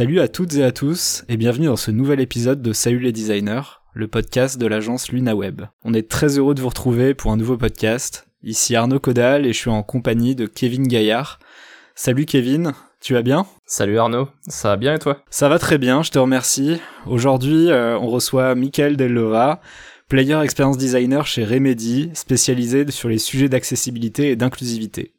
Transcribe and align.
Salut 0.00 0.20
à 0.20 0.28
toutes 0.28 0.54
et 0.54 0.64
à 0.64 0.72
tous 0.72 1.24
et 1.28 1.36
bienvenue 1.36 1.66
dans 1.66 1.76
ce 1.76 1.90
nouvel 1.90 2.20
épisode 2.20 2.62
de 2.62 2.72
Salut 2.72 3.00
les 3.00 3.12
designers, 3.12 3.82
le 3.92 4.08
podcast 4.08 4.56
de 4.56 4.66
l'agence 4.66 5.12
LunaWeb. 5.12 5.64
On 5.84 5.92
est 5.92 6.08
très 6.08 6.38
heureux 6.38 6.54
de 6.54 6.62
vous 6.62 6.70
retrouver 6.70 7.12
pour 7.12 7.32
un 7.32 7.36
nouveau 7.36 7.58
podcast. 7.58 8.26
Ici 8.42 8.74
Arnaud 8.74 8.98
Caudal 8.98 9.44
et 9.44 9.52
je 9.52 9.58
suis 9.58 9.68
en 9.68 9.82
compagnie 9.82 10.34
de 10.34 10.46
Kevin 10.46 10.88
Gaillard. 10.88 11.38
Salut 11.94 12.24
Kevin, 12.24 12.72
tu 13.02 13.12
vas 13.12 13.20
bien? 13.20 13.44
Salut 13.66 13.98
Arnaud, 13.98 14.30
ça 14.48 14.68
va 14.68 14.78
bien 14.78 14.94
et 14.94 14.98
toi? 14.98 15.22
Ça 15.28 15.50
va 15.50 15.58
très 15.58 15.76
bien, 15.76 16.02
je 16.02 16.10
te 16.10 16.18
remercie. 16.18 16.80
Aujourd'hui, 17.06 17.70
euh, 17.70 17.98
on 17.98 18.06
reçoit 18.06 18.54
Michael 18.54 18.96
Dellova, 18.96 19.60
player 20.08 20.40
experience 20.42 20.78
designer 20.78 21.26
chez 21.26 21.44
Remedy, 21.44 22.08
spécialisé 22.14 22.90
sur 22.90 23.10
les 23.10 23.18
sujets 23.18 23.50
d'accessibilité 23.50 24.30
et 24.30 24.36
d'inclusivité. 24.36 25.12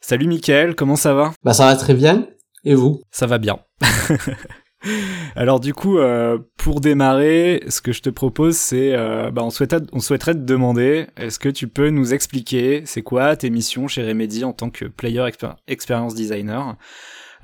Salut 0.00 0.26
Michael, 0.26 0.74
comment 0.74 0.96
ça 0.96 1.12
va? 1.12 1.34
Bah 1.44 1.52
ça 1.52 1.66
va 1.66 1.76
très 1.76 1.92
bien. 1.92 2.26
Et 2.64 2.74
vous 2.74 3.00
Ça 3.10 3.26
va 3.26 3.38
bien. 3.38 3.58
Alors 5.36 5.60
du 5.60 5.72
coup, 5.72 5.98
euh, 5.98 6.38
pour 6.58 6.80
démarrer, 6.80 7.62
ce 7.68 7.80
que 7.80 7.92
je 7.92 8.02
te 8.02 8.10
propose, 8.10 8.56
c'est, 8.56 8.94
euh, 8.94 9.30
bah, 9.30 9.42
on, 9.42 9.50
souhaiterait, 9.50 9.82
on 9.92 10.00
souhaiterait 10.00 10.34
te 10.34 10.40
demander, 10.40 11.06
est-ce 11.16 11.38
que 11.38 11.48
tu 11.48 11.68
peux 11.68 11.90
nous 11.90 12.12
expliquer, 12.12 12.82
c'est 12.84 13.02
quoi 13.02 13.34
tes 13.36 13.50
missions 13.50 13.88
chez 13.88 14.06
Remedy 14.06 14.44
en 14.44 14.52
tant 14.52 14.70
que 14.70 14.84
player 14.84 15.24
experience 15.66 16.14
designer 16.14 16.76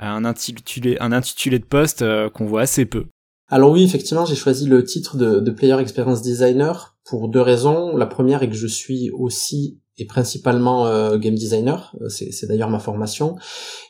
un 0.01 0.25
intitulé, 0.25 0.97
un 1.01 1.13
intitulé 1.13 1.59
de 1.59 1.65
poste 1.65 2.03
euh, 2.03 2.31
qu'on 2.31 2.47
voit 2.47 2.63
assez 2.63 2.87
peu. 2.87 3.07
Alors 3.49 3.73
oui, 3.73 3.83
effectivement, 3.85 4.25
j'ai 4.25 4.37
choisi 4.37 4.67
le 4.67 4.85
titre 4.85 5.17
de, 5.17 5.41
de 5.41 5.51
Player 5.51 5.79
Experience 5.81 6.23
Designer 6.23 6.97
pour 7.05 7.29
deux 7.29 7.41
raisons. 7.41 7.97
La 7.97 8.07
première 8.07 8.43
est 8.43 8.49
que 8.49 8.55
je 8.55 8.67
suis 8.67 9.11
aussi 9.11 9.81
et 10.01 10.07
principalement 10.07 10.87
euh, 10.87 11.19
game 11.19 11.35
designer, 11.35 11.95
euh, 12.01 12.09
c'est 12.09 12.47
d'ailleurs 12.47 12.71
ma 12.71 12.79
formation. 12.79 13.37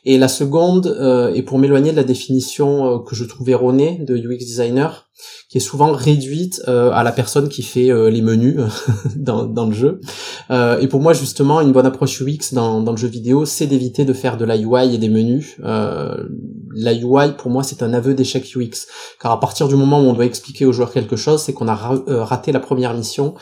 Et 0.03 0.17
la 0.17 0.27
seconde 0.27 0.87
euh, 0.87 1.33
est 1.33 1.41
pour 1.41 1.57
m'éloigner 1.57 1.91
de 1.91 1.95
la 1.95 2.03
définition 2.03 2.99
que 2.99 3.15
je 3.15 3.23
trouve 3.23 3.49
erronée 3.49 3.99
de 4.05 4.17
UX 4.17 4.39
designer, 4.39 5.09
qui 5.49 5.57
est 5.57 5.61
souvent 5.61 5.93
réduite 5.93 6.61
à 6.67 7.03
la 7.03 7.11
personne 7.11 7.47
qui 7.47 7.61
fait 7.61 7.91
les 8.09 8.21
menus 8.21 8.57
dans, 9.15 9.45
dans, 9.45 9.67
le 9.67 9.73
jeu. 9.73 10.01
et 10.49 10.87
pour 10.87 10.99
moi 10.99 11.13
justement, 11.13 11.61
une 11.61 11.71
bonne 11.71 11.85
approche 11.85 12.21
UX 12.21 12.53
dans, 12.53 12.81
dans 12.81 12.91
le 12.91 12.97
jeu 12.97 13.07
vidéo, 13.07 13.45
c'est 13.45 13.67
d'éviter 13.67 14.03
de 14.03 14.13
faire 14.13 14.37
de 14.37 14.45
la 14.45 14.57
UI 14.57 14.95
et 14.95 14.97
des 14.97 15.09
menus. 15.09 15.57
la 15.61 16.93
UI 16.93 17.33
pour 17.37 17.51
moi 17.51 17.61
c'est 17.61 17.83
un 17.83 17.93
aveu 17.93 18.15
d'échec 18.15 18.43
UX, 18.55 18.87
car 19.21 19.31
à 19.31 19.39
partir 19.39 19.67
du 19.67 19.75
moment 19.75 19.99
où 19.99 20.05
on 20.05 20.13
doit 20.13 20.25
expliquer 20.25 20.65
aux 20.65 20.73
joueurs 20.73 20.91
quelque 20.91 21.15
chose, 21.15 21.43
c'est 21.43 21.53
qu'on 21.53 21.67
a 21.67 21.75
raté 21.75 22.51
la 22.51 22.59
première 22.59 22.95
mission, 22.95 23.35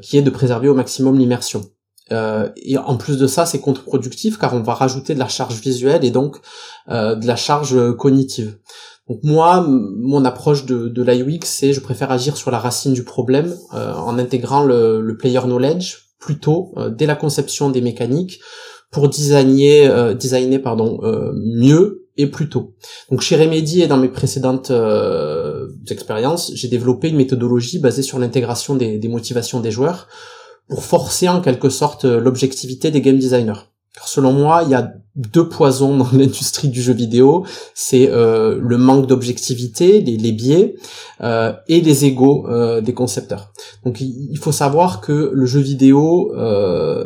qui 0.00 0.16
est 0.18 0.22
de 0.22 0.30
préserver 0.30 0.68
au 0.68 0.74
maximum 0.74 1.18
l'immersion. 1.18 1.62
Euh, 2.10 2.48
et 2.56 2.76
en 2.78 2.96
plus 2.96 3.18
de 3.18 3.26
ça, 3.26 3.46
c'est 3.46 3.60
contre-productif 3.60 4.38
car 4.38 4.54
on 4.54 4.60
va 4.60 4.74
rajouter 4.74 5.14
de 5.14 5.18
la 5.18 5.28
charge 5.28 5.60
visuelle 5.60 6.04
et 6.04 6.10
donc 6.10 6.38
euh, 6.88 7.14
de 7.14 7.26
la 7.26 7.36
charge 7.36 7.96
cognitive. 7.96 8.58
Donc 9.08 9.20
moi, 9.22 9.66
mon 9.66 10.24
approche 10.24 10.64
de, 10.64 10.88
de 10.88 11.02
l'UX, 11.02 11.40
c'est 11.44 11.72
je 11.72 11.80
préfère 11.80 12.10
agir 12.10 12.36
sur 12.36 12.50
la 12.50 12.58
racine 12.58 12.92
du 12.92 13.04
problème 13.04 13.54
euh, 13.74 13.94
en 13.94 14.18
intégrant 14.18 14.62
le, 14.62 15.00
le, 15.00 15.16
player 15.16 15.40
knowledge 15.40 16.08
plutôt 16.18 16.72
dès 16.96 17.06
la 17.06 17.16
conception 17.16 17.68
des 17.68 17.80
mécaniques 17.80 18.38
pour 18.92 19.08
designer, 19.08 20.14
designer 20.14 20.62
pardon, 20.62 21.00
mieux 21.34 22.06
et 22.16 22.28
plus 22.28 22.48
tôt. 22.48 22.74
Donc 23.10 23.22
chez 23.22 23.34
Remedy 23.34 23.82
et 23.82 23.88
dans 23.88 23.96
mes 23.96 24.08
précédentes 24.08 24.70
expériences, 25.90 26.52
j'ai 26.54 26.68
développé 26.68 27.08
une 27.08 27.16
méthodologie 27.16 27.80
basée 27.80 28.02
sur 28.02 28.20
l'intégration 28.20 28.76
des, 28.76 28.98
des 28.98 29.08
motivations 29.08 29.58
des 29.58 29.72
joueurs 29.72 30.06
pour 30.72 30.84
forcer 30.84 31.28
en 31.28 31.42
quelque 31.42 31.68
sorte 31.68 32.06
l'objectivité 32.06 32.90
des 32.90 33.02
game 33.02 33.18
designers. 33.18 33.68
Car 33.94 34.08
selon 34.08 34.32
moi, 34.32 34.62
il 34.62 34.70
y 34.70 34.74
a 34.74 34.90
deux 35.14 35.48
poisons 35.48 35.96
dans 35.96 36.08
l'industrie 36.12 36.68
du 36.68 36.80
jeu 36.80 36.92
vidéo, 36.92 37.44
c'est 37.74 38.08
euh, 38.10 38.58
le 38.60 38.78
manque 38.78 39.06
d'objectivité, 39.06 40.00
les, 40.00 40.32
biais, 40.32 40.74
euh, 41.20 41.52
et 41.68 41.80
les 41.80 42.04
égaux 42.04 42.46
euh, 42.48 42.80
des 42.80 42.94
concepteurs. 42.94 43.52
Donc 43.84 44.00
il 44.00 44.38
faut 44.38 44.52
savoir 44.52 45.00
que 45.00 45.30
le 45.32 45.46
jeu 45.46 45.60
vidéo 45.60 46.32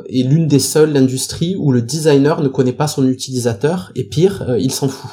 est 0.09 0.23
l'une 0.23 0.47
des 0.47 0.59
seules 0.59 0.97
industries 0.97 1.57
où 1.59 1.73
le 1.73 1.83
designer 1.83 2.41
ne 2.43 2.49
connaît 2.49 2.73
pas 2.73 2.87
son 2.87 3.07
utilisateur, 3.09 3.91
et 3.95 4.05
pire, 4.05 4.55
il 4.59 4.71
s'en 4.71 4.89
fout. 4.89 5.11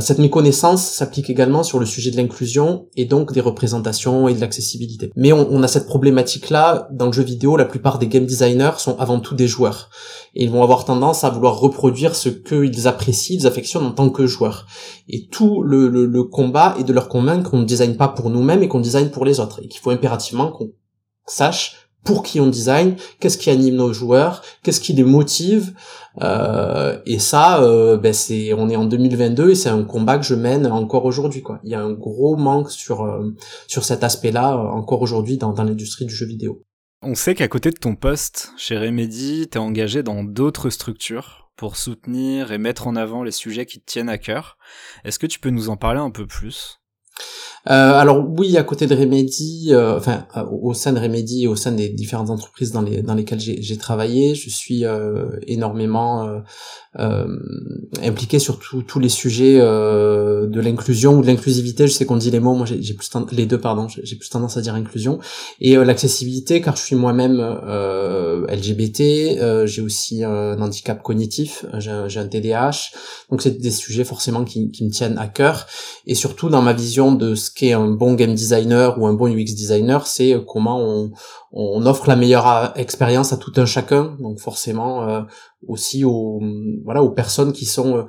cette 0.00 0.18
méconnaissance 0.18 0.82
s'applique 0.82 1.30
également 1.30 1.62
sur 1.62 1.78
le 1.78 1.86
sujet 1.86 2.10
de 2.10 2.16
l'inclusion, 2.16 2.86
et 2.96 3.04
donc 3.04 3.32
des 3.32 3.40
représentations 3.40 4.28
et 4.28 4.34
de 4.34 4.40
l'accessibilité. 4.40 5.10
Mais 5.16 5.32
on, 5.32 5.48
on 5.50 5.62
a 5.62 5.68
cette 5.68 5.86
problématique-là, 5.86 6.88
dans 6.92 7.06
le 7.06 7.12
jeu 7.12 7.22
vidéo, 7.22 7.56
la 7.56 7.64
plupart 7.64 7.98
des 7.98 8.08
game 8.08 8.26
designers 8.26 8.78
sont 8.78 8.96
avant 8.98 9.20
tout 9.20 9.34
des 9.34 9.46
joueurs, 9.46 9.90
et 10.34 10.44
ils 10.44 10.50
vont 10.50 10.62
avoir 10.62 10.84
tendance 10.84 11.24
à 11.24 11.30
vouloir 11.30 11.58
reproduire 11.60 12.15
ce 12.16 12.28
qu'ils 12.28 12.88
apprécient, 12.88 13.36
ils 13.38 13.46
affectionnent 13.46 13.86
en 13.86 13.92
tant 13.92 14.10
que 14.10 14.26
joueurs. 14.26 14.66
Et 15.08 15.26
tout 15.28 15.62
le, 15.62 16.22
combat 16.24 16.74
est 16.78 16.84
de 16.84 16.92
leur 16.92 17.08
convaincre 17.08 17.50
qu'on 17.50 17.58
ne 17.58 17.64
design 17.64 17.96
pas 17.96 18.08
pour 18.08 18.30
nous-mêmes 18.30 18.62
et 18.62 18.68
qu'on 18.68 18.80
design 18.80 19.10
pour 19.10 19.24
les 19.24 19.40
autres. 19.40 19.60
Et 19.62 19.68
qu'il 19.68 19.80
faut 19.80 19.90
impérativement 19.90 20.50
qu'on 20.50 20.72
sache 21.26 21.86
pour 22.06 22.22
qui 22.22 22.40
on 22.40 22.46
design, 22.46 22.94
qu'est-ce 23.18 23.36
qui 23.36 23.50
anime 23.50 23.74
nos 23.74 23.92
joueurs, 23.92 24.42
qu'est-ce 24.62 24.80
qui 24.80 24.92
les 24.92 25.02
motive. 25.02 25.74
Euh, 26.22 26.98
et 27.04 27.18
ça, 27.18 27.62
euh, 27.62 27.98
ben 27.98 28.12
c'est, 28.14 28.54
on 28.54 28.68
est 28.68 28.76
en 28.76 28.84
2022 28.84 29.50
et 29.50 29.54
c'est 29.54 29.68
un 29.68 29.82
combat 29.82 30.16
que 30.16 30.24
je 30.24 30.34
mène 30.34 30.66
encore 30.66 31.04
aujourd'hui. 31.04 31.42
Quoi. 31.42 31.58
Il 31.64 31.70
y 31.70 31.74
a 31.74 31.82
un 31.82 31.92
gros 31.92 32.36
manque 32.36 32.70
sur 32.70 33.02
euh, 33.02 33.34
sur 33.66 33.84
cet 33.84 34.04
aspect-là 34.04 34.56
encore 34.56 35.02
aujourd'hui 35.02 35.36
dans, 35.36 35.52
dans 35.52 35.64
l'industrie 35.64 36.06
du 36.06 36.14
jeu 36.14 36.26
vidéo. 36.26 36.62
On 37.02 37.14
sait 37.14 37.34
qu'à 37.34 37.48
côté 37.48 37.70
de 37.70 37.76
ton 37.76 37.94
poste 37.94 38.52
chez 38.56 38.78
Remedy, 38.78 39.48
t'es 39.48 39.58
engagé 39.58 40.02
dans 40.02 40.24
d'autres 40.24 40.70
structures 40.70 41.45
pour 41.56 41.76
soutenir 41.76 42.52
et 42.52 42.58
mettre 42.58 42.86
en 42.86 42.96
avant 42.96 43.22
les 43.22 43.32
sujets 43.32 43.66
qui 43.66 43.80
te 43.80 43.86
tiennent 43.86 44.08
à 44.08 44.18
cœur. 44.18 44.58
Est-ce 45.04 45.18
que 45.18 45.26
tu 45.26 45.40
peux 45.40 45.50
nous 45.50 45.68
en 45.68 45.76
parler 45.76 46.00
un 46.00 46.10
peu 46.10 46.26
plus? 46.26 46.80
Euh, 47.68 47.94
alors 47.94 48.24
oui, 48.28 48.56
à 48.56 48.62
côté 48.62 48.86
de 48.86 48.94
Remedy, 48.94 49.70
euh, 49.70 49.96
enfin 49.96 50.26
euh, 50.36 50.44
au 50.62 50.72
sein 50.72 50.92
de 50.92 51.00
Remedy 51.00 51.44
et 51.44 51.48
au 51.48 51.56
sein 51.56 51.72
des 51.72 51.88
différentes 51.88 52.30
entreprises 52.30 52.70
dans, 52.70 52.82
les, 52.82 53.02
dans 53.02 53.14
lesquelles 53.14 53.40
j'ai 53.40 53.76
travaillé, 53.76 54.34
je 54.34 54.48
suis 54.48 54.84
énormément 55.46 56.42
impliqué 58.02 58.38
sur 58.38 58.58
tous 58.58 58.98
les 59.00 59.08
sujets 59.08 59.58
de 59.58 60.60
l'inclusion 60.60 61.18
ou 61.18 61.22
de 61.22 61.26
l'inclusivité. 61.26 61.86
Je 61.86 61.92
sais 61.92 62.06
qu'on 62.06 62.16
dit 62.16 62.30
les 62.30 62.40
mots, 62.40 62.54
moi 62.54 62.66
j'ai 62.66 62.94
plus 62.94 63.10
les 63.32 63.46
deux 63.46 63.58
pardon, 63.58 63.88
j'ai 63.88 64.16
plus 64.16 64.28
tendance 64.28 64.56
à 64.56 64.60
dire 64.60 64.74
inclusion. 64.74 65.18
Et 65.60 65.76
l'accessibilité 65.76 66.60
car 66.60 66.76
je 66.76 66.82
suis 66.82 66.96
moi-même 66.96 67.38
LGBT, 68.48 69.66
j'ai 69.66 69.82
aussi 69.82 70.24
un 70.24 70.60
handicap 70.60 71.02
cognitif, 71.02 71.66
j'ai 71.78 72.20
un 72.20 72.28
TDAH, 72.28 72.92
donc 73.30 73.42
c'est 73.42 73.58
des 73.58 73.70
sujets 73.70 74.04
forcément 74.04 74.44
qui, 74.44 74.70
qui 74.70 74.84
me 74.84 74.90
tiennent 74.90 75.18
à 75.18 75.26
cœur. 75.26 75.66
Et 76.06 76.14
surtout 76.14 76.48
dans 76.48 76.62
ma 76.62 76.72
vision 76.72 77.05
de 77.12 77.34
ce 77.34 77.50
qu'est 77.50 77.72
un 77.72 77.88
bon 77.88 78.14
game 78.14 78.34
designer 78.34 79.00
ou 79.00 79.06
un 79.06 79.14
bon 79.14 79.28
UX 79.28 79.54
designer, 79.54 80.06
c'est 80.06 80.34
euh, 80.34 80.40
comment 80.40 80.80
on, 80.80 81.10
on, 81.52 81.86
offre 81.86 82.08
la 82.08 82.16
meilleure 82.16 82.48
euh, 82.48 82.68
expérience 82.76 83.32
à 83.32 83.36
tout 83.36 83.52
un 83.56 83.66
chacun, 83.66 84.16
donc 84.20 84.38
forcément 84.38 85.08
euh, 85.08 85.22
aussi 85.66 86.04
aux 86.04 86.40
voilà 86.84 87.02
aux 87.02 87.10
personnes 87.10 87.52
qui 87.52 87.64
sont 87.64 88.06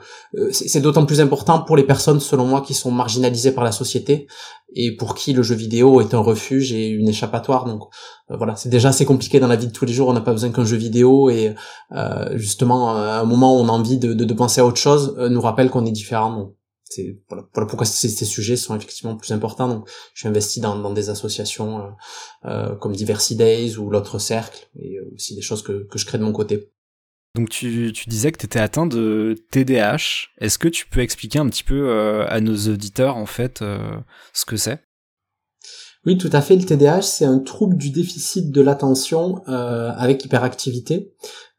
c'est 0.52 0.82
d'autant 0.82 1.06
plus 1.06 1.22
important 1.22 1.62
pour 1.62 1.76
les 1.76 1.84
personnes 1.84 2.20
selon 2.20 2.46
moi 2.46 2.62
qui 2.62 2.74
sont 2.74 2.92
marginalisées 2.92 3.52
par 3.52 3.64
la 3.64 3.72
société 3.72 4.28
et 4.76 4.96
pour 4.96 5.16
qui 5.16 5.34
le 5.34 5.42
jeu 5.42 5.56
vidéo 5.56 6.02
est 6.02 6.14
un 6.14 6.20
refuge 6.20 6.74
et 6.74 6.90
une 6.90 7.08
échappatoire. 7.08 7.66
Donc 7.66 7.84
voilà 8.30 8.56
c'est 8.58 8.70
déjà 8.70 8.90
assez 8.90 9.06
compliqué 9.06 9.40
dans 9.40 9.48
la 9.48 9.56
vie 9.56 9.68
de 9.68 9.72
tous 9.72 9.86
les 9.86 9.94
jours. 9.94 10.10
On 10.10 10.14
n'a 10.14 10.22
pas 10.22 10.34
besoin 10.34 10.52
qu'un 10.52 10.66
jeu 10.66 10.78
vidéo 10.78 11.30
et 11.30 11.56
justement 12.34 12.96
à 12.96 13.22
un 13.22 13.26
moment 13.26 13.58
où 13.58 13.64
on 13.64 13.70
a 13.70 13.72
envie 13.72 13.98
de, 13.98 14.14
de, 14.14 14.34
penser 14.34 14.62
à 14.62 14.66
autre 14.66 14.78
chose 14.78 15.16
nous 15.18 15.42
rappelle 15.42 15.72
qu'on 15.72 15.86
est 15.86 15.92
différent 15.92 16.52
c'est 16.90 17.20
voilà, 17.30 17.48
pourquoi 17.52 17.86
ces, 17.86 18.10
sujets 18.10 18.56
sont 18.56 18.76
effectivement 18.76 19.16
plus 19.16 19.32
importants. 19.32 19.68
Donc, 19.68 19.90
je 20.14 20.22
suis 20.22 20.28
investi 20.28 20.60
dans, 20.60 20.78
dans 20.78 20.94
des 20.94 21.10
associations 21.10 21.80
euh, 21.80 21.90
euh, 22.46 22.76
comme 22.76 22.96
Diversity 22.96 23.36
Days 23.36 23.78
ou 23.78 23.90
l'autre 23.90 24.20
cercle 24.20 24.70
et 24.80 25.00
aussi 25.14 25.36
des 25.36 25.42
choses 25.42 25.62
que, 25.62 25.86
que 25.88 25.98
je 25.98 26.06
crée 26.06 26.18
de 26.18 26.24
mon 26.24 26.34
côté. 26.34 26.72
Donc 27.38 27.50
tu, 27.50 27.92
tu 27.94 28.10
disais 28.10 28.32
que 28.32 28.40
tu 28.40 28.48
étais 28.48 28.60
atteint 28.60 28.88
de 28.88 29.36
TDAH. 29.52 30.30
Est-ce 30.40 30.58
que 30.58 30.68
tu 30.68 30.88
peux 30.88 31.02
expliquer 31.02 31.38
un 31.38 31.48
petit 31.48 31.64
peu 31.64 31.88
euh, 31.88 32.26
à 32.28 32.42
nos 32.42 32.56
auditeurs 32.56 33.16
en 33.16 33.28
fait 33.28 33.62
euh, 33.62 33.96
ce 34.34 34.44
que 34.46 34.58
c'est? 34.58 34.87
Oui, 36.08 36.18
tout 36.18 36.30
à 36.32 36.40
fait. 36.40 36.56
Le 36.56 36.64
TDAH, 36.64 37.02
c'est 37.02 37.26
un 37.26 37.38
trouble 37.40 37.76
du 37.76 37.90
déficit 37.90 38.50
de 38.50 38.62
l'attention 38.62 39.42
euh, 39.50 39.92
avec 39.98 40.24
hyperactivité. 40.24 41.12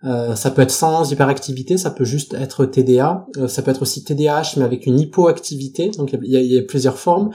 Euh, 0.05 0.35
ça 0.37 0.51
peut 0.51 0.63
être 0.63 0.71
sans 0.71 1.13
hyperactivité, 1.13 1.77
ça 1.77 1.91
peut 1.91 2.07
juste 2.07 2.33
être 2.33 2.65
TDA, 2.65 3.27
euh, 3.37 3.47
ça 3.47 3.61
peut 3.61 3.71
être 3.71 3.83
aussi 3.83 4.05
TDAH 4.05 4.55
mais 4.57 4.65
avec 4.65 4.87
une 4.87 4.99
hypoactivité, 4.99 5.91
donc 5.91 6.17
il 6.23 6.31
y, 6.31 6.59
a 6.59 6.63
plusieurs 6.63 6.99
formes. 6.99 7.29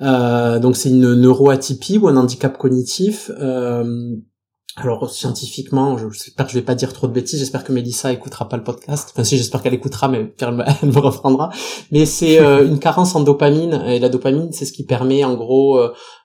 Donc 0.00 0.76
c'est 0.76 0.90
une 0.90 1.14
neuroatypie 1.14 1.96
ou 1.96 2.08
un 2.08 2.16
handicap 2.16 2.58
cognitif. 2.58 3.30
Alors 4.80 5.10
scientifiquement, 5.10 5.96
j'espère 5.98 6.46
que 6.46 6.52
je 6.52 6.58
vais 6.58 6.64
pas 6.64 6.74
dire 6.74 6.92
trop 6.92 7.06
de 7.06 7.12
bêtises, 7.12 7.38
j'espère 7.38 7.64
que 7.64 7.72
Mélissa 7.72 8.12
écoutera 8.12 8.48
pas 8.48 8.56
le 8.56 8.64
podcast. 8.64 9.10
Enfin 9.12 9.24
si, 9.24 9.36
j'espère 9.36 9.62
qu'elle 9.62 9.74
écoutera, 9.74 10.08
mais 10.08 10.32
elle 10.40 10.88
me 10.88 10.98
reprendra. 10.98 11.50
Mais 11.90 12.06
c'est 12.06 12.38
une 12.64 12.78
carence 12.78 13.14
en 13.14 13.20
dopamine, 13.20 13.82
et 13.86 13.98
la 13.98 14.08
dopamine, 14.08 14.52
c'est 14.52 14.64
ce 14.64 14.72
qui 14.72 14.84
permet 14.84 15.24
en 15.24 15.34
gros 15.34 15.80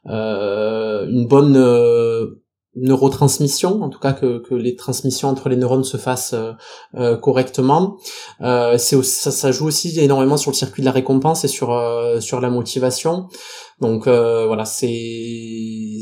une 0.06 1.28
bonne 1.28 1.58
neurotransmission, 2.76 3.84
en 3.84 3.90
tout 3.90 4.00
cas 4.00 4.14
que, 4.14 4.40
que 4.40 4.56
les 4.56 4.76
transmissions 4.76 5.30
entre 5.30 5.50
les 5.50 5.56
neurones 5.56 5.84
se 5.84 5.98
fassent 5.98 6.34
euh, 6.34 6.54
euh, 6.96 7.18
correctement. 7.18 7.98
Euh, 8.42 8.78
c'est 8.78 9.02
ça, 9.04 9.32
ça, 9.32 9.52
joue 9.52 9.68
aussi 9.68 9.98
énormément 10.00 10.38
sur 10.38 10.52
le 10.52 10.56
circuit 10.56 10.82
de 10.82 10.86
la 10.86 10.92
récompense 10.92 11.44
et 11.44 11.48
sur 11.48 11.72
euh, 11.72 12.20
sur 12.20 12.42
la 12.42 12.50
motivation. 12.50 13.28
Donc 13.82 14.08
euh, 14.08 14.46
voilà, 14.48 14.66
c'est 14.66 16.02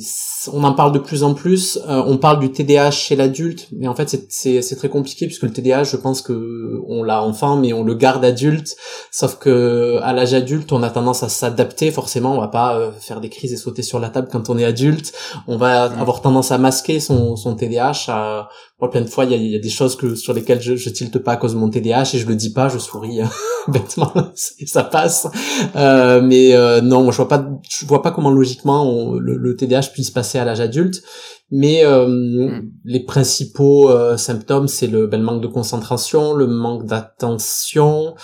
on 0.52 0.64
en 0.64 0.74
parle 0.74 0.92
de 0.92 1.00
plus 1.00 1.24
en 1.24 1.34
plus. 1.34 1.80
Euh, 1.88 2.04
on 2.06 2.18
parle 2.18 2.40
du 2.40 2.52
TDAH 2.52 2.92
chez 2.92 3.16
l'adulte, 3.16 3.68
mais 3.72 3.88
en 3.88 3.96
fait 3.96 4.26
c'est 4.30 4.62
c'est 4.62 4.76
très 4.76 4.90
compliqué 4.90 5.26
puisque 5.26 5.44
le 5.44 5.52
TDAH, 5.52 5.84
je 5.86 5.98
pense 5.98 6.22
que 6.22 6.82
on 6.88 7.04
l'a 7.04 7.24
enfant, 7.24 7.58
mais 7.58 7.74
on 7.74 7.84
le 7.84 7.94
garde 7.94 8.26
adulte. 8.26 8.76
Sauf 9.12 9.38
que 9.38 10.00
à 10.02 10.14
l'âge 10.14 10.34
adulte, 10.34 10.72
on 10.72 10.84
a 10.84 10.90
tendance 10.90 11.24
à 11.24 11.30
s'adapter. 11.30 11.92
Forcément, 11.92 12.36
on 12.36 12.40
va 12.40 12.48
pas 12.48 12.78
euh, 12.78 12.92
faire 12.92 13.22
des 13.22 13.30
crises 13.30 13.54
et 13.54 13.58
sauter 13.58 13.84
sur 13.84 14.00
la 14.00 14.10
table 14.10 14.30
quand 14.32 14.50
on 14.50 14.58
est 14.58 14.66
adulte. 14.66 15.14
On 15.48 15.58
va 15.58 15.84
avoir 15.84 16.22
tendance 16.22 16.52
à 16.52 16.58
masquer 16.58 17.00
son 17.00 17.36
son 17.36 17.56
TDAH. 17.56 18.06
À, 18.10 18.50
plein 18.90 19.02
de 19.02 19.10
fois, 19.10 19.26
il 19.26 19.48
y 19.48 19.56
a, 19.56 19.60
des 19.60 19.70
choses 19.70 19.96
que 19.96 20.16
sur 20.16 20.34
lesquelles 20.34 20.62
je, 20.62 20.76
je 20.76 20.90
tilte 20.90 21.20
pas 21.20 21.34
à 21.34 21.38
cause 21.38 21.54
de 21.54 21.60
mon 21.60 21.70
TDAH 21.70 22.12
et 22.14 22.18
je 22.18 22.28
le 22.28 22.36
dis 22.36 22.52
pas, 22.52 22.70
je 22.70 22.78
souris 22.78 23.20
bêtement 23.68 24.12
et 24.60 24.66
ça 24.66 24.84
passe. 24.84 25.28
Euh, 25.76 26.22
mais 26.22 26.54
non, 26.82 27.04
moi 27.04 27.12
je 27.12 27.18
vois 27.18 27.28
pas 27.28 27.48
je 27.70 27.86
vois 27.86 28.02
pas 28.02 28.12
comment 28.12 28.32
logiquement 28.32 29.14
le, 29.14 29.38
le, 29.38 29.56
TDAH 29.56 29.90
puisse 29.94 30.12
passer 30.12 30.40
à 30.40 30.46
l'âge 30.46 30.62
adulte. 30.62 31.04
Mais 31.54 31.84
euh, 31.84 32.08
hmm. 32.08 32.72
les 32.86 33.02
principaux 33.02 33.90
euh, 33.90 34.16
symptômes, 34.16 34.70
c'est 34.70 34.88
le, 34.88 35.08
ben, 35.08 35.20
le, 35.20 35.26
manque 35.26 35.42
de 35.42 35.48
concentration, 35.48 36.34
le 36.34 36.48
manque 36.48 36.86
d'attention, 36.86 38.16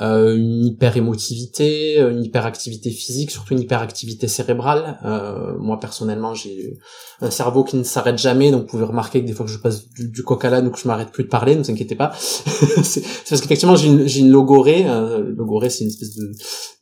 euh, 0.00 0.36
une 0.36 0.64
hyperémotivité, 0.64 1.98
une 1.98 2.22
hyperactivité 2.22 2.90
physique, 2.90 3.32
surtout 3.32 3.54
une 3.54 3.60
hyperactivité 3.60 4.28
cérébrale. 4.28 5.00
Euh, 5.04 5.54
moi 5.58 5.80
personnellement, 5.80 6.34
j'ai 6.34 6.78
un 7.20 7.30
cerveau 7.30 7.64
qui 7.64 7.76
ne 7.76 7.82
s'arrête 7.82 8.18
jamais, 8.18 8.52
donc 8.52 8.62
vous 8.62 8.66
pouvez 8.68 8.84
remarquer 8.84 9.20
que 9.20 9.26
des 9.26 9.32
fois 9.32 9.46
que 9.46 9.52
je 9.52 9.58
passe 9.58 9.88
du, 9.90 10.22
coq 10.22 10.44
à 10.44 10.50
l'âne 10.50 10.68
ou 10.68 10.70
que 10.70 10.78
je 10.78 10.86
m'arrête 10.86 11.10
plus 11.10 11.24
de 11.24 11.28
parler, 11.28 11.56
ne 11.56 11.62
vous 11.62 11.70
inquiétez 11.70 11.96
pas. 11.96 12.12
c'est 12.16 13.02
parce 13.28 13.40
qu'effectivement 13.40 13.74
j'ai 13.74 13.88
une, 13.88 14.06
une, 14.08 14.30
logorée. 14.30 14.84
Euh, 14.86 15.32
logorée, 15.36 15.70
c'est 15.70 15.82
une 15.82 15.90
espèce 15.90 16.14
de, 16.14 16.30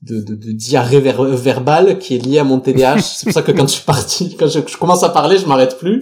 de, 0.03 0.21
de, 0.21 0.35
de 0.35 0.53
diarrhée 0.53 1.01
verbale 1.01 1.99
qui 1.99 2.17
est 2.17 2.19
liée 2.19 2.39
à 2.39 2.45
mon 2.45 2.61
TDAH. 2.61 3.01
c'est 3.01 3.25
pour 3.25 3.33
ça 3.33 3.43
que 3.43 3.53
quand 3.53 3.67
je 3.67 3.75
suis 3.75 3.85
parti, 3.85 4.37
quand 4.37 4.49
je, 4.49 4.61
je 4.67 4.77
commence 4.77 5.03
à 5.03 5.09
parler, 5.09 5.39
je 5.39 5.47
m'arrête 5.47 5.79
plus. 5.79 5.94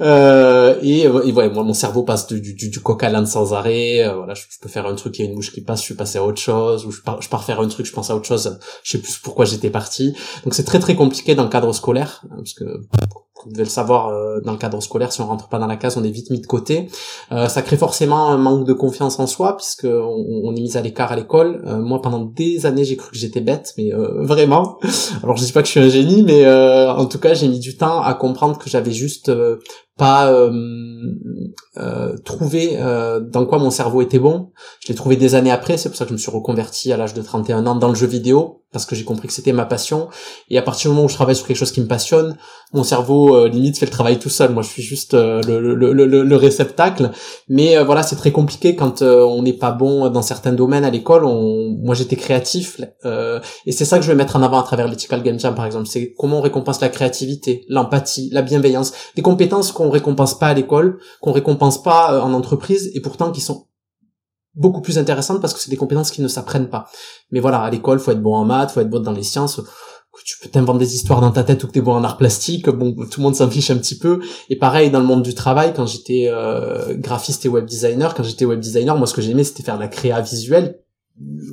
Euh, 0.00 0.76
et, 0.82 1.02
et 1.02 1.32
moi, 1.32 1.48
mon 1.48 1.74
cerveau 1.74 2.02
passe 2.02 2.26
du, 2.26 2.40
du, 2.40 2.68
du 2.68 2.80
coq 2.80 3.02
à 3.02 3.08
l'âne 3.10 3.26
sans 3.26 3.52
arrêt. 3.52 4.04
Euh, 4.04 4.14
voilà, 4.16 4.34
je, 4.34 4.44
peux 4.60 4.68
faire 4.68 4.86
un 4.86 4.94
truc, 4.94 5.18
il 5.18 5.24
y 5.24 5.26
a 5.26 5.30
une 5.30 5.36
mouche 5.36 5.52
qui 5.52 5.60
passe, 5.60 5.80
je 5.80 5.86
suis 5.86 5.94
passé 5.94 6.18
à 6.18 6.24
autre 6.24 6.40
chose, 6.40 6.86
ou 6.86 6.90
je 6.90 7.00
pars, 7.00 7.20
je 7.20 7.28
faire 7.28 7.60
un 7.60 7.68
truc, 7.68 7.86
je 7.86 7.92
pense 7.92 8.10
à 8.10 8.16
autre 8.16 8.26
chose, 8.26 8.58
je 8.82 8.92
sais 8.92 8.98
plus 8.98 9.18
pourquoi 9.22 9.44
j'étais 9.44 9.70
parti. 9.70 10.14
Donc 10.44 10.54
c'est 10.54 10.64
très 10.64 10.78
très 10.78 10.94
compliqué 10.94 11.34
dans 11.34 11.44
le 11.44 11.48
cadre 11.48 11.72
scolaire, 11.72 12.22
hein, 12.30 12.36
parce 12.36 12.54
que 12.54 12.64
vous 13.44 13.52
devez 13.52 13.64
le 13.64 13.70
savoir 13.70 14.08
euh, 14.08 14.40
dans 14.40 14.52
le 14.52 14.58
cadre 14.58 14.80
scolaire, 14.80 15.12
si 15.12 15.20
on 15.20 15.26
rentre 15.26 15.48
pas 15.48 15.58
dans 15.58 15.66
la 15.66 15.76
case, 15.76 15.96
on 15.96 16.04
est 16.04 16.10
vite 16.10 16.30
mis 16.30 16.40
de 16.40 16.46
côté. 16.46 16.88
Euh, 17.32 17.48
ça 17.48 17.62
crée 17.62 17.76
forcément 17.76 18.28
un 18.28 18.36
manque 18.36 18.66
de 18.66 18.72
confiance 18.72 19.18
en 19.18 19.26
soi, 19.26 19.56
puisque 19.56 19.86
on, 19.86 20.54
est 20.54 20.60
mis 20.60 20.76
à 20.76 20.80
l'écart 20.80 21.12
à 21.12 21.16
l'école. 21.16 21.62
Euh, 21.66 21.78
moi, 21.78 22.02
pendant 22.02 22.20
des 22.20 22.66
années, 22.66 22.84
j'ai 22.84 22.96
cru 22.96 23.10
que 23.12 23.18
j'étais 23.18 23.40
bête, 23.40 23.74
mais 23.78 23.90
vraiment. 24.18 24.78
Alors, 25.22 25.36
je 25.36 25.44
dis 25.44 25.52
pas 25.52 25.62
que 25.62 25.66
je 25.66 25.72
suis 25.72 25.80
un 25.80 25.88
génie, 25.88 26.22
mais 26.22 26.48
en 26.48 27.06
tout 27.06 27.18
cas, 27.18 27.34
j'ai 27.34 27.48
mis 27.48 27.60
du 27.60 27.76
temps 27.76 28.00
à 28.00 28.14
comprendre 28.14 28.58
que 28.58 28.68
j'avais 28.68 28.92
juste 28.92 29.30
pas 29.98 30.32
euh, 30.32 30.50
euh, 31.76 32.16
trouvé 32.24 32.76
euh, 32.76 33.20
dans 33.20 33.44
quoi 33.44 33.58
mon 33.58 33.70
cerveau 33.70 34.00
était 34.00 34.20
bon. 34.20 34.52
Je 34.80 34.88
l'ai 34.88 34.94
trouvé 34.94 35.16
des 35.16 35.34
années 35.34 35.50
après, 35.50 35.76
c'est 35.76 35.88
pour 35.88 35.98
ça 35.98 36.04
que 36.04 36.10
je 36.10 36.14
me 36.14 36.18
suis 36.18 36.30
reconverti 36.30 36.92
à 36.92 36.96
l'âge 36.96 37.14
de 37.14 37.20
31 37.20 37.66
ans 37.66 37.74
dans 37.74 37.88
le 37.88 37.96
jeu 37.96 38.06
vidéo, 38.06 38.62
parce 38.72 38.86
que 38.86 38.94
j'ai 38.94 39.04
compris 39.04 39.26
que 39.26 39.34
c'était 39.34 39.52
ma 39.52 39.66
passion. 39.66 40.08
Et 40.50 40.56
à 40.56 40.62
partir 40.62 40.90
du 40.90 40.94
moment 40.94 41.06
où 41.06 41.08
je 41.08 41.14
travaille 41.14 41.36
sur 41.36 41.46
quelque 41.46 41.56
chose 41.56 41.72
qui 41.72 41.80
me 41.80 41.88
passionne, 41.88 42.36
mon 42.74 42.84
cerveau 42.84 43.46
limite 43.46 43.78
fait 43.78 43.86
le 43.86 43.90
travail 43.90 44.18
tout 44.18 44.28
seul. 44.28 44.52
Moi, 44.52 44.62
je 44.62 44.68
suis 44.68 44.82
juste 44.82 45.14
euh, 45.14 45.40
le, 45.46 45.74
le, 45.74 45.92
le, 45.92 46.22
le, 46.22 46.36
réceptacle. 46.36 47.10
Mais 47.48 47.78
euh, 47.78 47.84
voilà, 47.84 48.02
c'est 48.02 48.16
très 48.16 48.30
compliqué 48.30 48.76
quand 48.76 49.00
on 49.02 49.42
n'est 49.42 49.54
pas 49.54 49.70
bon 49.70 50.10
dans 50.10 50.22
certains 50.22 50.52
domaines 50.52 50.84
à 50.84 50.90
l'école. 50.90 51.24
On... 51.24 51.76
Moi, 51.82 51.94
j'étais 51.94 52.16
créatif, 52.16 52.80
et 53.66 53.72
c'est 53.72 53.84
ça 53.84 53.98
que 53.98 54.04
je 54.04 54.10
vais 54.10 54.16
mettre 54.16 54.36
en 54.36 54.42
avant 54.42 54.60
à 54.60 54.62
travers 54.62 54.86
l'Ethical 54.86 55.22
Game 55.22 55.40
Jam, 55.40 55.54
par 55.54 55.64
exemple. 55.64 55.86
C'est 55.86 56.12
comment 56.18 56.38
on 56.38 56.42
récompense 56.42 56.80
la 56.80 56.88
créativité, 56.88 57.64
l'empathie, 57.68 58.28
la 58.32 58.42
bienveillance, 58.42 58.92
des 59.16 59.22
compétences 59.22 59.72
qu'on 59.72 59.87
récompense 59.90 60.38
pas 60.38 60.48
à 60.48 60.54
l'école, 60.54 60.98
qu'on 61.20 61.32
récompense 61.32 61.82
pas 61.82 62.22
en 62.22 62.32
entreprise, 62.32 62.90
et 62.94 63.00
pourtant 63.00 63.30
qui 63.30 63.40
sont 63.40 63.66
beaucoup 64.54 64.80
plus 64.80 64.98
intéressantes 64.98 65.40
parce 65.40 65.54
que 65.54 65.60
c'est 65.60 65.70
des 65.70 65.76
compétences 65.76 66.10
qui 66.10 66.20
ne 66.20 66.28
s'apprennent 66.28 66.68
pas. 66.68 66.88
Mais 67.30 67.40
voilà, 67.40 67.60
à 67.60 67.70
l'école, 67.70 67.98
faut 68.00 68.10
être 68.10 68.22
bon 68.22 68.34
en 68.34 68.44
maths, 68.44 68.72
faut 68.72 68.80
être 68.80 68.90
bon 68.90 69.00
dans 69.00 69.12
les 69.12 69.22
sciences. 69.22 69.60
Tu 70.24 70.36
peux 70.42 70.48
t'inventer 70.48 70.80
des 70.80 70.96
histoires 70.96 71.20
dans 71.20 71.30
ta 71.30 71.44
tête 71.44 71.62
ou 71.62 71.68
que 71.68 71.72
t'es 71.72 71.80
bon 71.80 71.92
en 71.92 72.02
art 72.02 72.16
plastique, 72.16 72.68
bon, 72.68 72.92
tout 72.92 73.20
le 73.20 73.22
monde 73.22 73.36
s'en 73.36 73.48
fiche 73.48 73.70
un 73.70 73.76
petit 73.76 73.96
peu. 73.96 74.20
Et 74.50 74.56
pareil, 74.56 74.90
dans 74.90 74.98
le 74.98 75.06
monde 75.06 75.22
du 75.22 75.32
travail, 75.32 75.72
quand 75.74 75.86
j'étais 75.86 76.28
euh, 76.28 76.94
graphiste 76.94 77.46
et 77.46 77.48
web 77.48 77.64
designer, 77.66 78.14
quand 78.14 78.24
j'étais 78.24 78.44
web 78.44 78.58
designer, 78.58 78.96
moi, 78.96 79.06
ce 79.06 79.14
que 79.14 79.22
j'aimais, 79.22 79.44
c'était 79.44 79.62
faire 79.62 79.76
de 79.76 79.82
la 79.82 79.88
créa 79.88 80.20
visuelle, 80.20 80.80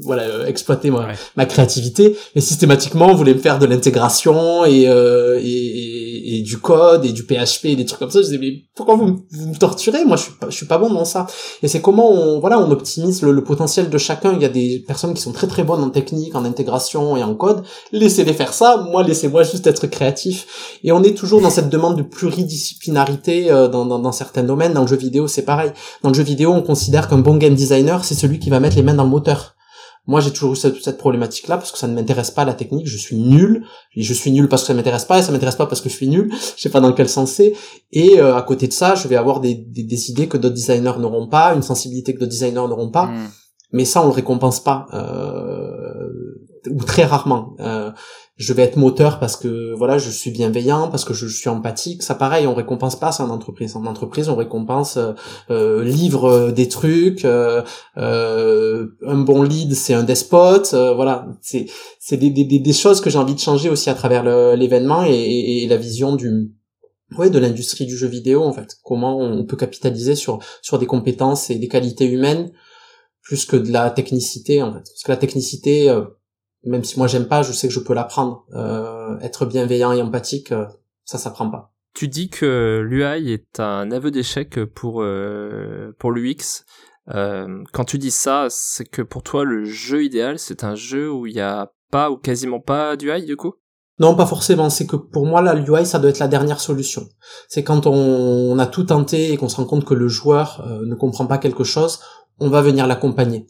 voilà 0.01 0.23
euh, 0.23 0.45
exploiter 0.45 0.91
ma, 0.91 1.07
ma 1.35 1.45
créativité. 1.45 2.17
Mais 2.35 2.41
systématiquement 2.41 3.07
on 3.07 3.15
voulait 3.15 3.33
me 3.33 3.39
faire 3.39 3.59
de 3.59 3.65
l'intégration 3.65 4.65
et, 4.65 4.87
euh, 4.87 5.39
et, 5.41 5.94
et, 6.25 6.41
du 6.41 6.57
code 6.57 7.05
et 7.05 7.11
du 7.11 7.23
PHP 7.23 7.65
et 7.65 7.75
des 7.75 7.85
trucs 7.85 7.99
comme 7.99 8.09
ça. 8.09 8.19
Je 8.19 8.25
disais 8.25 8.37
mais 8.37 8.63
pourquoi 8.75 8.95
vous, 8.95 9.25
vous 9.31 9.47
me 9.47 9.55
torturez? 9.55 10.05
Moi 10.05 10.17
je 10.17 10.23
suis 10.23 10.33
pas 10.33 10.49
je 10.49 10.55
suis 10.55 10.65
pas 10.65 10.77
bon 10.77 10.91
dans 10.91 11.05
ça. 11.05 11.27
Et 11.61 11.67
c'est 11.67 11.81
comment 11.81 12.11
on 12.11 12.39
voilà 12.39 12.59
on 12.59 12.71
optimise 12.71 13.21
le, 13.21 13.43
potentiel 13.43 13.89
de 13.89 13.97
chacun. 13.97 14.33
Il 14.33 14.41
y 14.41 14.45
a 14.45 14.49
des 14.49 14.83
personnes 14.87 15.13
qui 15.13 15.21
sont 15.21 15.31
très 15.31 15.47
très 15.47 15.63
bonnes 15.63 15.83
en 15.83 15.89
technique 15.89 16.35
en 16.35 16.45
intégration 16.45 17.15
et 17.17 17.23
en 17.23 17.35
code. 17.35 17.63
Laissez-les 17.91 18.33
faire 18.33 18.53
ça. 18.53 18.85
Moi 18.89 19.03
laissez-moi 19.03 19.43
juste 19.43 19.67
être 19.67 19.87
créatif. 19.87 20.79
Et 20.83 20.91
on 20.91 21.03
est 21.03 21.15
toujours 21.15 21.41
dans 21.41 21.49
cette 21.49 21.69
demande 21.69 21.97
de 21.97 22.03
pluridisciplinarité 22.03 23.51
euh, 23.51 23.67
dans, 23.67 23.85
dans, 23.85 23.99
dans 23.99 24.11
certains 24.11 24.43
domaines. 24.43 24.73
Dans 24.73 24.81
le 24.81 24.87
jeu 24.87 24.97
vidéo 24.97 25.27
c'est 25.27 25.45
pareil. 25.45 25.71
Dans 26.03 26.09
le 26.09 26.15
jeu 26.15 26.23
vidéo 26.23 26.51
on 26.51 26.61
considère 26.61 27.07
qu'un 27.07 27.19
bon 27.19 27.37
game 27.37 27.55
designer 27.55 28.03
c'est 28.03 28.15
celui 28.15 28.39
qui 28.39 28.49
va 28.49 28.59
mettre 28.59 28.75
les 28.75 28.83
mains 28.83 28.93
dans 28.93 29.03
le 29.03 29.09
moteur 29.09 29.54
moi, 30.07 30.21
j'ai 30.21 30.31
toujours 30.31 30.53
eu 30.53 30.55
cette, 30.55 30.83
cette 30.83 30.97
problématique-là 30.97 31.57
parce 31.57 31.71
que 31.71 31.77
ça 31.77 31.87
ne 31.87 31.95
m'intéresse 31.95 32.29
pas 32.29 32.45
la 32.45 32.53
technique. 32.53 32.87
Je 32.87 32.97
suis 32.97 33.17
nul. 33.17 33.65
Et 33.95 34.03
je 34.03 34.13
suis 34.13 34.31
nul 34.31 34.47
parce 34.47 34.61
que 34.61 34.67
ça 34.67 34.73
m'intéresse 34.73 35.05
pas 35.05 35.17
et 35.17 35.21
ça 35.23 35.31
m'intéresse 35.31 35.55
pas 35.55 35.65
parce 35.65 35.81
que 35.81 35.89
je 35.89 35.95
suis 35.95 36.07
nul. 36.07 36.31
Je 36.55 36.61
sais 36.61 36.69
pas 36.69 36.79
dans 36.79 36.93
quel 36.93 37.09
sens 37.09 37.31
c'est. 37.31 37.53
Et 37.91 38.19
euh, 38.19 38.35
à 38.35 38.43
côté 38.43 38.67
de 38.67 38.73
ça, 38.73 38.93
je 38.93 39.07
vais 39.07 39.15
avoir 39.15 39.39
des, 39.39 39.55
des, 39.55 39.83
des 39.83 40.11
idées 40.11 40.27
que 40.27 40.37
d'autres 40.37 40.53
designers 40.53 40.99
n'auront 40.99 41.27
pas, 41.27 41.53
une 41.55 41.63
sensibilité 41.63 42.13
que 42.13 42.19
d'autres 42.19 42.31
designers 42.31 42.67
n'auront 42.67 42.91
pas. 42.91 43.07
Hmm. 43.07 43.27
Mais 43.71 43.85
ça, 43.85 44.03
on 44.03 44.05
le 44.05 44.11
récompense 44.11 44.63
pas. 44.63 44.85
Euh, 44.93 46.05
ou 46.69 46.83
très 46.83 47.03
rarement. 47.03 47.55
Euh, 47.59 47.91
je 48.37 48.51
vais 48.51 48.63
être 48.63 48.75
moteur 48.75 49.19
parce 49.19 49.37
que 49.37 49.73
voilà, 49.75 49.97
je 49.97 50.09
suis 50.09 50.29
bienveillant, 50.29 50.89
parce 50.89 51.05
que 51.05 51.13
je, 51.13 51.25
suis 51.27 51.47
empathique. 51.47 52.03
Ça, 52.03 52.15
pareil, 52.15 52.47
on 52.47 52.53
récompense 52.53 52.99
pas 52.99 53.13
ça 53.13 53.23
en 53.23 53.29
entreprise. 53.29 53.77
En 53.77 53.85
entreprise, 53.85 54.27
on 54.27 54.35
récompense 54.35 54.97
euh, 54.97 55.13
euh 55.49 55.83
livre 55.83 56.51
des 56.51 56.67
trucs. 56.67 57.23
Euh, 57.23 57.61
euh, 57.97 58.87
un 59.05 59.19
bon 59.19 59.41
lead, 59.41 59.73
c'est 59.73 59.93
un 59.93 60.03
despote. 60.03 60.73
voilà, 60.73 61.27
c'est 61.41 61.67
c'est 61.99 62.17
des, 62.17 62.29
des, 62.29 62.43
des 62.43 62.73
choses 62.73 62.99
que 62.99 63.09
j'ai 63.09 63.17
envie 63.17 63.35
de 63.35 63.39
changer 63.39 63.69
aussi 63.69 63.89
à 63.89 63.93
travers 63.93 64.23
l'événement 64.55 65.05
et, 65.05 65.63
et, 65.63 65.67
la 65.67 65.77
vision 65.77 66.15
du 66.15 66.51
ouais 67.17 67.29
de 67.29 67.39
l'industrie 67.39 67.85
du 67.85 67.95
jeu 67.95 68.07
vidéo 68.07 68.43
en 68.43 68.51
fait. 68.51 68.75
Comment 68.83 69.17
on 69.17 69.45
peut 69.45 69.57
capitaliser 69.57 70.15
sur 70.15 70.39
sur 70.61 70.77
des 70.77 70.87
compétences 70.87 71.49
et 71.49 71.55
des 71.55 71.69
qualités 71.69 72.05
humaines 72.05 72.51
plus 73.21 73.45
que 73.45 73.55
de 73.55 73.71
la 73.71 73.89
technicité 73.91 74.61
en 74.61 74.73
fait. 74.73 74.79
Parce 74.79 75.03
que 75.03 75.11
la 75.11 75.17
technicité 75.17 75.89
même 76.65 76.83
si 76.83 76.97
moi 76.97 77.07
j'aime 77.07 77.27
pas, 77.27 77.41
je 77.41 77.51
sais 77.51 77.67
que 77.67 77.73
je 77.73 77.79
peux 77.79 77.93
l'apprendre. 77.93 78.45
Euh, 78.53 79.17
être 79.19 79.45
bienveillant 79.45 79.91
et 79.91 80.01
empathique, 80.01 80.51
euh, 80.51 80.65
ça 81.03 81.17
s'apprend 81.17 81.49
pas. 81.49 81.71
Tu 81.93 82.07
dis 82.07 82.29
que 82.29 82.81
l'UI 82.85 83.31
est 83.31 83.59
un 83.59 83.89
aveu 83.91 84.11
d'échec 84.11 84.63
pour 84.65 85.01
euh, 85.01 85.95
pour 85.97 86.11
l'UX. 86.11 86.65
Euh, 87.13 87.63
quand 87.71 87.85
tu 87.85 87.97
dis 87.97 88.11
ça, 88.11 88.47
c'est 88.49 88.85
que 88.85 89.01
pour 89.01 89.23
toi 89.23 89.43
le 89.43 89.63
jeu 89.63 90.03
idéal, 90.03 90.39
c'est 90.39 90.63
un 90.63 90.75
jeu 90.75 91.11
où 91.11 91.27
il 91.27 91.35
y 91.35 91.41
a 91.41 91.71
pas 91.91 92.11
ou 92.11 92.17
quasiment 92.17 92.59
pas 92.59 92.95
d'UI 92.97 93.25
du 93.25 93.37
coup? 93.37 93.53
Non, 93.99 94.15
pas 94.15 94.25
forcément. 94.25 94.69
C'est 94.69 94.85
que 94.85 94.97
pour 94.97 95.25
moi, 95.25 95.41
la 95.41 95.53
l'UI, 95.53 95.85
ça 95.85 95.99
doit 95.99 96.09
être 96.09 96.19
la 96.19 96.27
dernière 96.27 96.59
solution. 96.59 97.07
C'est 97.47 97.63
quand 97.63 97.87
on, 97.87 98.59
a 98.59 98.65
tout 98.65 98.83
tenté 98.83 99.31
et 99.31 99.37
qu'on 99.37 99.47
se 99.47 99.55
rend 99.55 99.65
compte 99.65 99.85
que 99.85 99.93
le 99.93 100.07
joueur 100.07 100.65
euh, 100.67 100.85
ne 100.85 100.95
comprend 100.95 101.27
pas 101.27 101.37
quelque 101.37 101.63
chose, 101.63 101.99
on 102.39 102.49
va 102.49 102.61
venir 102.61 102.87
l'accompagner 102.87 103.47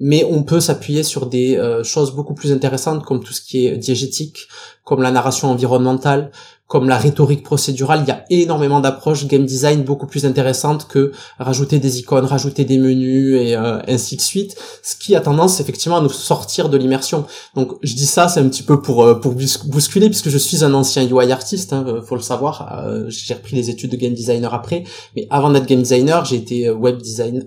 mais 0.00 0.24
on 0.24 0.42
peut 0.42 0.60
s'appuyer 0.60 1.02
sur 1.02 1.26
des 1.26 1.56
euh, 1.56 1.84
choses 1.84 2.14
beaucoup 2.14 2.34
plus 2.34 2.52
intéressantes 2.52 3.04
comme 3.04 3.22
tout 3.22 3.32
ce 3.32 3.40
qui 3.40 3.66
est 3.66 3.76
diégétique, 3.76 4.48
comme 4.84 5.02
la 5.02 5.10
narration 5.10 5.50
environnementale, 5.50 6.30
comme 6.66 6.88
la 6.88 6.96
rhétorique 6.96 7.42
procédurale, 7.42 8.04
il 8.04 8.08
y 8.08 8.10
a 8.10 8.24
énormément 8.30 8.80
d'approches 8.80 9.26
game 9.26 9.44
design 9.44 9.82
beaucoup 9.82 10.06
plus 10.06 10.24
intéressantes 10.24 10.88
que 10.88 11.12
rajouter 11.38 11.78
des 11.78 11.98
icônes, 11.98 12.24
rajouter 12.24 12.64
des 12.64 12.78
menus 12.78 13.38
et 13.38 13.54
euh, 13.54 13.80
ainsi 13.86 14.16
de 14.16 14.22
suite, 14.22 14.56
ce 14.82 14.96
qui 14.96 15.14
a 15.14 15.20
tendance 15.20 15.60
effectivement 15.60 15.98
à 15.98 16.00
nous 16.00 16.08
sortir 16.08 16.70
de 16.70 16.78
l'immersion. 16.78 17.26
Donc 17.54 17.74
je 17.82 17.94
dis 17.94 18.06
ça, 18.06 18.28
c'est 18.28 18.40
un 18.40 18.48
petit 18.48 18.62
peu 18.62 18.80
pour 18.80 19.04
euh, 19.04 19.14
pour 19.14 19.34
bousculer 19.66 20.08
puisque 20.08 20.30
je 20.30 20.38
suis 20.38 20.64
un 20.64 20.72
ancien 20.72 21.06
UI 21.06 21.30
artiste, 21.32 21.74
hein, 21.74 21.84
faut 22.02 22.16
le 22.16 22.22
savoir. 22.22 22.82
Euh, 22.86 23.04
j'ai 23.08 23.34
repris 23.34 23.56
les 23.56 23.68
études 23.68 23.90
de 23.90 23.96
game 23.96 24.14
designer 24.14 24.54
après, 24.54 24.84
mais 25.14 25.26
avant 25.28 25.50
d'être 25.50 25.66
game 25.66 25.82
designer, 25.82 26.24
j'ai 26.24 26.36
été 26.36 26.70
web 26.70 26.96
design, 26.96 27.44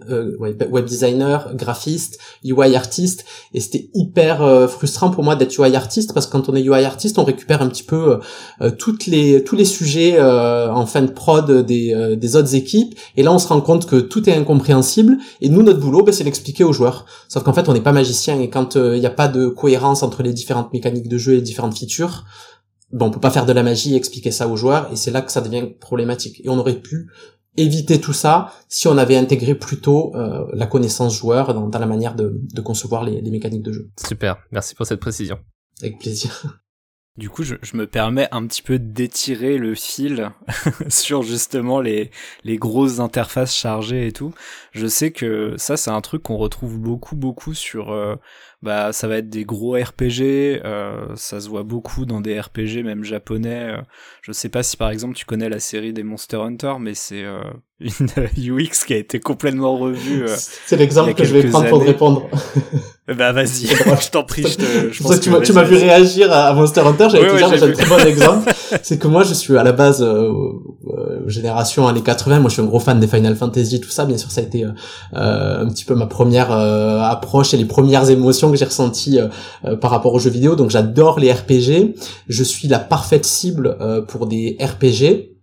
web 0.70 0.86
designer, 0.86 1.56
graphiste, 1.56 2.20
UI 2.46 2.75
artiste, 2.75 3.25
et 3.56 3.60
c'était 3.60 3.89
hyper 3.96 4.70
frustrant 4.70 5.10
pour 5.10 5.24
moi 5.24 5.36
d'être 5.36 5.58
UI 5.60 5.75
artiste 5.75 6.13
parce 6.13 6.27
que 6.27 6.34
quand 6.34 6.50
on 6.50 6.56
est 6.56 6.62
UI 6.62 6.86
artiste, 6.86 7.17
récupère 7.27 7.62
un 7.62 7.69
petit 7.69 7.84
peu 7.84 8.19
toutes 8.77 8.88
toutes 8.88 9.05
les 9.07 9.43
tous 9.43 9.57
les 9.57 9.65
sujets 9.65 10.15
euh, 10.17 10.72
en 10.72 10.86
fin 10.86 11.01
de 11.01 11.12
prod 11.12 11.65
des, 11.65 11.93
euh, 11.93 12.15
des 12.15 12.36
autres 12.38 12.55
équipes. 12.55 12.98
Et 13.17 13.24
là 13.24 13.34
on 13.34 13.38
se 13.38 13.48
rend 13.48 13.60
compte 13.60 13.86
que 13.86 13.98
tout 13.98 14.29
est 14.29 14.34
incompréhensible. 14.34 15.17
Et 15.41 15.50
nous 15.50 15.62
notre 15.62 15.79
boulot 15.79 16.03
ben, 16.03 16.13
c'est 16.13 16.24
d'expliquer 16.24 16.63
aux 16.63 16.72
joueurs. 16.72 17.05
Sauf 17.27 17.43
qu'en 17.43 17.51
fait 17.51 17.67
on 17.67 17.74
n'est 17.74 17.81
pas 17.81 17.91
magicien. 17.91 18.39
Et 18.39 18.50
quand 18.50 18.75
il 18.75 19.00
n'y 19.00 19.05
a 19.05 19.12
pas 19.12 19.27
de 19.27 19.48
cohérence 19.48 20.03
entre 20.03 20.24
les 20.24 20.31
différentes 20.31 20.72
mécaniques 20.72 21.10
de 21.10 21.17
jeu 21.17 21.34
et 21.34 21.36
les 21.36 21.41
différentes 21.41 21.77
features 21.77 22.24
bon 22.93 23.07
on 23.07 23.12
peut 23.12 23.19
pas 23.19 23.31
faire 23.31 23.46
de 23.46 23.51
la 23.51 23.63
magie 23.63 23.93
et 23.93 23.98
expliquer 23.98 24.31
ça 24.31 24.48
aux 24.48 24.55
joueurs. 24.55 24.89
Et 24.93 24.96
c'est 24.96 25.12
là 25.12 25.22
que 25.22 25.31
ça 25.31 25.41
devient 25.41 25.65
problématique. 25.79 26.41
Et 26.46 26.50
on 26.50 26.57
aurait 26.57 26.79
pu 26.79 27.10
éviter 27.57 28.00
tout 28.00 28.13
ça 28.13 28.53
si 28.69 28.88
on 28.88 28.98
avait 28.98 29.17
intégré 29.17 29.53
plutôt 29.55 30.15
euh, 30.15 30.46
la 30.53 30.67
connaissance 30.67 31.17
joueur 31.17 31.53
dans, 31.53 31.67
dans 31.67 31.79
la 31.79 31.88
manière 31.88 32.15
de, 32.15 32.39
de 32.41 32.62
concevoir 32.62 33.03
les, 33.03 33.19
les 33.19 33.31
mécaniques 33.31 33.63
de 33.63 33.74
jeu. 33.74 33.89
Super, 34.07 34.38
merci 34.51 34.75
pour 34.75 34.86
cette 34.86 35.01
précision. 35.01 35.38
Avec 35.81 36.00
plaisir. 36.00 36.62
Du 37.17 37.29
coup, 37.29 37.43
je, 37.43 37.55
je, 37.62 37.75
me 37.75 37.88
permets 37.88 38.27
un 38.31 38.45
petit 38.45 38.62
peu 38.62 38.77
d'étirer 38.77 39.57
le 39.57 39.74
fil 39.74 40.31
sur 40.88 41.24
justement 41.24 41.81
les, 41.81 42.12
les 42.43 42.57
grosses 42.57 43.00
interfaces 43.00 43.55
chargées 43.55 44.07
et 44.07 44.12
tout. 44.12 44.33
Je 44.71 44.86
sais 44.86 45.12
que 45.12 45.55
ça, 45.57 45.77
c'est 45.77 45.89
un 45.89 46.01
truc 46.01 46.24
qu'on 46.24 46.38
retrouve 46.38 46.77
beaucoup, 46.77 47.15
beaucoup 47.15 47.53
sur... 47.53 47.91
Euh, 47.91 48.15
bah, 48.63 48.91
ça 48.91 49.07
va 49.07 49.17
être 49.17 49.29
des 49.29 49.45
gros 49.45 49.74
RPG, 49.74 50.62
euh, 50.65 51.15
ça 51.15 51.39
se 51.39 51.47
voit 51.47 51.62
beaucoup 51.62 52.05
dans 52.05 52.21
des 52.21 52.39
RPG, 52.39 52.83
même 52.83 53.03
japonais. 53.03 53.75
Euh. 53.75 53.81
je 54.24 54.31
sais 54.31 54.50
pas 54.50 54.63
si 54.63 54.77
par 54.77 54.89
exemple 54.89 55.13
tu 55.13 55.25
connais 55.25 55.47
la 55.47 55.59
série 55.59 55.93
des 55.93 56.01
Monster 56.01 56.38
Hunter, 56.38 56.74
mais 56.79 56.95
c'est 56.95 57.24
euh, 57.24 57.43
une 57.79 58.09
UX 58.38 58.86
qui 58.86 58.93
a 58.93 58.97
été 58.97 59.19
complètement 59.19 59.77
revue. 59.77 60.24
Euh, 60.24 60.36
c'est 60.38 60.77
l'exemple 60.77 61.13
que 61.13 61.24
je 61.24 61.33
vais 61.33 61.50
prendre 61.50 61.69
pour 61.69 61.83
répondre. 61.83 62.29
bah 63.13 63.31
vas-y, 63.31 63.67
je 64.01 64.09
t'en 64.09 64.23
prie. 64.23 64.43
Je, 64.43 64.57
te, 64.57 64.91
je 64.91 65.01
pense 65.01 65.19
que, 65.19 65.45
tu 65.45 65.53
m'as 65.53 65.63
vu 65.63 65.75
réagir 65.77 66.29
à 66.33 66.53
Monster 66.53 66.81
Hunter, 66.81 67.07
j'avais 67.09 67.31
ouais, 67.31 67.41
ouais, 67.41 67.63
un 67.63 67.71
très 67.71 67.85
bon 67.85 67.97
exemple. 68.05 68.51
c'est 68.83 68.97
que 68.97 69.07
moi 69.07 69.23
je 69.23 69.33
suis 69.33 69.57
à 69.57 69.63
la 69.63 69.71
base 69.71 70.01
euh, 70.03 70.29
euh, 70.89 71.21
génération 71.25 71.87
années 71.87 72.01
80, 72.01 72.41
moi 72.41 72.49
je 72.49 72.55
suis 72.55 72.61
un 72.61 72.65
gros 72.65 72.79
fan 72.79 72.99
des 72.99 73.07
Final 73.07 73.37
Fantasy, 73.37 73.79
tout 73.79 73.89
ça. 73.89 74.03
Bien 74.03 74.17
sûr, 74.17 74.29
ça 74.29 74.41
a 74.41 74.43
été 74.43 74.65
euh, 74.65 75.61
un 75.61 75.67
petit 75.69 75.85
peu 75.85 75.95
ma 75.95 76.05
première 76.05 76.51
approche 76.51 77.53
et 77.53 77.57
les 77.57 77.65
premières 77.65 78.09
émotions 78.09 78.51
que 78.51 78.57
j'ai 78.57 78.65
ressenties 78.65 79.19
par 79.79 79.91
rapport 79.91 80.13
aux 80.13 80.19
jeux 80.19 80.29
vidéo. 80.29 80.57
Donc 80.57 80.69
j'adore 80.69 81.19
les 81.19 81.31
RPG. 81.31 81.95
Je 82.27 82.43
suis 82.43 82.67
la 82.67 82.79
parfaite 82.79 83.25
cible 83.25 83.77
pour 84.07 84.27
des 84.27 84.57
RPG 84.59 85.37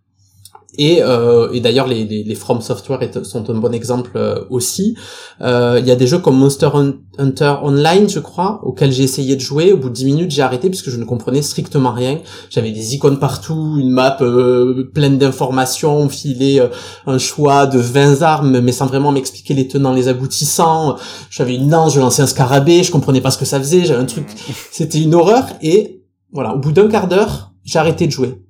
et, 0.79 1.03
euh, 1.03 1.51
et 1.53 1.61
d'ailleurs, 1.61 1.87
les, 1.87 2.05
les, 2.05 2.25
les, 2.25 2.35
From 2.35 2.61
Software 2.61 3.01
sont 3.23 3.49
un 3.51 3.55
bon 3.55 3.73
exemple 3.73 4.13
euh, 4.17 4.45
aussi. 4.51 4.97
Euh, 5.41 5.79
il 5.81 5.87
y 5.87 5.91
a 5.91 5.97
des 5.97 6.07
jeux 6.07 6.19
comme 6.19 6.37
Monster 6.37 6.71
Hunter 7.19 7.55
Online, 7.63 8.09
je 8.09 8.19
crois, 8.19 8.61
auxquels 8.65 8.93
j'ai 8.93 9.05
essayé 9.05 9.37
de 9.37 9.41
jouer. 9.41 9.73
Au 9.73 9.77
bout 9.77 9.89
de 9.89 9.95
10 9.95 10.05
minutes, 10.07 10.31
j'ai 10.31 10.43
arrêté 10.43 10.69
puisque 10.69 10.91
je 10.91 10.99
ne 10.99 11.05
comprenais 11.05 11.43
strictement 11.43 11.93
rien. 11.93 12.19
J'avais 12.51 12.73
des 12.73 12.95
icônes 12.95 13.19
partout, 13.19 13.77
une 13.79 13.91
map 13.91 14.17
euh, 14.21 14.91
pleine 14.95 15.19
d'informations, 15.19 15.97
on 15.97 16.09
filait 16.09 16.61
euh, 16.61 16.69
un 17.07 17.19
choix 17.19 17.67
de 17.67 17.79
20 17.79 18.23
armes, 18.23 18.61
mais 18.61 18.73
sans 18.73 18.87
vraiment 18.87 19.13
m'expliquer 19.13 19.55
les 19.55 19.69
tenants, 19.69 19.93
les 19.93 20.09
aboutissants. 20.09 20.97
J'avais 21.31 21.55
une 21.55 21.71
lance, 21.71 21.95
je 21.95 22.01
lançais 22.01 22.23
un 22.23 22.27
scarabée, 22.27 22.83
je 22.83 22.91
comprenais 22.91 23.21
pas 23.21 23.31
ce 23.31 23.39
que 23.39 23.45
ça 23.45 23.59
faisait. 23.59 23.85
J'avais 23.85 24.03
un 24.03 24.07
truc, 24.07 24.27
c'était 24.71 25.01
une 25.01 25.15
horreur. 25.15 25.45
Et 25.63 26.03
voilà, 26.33 26.55
au 26.55 26.59
bout 26.59 26.73
d'un 26.73 26.89
quart 26.89 27.07
d'heure, 27.07 27.53
j'ai 27.65 27.79
arrêté 27.79 28.07
de 28.07 28.13
jouer 28.13 28.44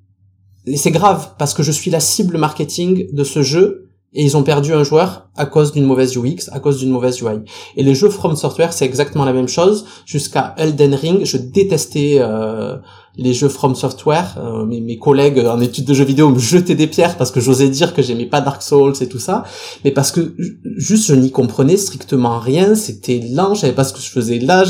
et 0.67 0.77
c'est 0.77 0.91
grave 0.91 1.31
parce 1.39 1.55
que 1.55 1.63
je 1.63 1.73
suis 1.73 1.91
la 1.91 2.01
cible 2.01 2.39
marketing 2.39 3.13
de 3.13 3.25
ce 3.25 3.43
jeu 3.43 3.85
et 4.15 4.23
ils 4.23 4.37
ont 4.37 4.45
perdu 4.45 4.73
un 4.73 4.85
joueur 4.85 5.29
à 5.37 5.45
cause 5.45 5.73
d'une 5.73 5.85
mauvaise 5.85 6.17
UX, 6.17 6.49
à 6.53 6.61
cause 6.61 6.79
d'une 6.79 6.91
mauvaise 6.91 7.21
UI. 7.21 7.41
Et 7.77 7.83
les 7.83 7.97
jeux 7.97 8.09
From 8.09 8.37
Software, 8.37 8.73
c'est 8.73 8.85
exactement 8.85 9.25
la 9.25 9.33
même 9.33 9.49
chose. 9.49 9.87
Jusqu'à 10.07 10.55
Elden 10.57 10.95
Ring, 10.95 11.25
je 11.25 11.37
détestais 11.37 12.19
euh, 12.21 12.77
les 13.17 13.35
jeux 13.35 13.49
From 13.49 13.75
Software. 13.75 14.37
Euh, 14.39 14.65
mes, 14.65 14.99
collègues 14.99 15.41
en 15.41 15.61
études 15.61 15.85
de 15.85 15.95
jeux 15.95 16.05
vidéo 16.05 16.31
me 16.31 16.39
jetaient 16.39 16.77
des 16.77 16.87
pierres 16.87 17.17
parce 17.17 17.33
que 17.33 17.41
j'osais 17.41 17.69
dire 17.69 17.93
que 17.93 18.03
j'aimais 18.03 18.27
pas 18.27 18.41
Dark 18.41 18.63
Souls 18.63 18.95
et 19.01 19.09
tout 19.09 19.19
ça, 19.19 19.43
mais 19.85 19.91
parce 19.91 20.13
que 20.13 20.37
juste 20.77 21.07
je 21.07 21.15
n'y 21.17 21.33
comprenais 21.33 21.77
strictement 21.77 22.39
rien. 22.39 22.77
C'était 22.77 23.19
lent, 23.19 23.55
je 23.55 23.63
savais 23.63 23.73
pas 23.73 23.85
ce 23.85 23.93
que 23.93 24.01
je 24.01 24.11
faisais 24.11 24.39
là. 24.39 24.65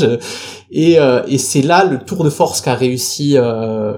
Et, 0.77 0.99
euh, 0.99 1.21
et 1.29 1.37
c'est 1.37 1.61
là 1.61 1.85
le 1.85 1.99
tour 1.99 2.25
de 2.25 2.29
force 2.29 2.59
qu'a 2.59 2.75
réussi, 2.75 3.37
euh, 3.37 3.93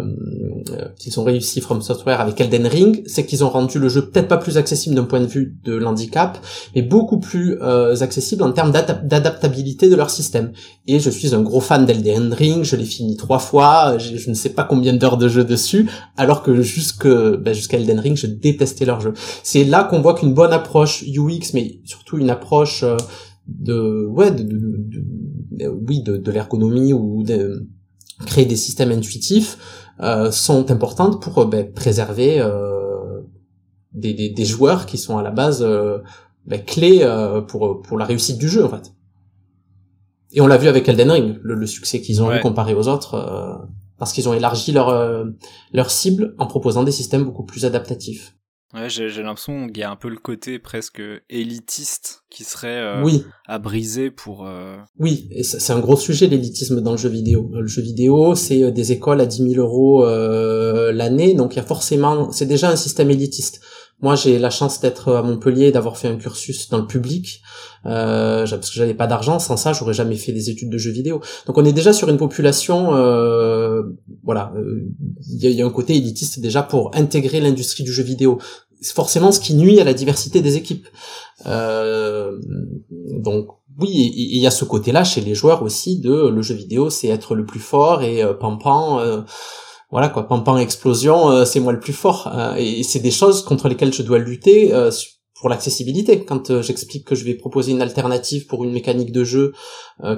qu'ils 1.00 1.20
ont 1.20 1.24
réussi 1.24 1.60
From 1.60 1.82
Software 1.82 2.22
avec 2.22 2.40
Elden 2.40 2.68
Ring, 2.68 3.02
c'est 3.08 3.26
qu'ils 3.26 3.44
ont 3.44 3.50
rendu 3.50 3.80
le 3.80 3.90
jeu 3.90 4.06
peut-être 4.06 4.28
pas 4.28 4.38
plus 4.38 4.60
accessible 4.60 4.94
d'un 4.94 5.06
point 5.06 5.20
de 5.20 5.26
vue 5.26 5.58
de 5.64 5.74
l'handicap, 5.74 6.38
mais 6.76 6.84
beaucoup 6.84 7.20
plus 7.20 7.58
euh, 7.64 7.96
accessible 8.02 8.44
en 8.44 8.52
termes 8.52 8.72
d'adaptabilité 8.72 9.90
de 9.90 9.96
leur 9.96 10.12
système. 10.12 10.52
Et 10.86 11.00
je 11.00 11.10
suis 11.10 11.34
un 11.34 11.42
gros 11.42 11.62
fan 11.62 11.84
d'Elden 11.84 12.32
Ring, 12.32 12.64
je 12.64 12.76
l'ai 12.76 12.86
fini 12.86 13.18
trois 13.18 13.40
fois, 13.40 13.98
je 13.98 14.30
ne 14.30 14.36
sais 14.36 14.50
pas 14.50 14.64
combien 14.64 14.94
d'heures 14.94 15.18
de 15.18 15.28
jeu 15.28 15.44
dessus, 15.44 15.90
alors 16.16 16.44
que 16.44 16.62
jusque 16.62 17.08
ben, 17.08 17.56
jusqu'à 17.56 17.78
Elden 17.78 18.00
Ring, 18.00 18.16
je 18.16 18.28
détestais 18.28 18.86
leur 18.86 19.02
jeu. 19.02 19.16
C'est 19.42 19.64
là 19.64 19.84
qu'on 19.84 20.02
voit 20.02 20.14
qu'une 20.14 20.36
bonne 20.36 20.54
approche 20.54 21.04
UX, 21.08 21.56
mais 21.56 21.80
surtout 21.86 22.20
une 22.20 22.30
approche 22.30 22.84
euh, 22.84 22.98
de 23.48 24.06
ouais 24.10 24.30
de, 24.30 24.44
de 24.44 25.04
oui 25.66 26.02
de, 26.02 26.18
de 26.18 26.32
l'ergonomie 26.32 26.94
ou 26.94 27.24
de 27.24 27.68
créer 28.26 28.46
des 28.46 28.56
systèmes 28.56 28.92
intuitifs 28.92 29.58
euh, 30.00 30.32
sont 30.32 30.72
importantes 30.72 31.22
pour 31.22 31.38
euh, 31.40 31.46
ben, 31.46 31.72
préserver 31.72 32.40
euh, 32.40 33.22
des, 33.94 34.14
des, 34.14 34.30
des, 34.30 34.46
joueurs 34.46 34.86
qui 34.86 34.98
sont 34.98 35.18
à 35.18 35.24
la 35.24 35.32
base 35.32 35.64
euh, 35.64 36.00
ben, 36.46 36.64
clés 36.64 37.00
euh, 37.02 37.42
pour 37.42 37.82
pour 37.82 37.98
la 37.98 38.06
réussite 38.06 38.38
du 38.38 38.48
jeu 38.48 38.66
en 38.66 38.70
fait. 38.70 38.94
Et 40.32 40.42
on 40.42 40.48
l'a 40.48 40.58
vu 40.58 40.68
avec 40.68 40.88
Elden 40.88 41.12
Ring, 41.12 41.40
le, 41.42 41.56
le 41.56 41.68
succès 41.68 42.02
qu'ils 42.02 42.22
ont 42.22 42.34
eu 42.36 42.40
comparé 42.42 42.74
aux 42.74 42.88
autres, 42.90 43.66
parce 43.98 44.12
qu'ils 44.12 44.28
ont 44.28 44.34
élargi 44.34 44.74
leur 44.74 45.26
leur 45.72 45.90
cible 45.90 46.36
en 46.38 46.48
proposant 46.48 46.84
des 46.84 46.92
systèmes 46.92 47.24
beaucoup 47.24 47.46
plus 47.46 47.66
adaptatifs. 47.66 48.37
Ouais, 48.74 48.90
j'ai, 48.90 49.08
l'impression 49.24 49.68
qu'il 49.68 49.78
y 49.78 49.84
a 49.84 49.90
un 49.90 49.96
peu 49.96 50.10
le 50.10 50.18
côté 50.18 50.60
presque 50.60 51.02
élitiste 51.30 52.24
qui 52.30 52.44
serait 52.44 52.68
euh, 52.68 53.02
oui. 53.02 53.24
à 53.46 53.60
briser 53.60 54.12
pour... 54.12 54.46
Euh... 54.46 54.76
Oui, 55.00 55.30
et 55.32 55.44
c'est 55.44 55.72
un 55.72 55.80
gros 55.80 55.96
sujet 55.96 56.28
l'élitisme 56.28 56.82
dans 56.82 56.92
le 56.92 56.98
jeu 56.98 57.08
vidéo. 57.08 57.50
Le 57.54 57.66
jeu 57.66 57.82
vidéo, 57.82 58.36
c'est 58.36 58.64
euh, 58.64 58.72
des 58.72 58.92
écoles 58.92 59.22
à 59.22 59.26
10 59.26 59.52
000 59.52 59.66
euros 59.66 60.06
euh, 60.06 60.92
l'année, 60.92 61.34
donc 61.34 61.54
il 61.54 61.58
y 61.58 61.62
a 61.62 61.64
forcément... 61.66 62.30
C'est 62.34 62.46
déjà 62.46 62.70
un 62.70 62.76
système 62.76 63.10
élitiste. 63.10 63.62
Moi, 64.00 64.16
j'ai 64.16 64.38
la 64.38 64.52
chance 64.52 64.80
d'être 64.80 65.14
à 65.14 65.24
Montpellier, 65.24 65.72
d'avoir 65.72 65.98
fait 65.98 66.08
un 66.08 66.18
cursus 66.18 66.70
dans 66.70 66.78
le 66.78 66.86
public, 66.86 67.42
euh, 67.88 68.46
parce 68.48 68.70
que 68.70 68.76
j'avais 68.76 68.94
pas 68.94 69.08
d'argent. 69.08 69.40
Sans 69.40 69.58
ça, 69.58 69.74
j'aurais 69.74 69.96
jamais 69.96 70.16
fait 70.16 70.32
des 70.32 70.52
études 70.52 70.70
de 70.70 70.78
jeux 70.78 70.92
vidéo. 70.92 71.20
Donc, 71.48 71.58
on 71.58 71.66
est 71.66 71.74
déjà 71.74 71.94
sur 71.94 72.08
une 72.10 72.18
population, 72.18 72.94
euh, 72.96 73.82
voilà, 74.24 74.54
il 75.28 75.44
y, 75.44 75.52
y, 75.52 75.62
a 75.62 75.66
un 75.66 75.72
côté 75.72 75.96
élitiste 75.96 76.40
déjà 76.40 76.62
pour 76.62 76.92
intégrer 76.96 77.40
l'industrie 77.40 77.84
du 77.84 77.92
jeu 77.92 78.04
vidéo. 78.04 78.38
C'est 78.82 78.94
forcément 78.94 79.32
ce 79.32 79.40
qui 79.40 79.56
nuit 79.56 79.80
à 79.80 79.84
la 79.84 79.94
diversité 79.94 80.42
des 80.42 80.58
équipes. 80.58 80.88
Euh, 81.48 82.38
donc, 83.20 83.48
oui, 83.80 83.90
il 83.90 84.40
y 84.40 84.48
a 84.48 84.52
ce 84.52 84.66
côté-là 84.66 85.04
chez 85.04 85.22
les 85.22 85.36
joueurs 85.36 85.64
aussi 85.64 86.00
de 86.00 86.30
le 86.30 86.42
jeu 86.42 86.56
vidéo, 86.56 86.90
c'est 86.90 87.08
être 87.08 87.36
le 87.36 87.46
plus 87.46 87.60
fort 87.60 88.02
et 88.04 88.24
euh, 88.24 88.34
pampan. 88.34 89.24
Euh, 89.88 89.92
voilà 89.92 90.10
quoi, 90.10 90.28
pampan 90.28 90.58
explosion, 90.58 91.30
euh, 91.30 91.46
c'est 91.46 91.60
moi 91.60 91.74
le 91.74 91.80
plus 91.80 91.94
fort. 91.94 92.32
Euh, 92.34 92.56
et 92.56 92.84
c'est 92.84 93.00
des 93.00 93.12
choses 93.12 93.44
contre 93.44 93.70
lesquelles 93.70 93.94
je 93.94 94.04
dois 94.04 94.20
lutter 94.20 94.74
euh, 94.74 94.92
pour 95.40 95.50
l'accessibilité. 95.50 96.26
Quand 96.26 96.62
j'explique 96.62 97.06
que 97.06 97.16
je 97.16 97.24
vais 97.24 97.36
proposer 97.36 97.72
une 97.72 97.82
alternative 97.82 98.48
pour 98.48 98.64
une 98.64 98.72
mécanique 98.72 99.12
de 99.12 99.24
jeu 99.24 99.54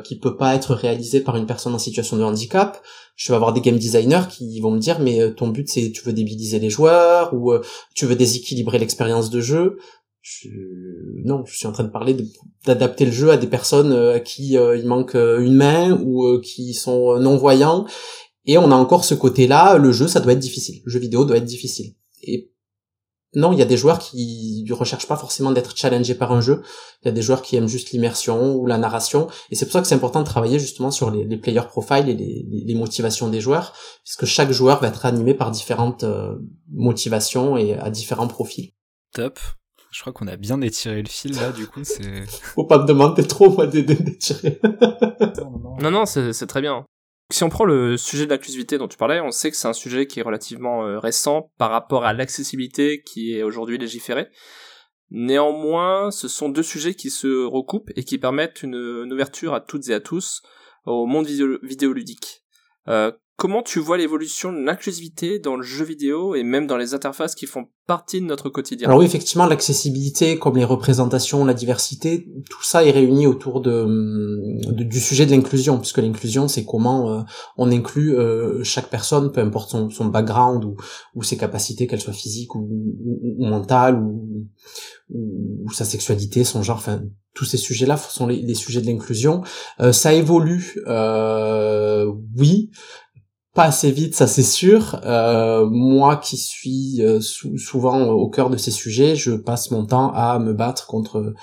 qui 0.05 0.17
peut 0.17 0.37
pas 0.37 0.55
être 0.55 0.73
réalisée 0.73 1.19
par 1.19 1.35
une 1.35 1.45
personne 1.45 1.75
en 1.75 1.77
situation 1.77 2.15
de 2.15 2.23
handicap, 2.23 2.81
je 3.17 3.29
vais 3.29 3.35
avoir 3.35 3.51
des 3.51 3.59
game 3.59 3.77
designers 3.77 4.29
qui 4.29 4.61
vont 4.61 4.71
me 4.71 4.79
dire 4.79 4.99
mais 5.01 5.33
ton 5.33 5.49
but 5.49 5.67
c'est 5.67 5.91
tu 5.91 6.03
veux 6.05 6.13
débiliser 6.13 6.59
les 6.59 6.69
joueurs 6.69 7.33
ou 7.33 7.51
tu 7.95 8.05
veux 8.05 8.15
déséquilibrer 8.15 8.79
l'expérience 8.79 9.29
de 9.29 9.41
jeu. 9.41 9.77
Je... 10.21 10.47
Non, 11.25 11.43
je 11.45 11.53
suis 11.53 11.67
en 11.67 11.73
train 11.73 11.83
de 11.83 11.91
parler 11.91 12.15
d'adapter 12.65 13.03
le 13.03 13.11
jeu 13.11 13.29
à 13.29 13.35
des 13.35 13.47
personnes 13.47 13.91
à 13.91 14.21
qui 14.21 14.53
il 14.53 14.85
manque 14.85 15.15
une 15.15 15.55
main 15.55 15.99
ou 16.01 16.39
qui 16.39 16.73
sont 16.73 17.19
non 17.19 17.35
voyants 17.35 17.85
et 18.45 18.57
on 18.57 18.71
a 18.71 18.75
encore 18.75 19.05
ce 19.05 19.13
côté-là, 19.13 19.77
le 19.77 19.91
jeu, 19.91 20.07
ça 20.07 20.19
doit 20.19 20.33
être 20.33 20.39
difficile. 20.39 20.81
Le 20.85 20.91
jeu 20.91 20.99
vidéo 20.99 21.25
doit 21.25 21.37
être 21.37 21.45
difficile. 21.45 21.93
Et 22.23 22.51
non, 23.35 23.51
il 23.51 23.59
y 23.59 23.61
a 23.61 23.65
des 23.65 23.77
joueurs 23.77 23.99
qui 23.99 24.65
ne 24.67 24.73
recherchent 24.73 25.07
pas 25.07 25.15
forcément 25.15 25.51
d'être 25.51 25.77
challengés 25.77 26.15
par 26.15 26.31
un 26.31 26.41
jeu. 26.41 26.63
Il 27.03 27.05
y 27.05 27.09
a 27.09 27.11
des 27.11 27.21
joueurs 27.21 27.43
qui 27.43 27.55
aiment 27.57 27.67
juste 27.67 27.91
l'immersion 27.91 28.55
ou 28.55 28.65
la 28.65 28.79
narration. 28.79 29.27
Et 29.51 29.55
c'est 29.55 29.65
pour 29.65 29.73
ça 29.73 29.81
que 29.81 29.87
c'est 29.87 29.95
important 29.95 30.21
de 30.21 30.25
travailler 30.25 30.57
justement 30.57 30.89
sur 30.89 31.11
les, 31.11 31.25
les 31.25 31.37
player 31.37 31.61
profiles 31.67 32.09
et 32.09 32.15
les, 32.15 32.45
les, 32.49 32.75
motivations 32.75 33.27
des 33.27 33.39
joueurs, 33.39 33.73
puisque 34.03 34.25
chaque 34.25 34.51
joueur 34.51 34.81
va 34.81 34.87
être 34.87 35.05
animé 35.05 35.35
par 35.35 35.51
différentes 35.51 36.03
euh, 36.03 36.37
motivations 36.71 37.55
et 37.55 37.75
à 37.75 37.91
différents 37.91 38.27
profils. 38.27 38.71
Top. 39.13 39.39
Je 39.91 40.01
crois 40.01 40.13
qu'on 40.13 40.27
a 40.27 40.35
bien 40.35 40.61
étiré 40.61 41.01
le 41.01 41.07
fil 41.07 41.35
là, 41.35 41.51
du 41.51 41.67
coup, 41.67 41.83
c'est... 41.83 42.25
Faut 42.55 42.65
pas 42.65 42.79
me 42.79 42.85
demander 42.85 43.25
trop, 43.25 43.49
moi, 43.49 43.67
d'étirer. 43.67 44.59
non, 45.81 45.91
non, 45.91 46.05
c'est 46.05 46.47
très 46.47 46.61
bien. 46.61 46.85
Si 47.31 47.43
on 47.43 47.49
prend 47.49 47.65
le 47.65 47.95
sujet 47.95 48.25
de 48.25 48.31
l'inclusivité 48.31 48.79
dont 48.79 48.87
tu 48.87 48.97
parlais, 48.97 49.21
on 49.21 49.29
sait 49.29 49.51
que 49.51 49.57
c'est 49.57 49.67
un 49.67 49.73
sujet 49.73 50.07
qui 50.07 50.19
est 50.19 50.23
relativement 50.23 50.85
euh, 50.85 50.97
récent 50.97 51.51
par 51.59 51.69
rapport 51.69 52.03
à 52.03 52.13
l'accessibilité 52.13 53.03
qui 53.03 53.35
est 53.35 53.43
aujourd'hui 53.43 53.77
légiférée. 53.77 54.29
Néanmoins, 55.11 56.09
ce 56.09 56.27
sont 56.27 56.49
deux 56.49 56.63
sujets 56.63 56.95
qui 56.95 57.11
se 57.11 57.45
recoupent 57.45 57.91
et 57.95 58.03
qui 58.03 58.17
permettent 58.17 58.63
une, 58.63 59.11
ouverture 59.11 59.53
à 59.53 59.61
toutes 59.61 59.89
et 59.89 59.93
à 59.93 59.99
tous 59.99 60.41
au 60.85 61.05
monde 61.05 61.27
vidéoludique. 61.27 62.43
Euh, 62.87 63.11
comment 63.39 63.63
tu 63.63 63.79
vois 63.79 63.97
l'évolution 63.97 64.51
de 64.51 64.59
l'inclusivité 64.59 65.39
dans 65.39 65.55
le 65.55 65.63
jeu 65.63 65.85
vidéo 65.85 66.35
et 66.35 66.43
même 66.43 66.67
dans 66.67 66.75
les 66.75 66.93
interfaces 66.93 67.35
qui 67.35 67.45
font 67.45 67.67
partie 67.87 68.19
de 68.19 68.25
notre 68.25 68.49
quotidien? 68.49 68.89
Alors 68.89 68.99
oui, 68.99 69.05
effectivement, 69.05 69.45
l'accessibilité, 69.45 70.37
comme 70.37 70.57
les 70.57 70.65
représentations, 70.65 71.45
la 71.45 71.53
diversité, 71.53 72.27
tout 72.49 72.63
ça 72.63 72.83
est 72.83 72.91
réuni 72.91 73.27
autour 73.27 73.61
de, 73.61 73.87
du 74.73 74.99
sujet 74.99 75.25
de 75.25 75.31
l'inclusion, 75.31 75.79
puisque 75.79 75.99
l'inclusion, 75.99 76.49
c'est 76.49 76.65
comment 76.65 77.11
euh, 77.11 77.21
on 77.57 77.71
inclut 77.71 78.17
euh, 78.17 78.61
chaque 78.63 78.89
personne, 78.89 79.31
peu 79.31 79.39
importe 79.39 79.71
son, 79.71 80.05
background 80.05 80.65
ou, 80.65 80.75
ou, 81.15 81.23
ses 81.23 81.37
capacités, 81.37 81.87
qu'elles 81.87 82.01
soient 82.01 82.11
physiques 82.11 82.53
ou, 82.55 82.67
ou, 83.37 83.45
mentales 83.45 83.95
ou, 83.95 84.49
ou, 85.11 85.71
sa 85.71 85.85
sexualité, 85.85 86.43
son 86.43 86.61
genre, 86.61 86.77
enfin 86.77 87.01
tous 87.35 87.45
ces 87.45 87.57
sujets-là 87.57 87.95
sont 87.95 88.27
les, 88.27 88.53
sujets 88.53 88.81
de 88.81 88.87
l'inclusion. 88.87 89.43
Euh, 89.79 89.93
ça 89.93 90.13
évolue, 90.13 90.75
oui 92.35 92.69
pas 93.55 93.63
assez 93.63 93.89
vite, 93.91 94.15
ça 94.15 94.27
c'est 94.27 94.43
sûr. 94.43 95.01
Euh, 95.05 95.65
moi 95.65 96.17
qui 96.17 96.37
suis 96.37 97.01
euh, 97.01 97.19
souvent 97.19 98.09
au 98.09 98.29
cœur 98.29 98.51
de 98.51 98.57
ces 98.57 98.69
sujets, 98.69 99.15
je 99.15 99.31
passe 99.31 99.71
mon 99.71 99.85
temps 99.85 100.11
à 100.13 100.37
me 100.37 100.53
battre 100.53 100.85
contre 100.85 101.33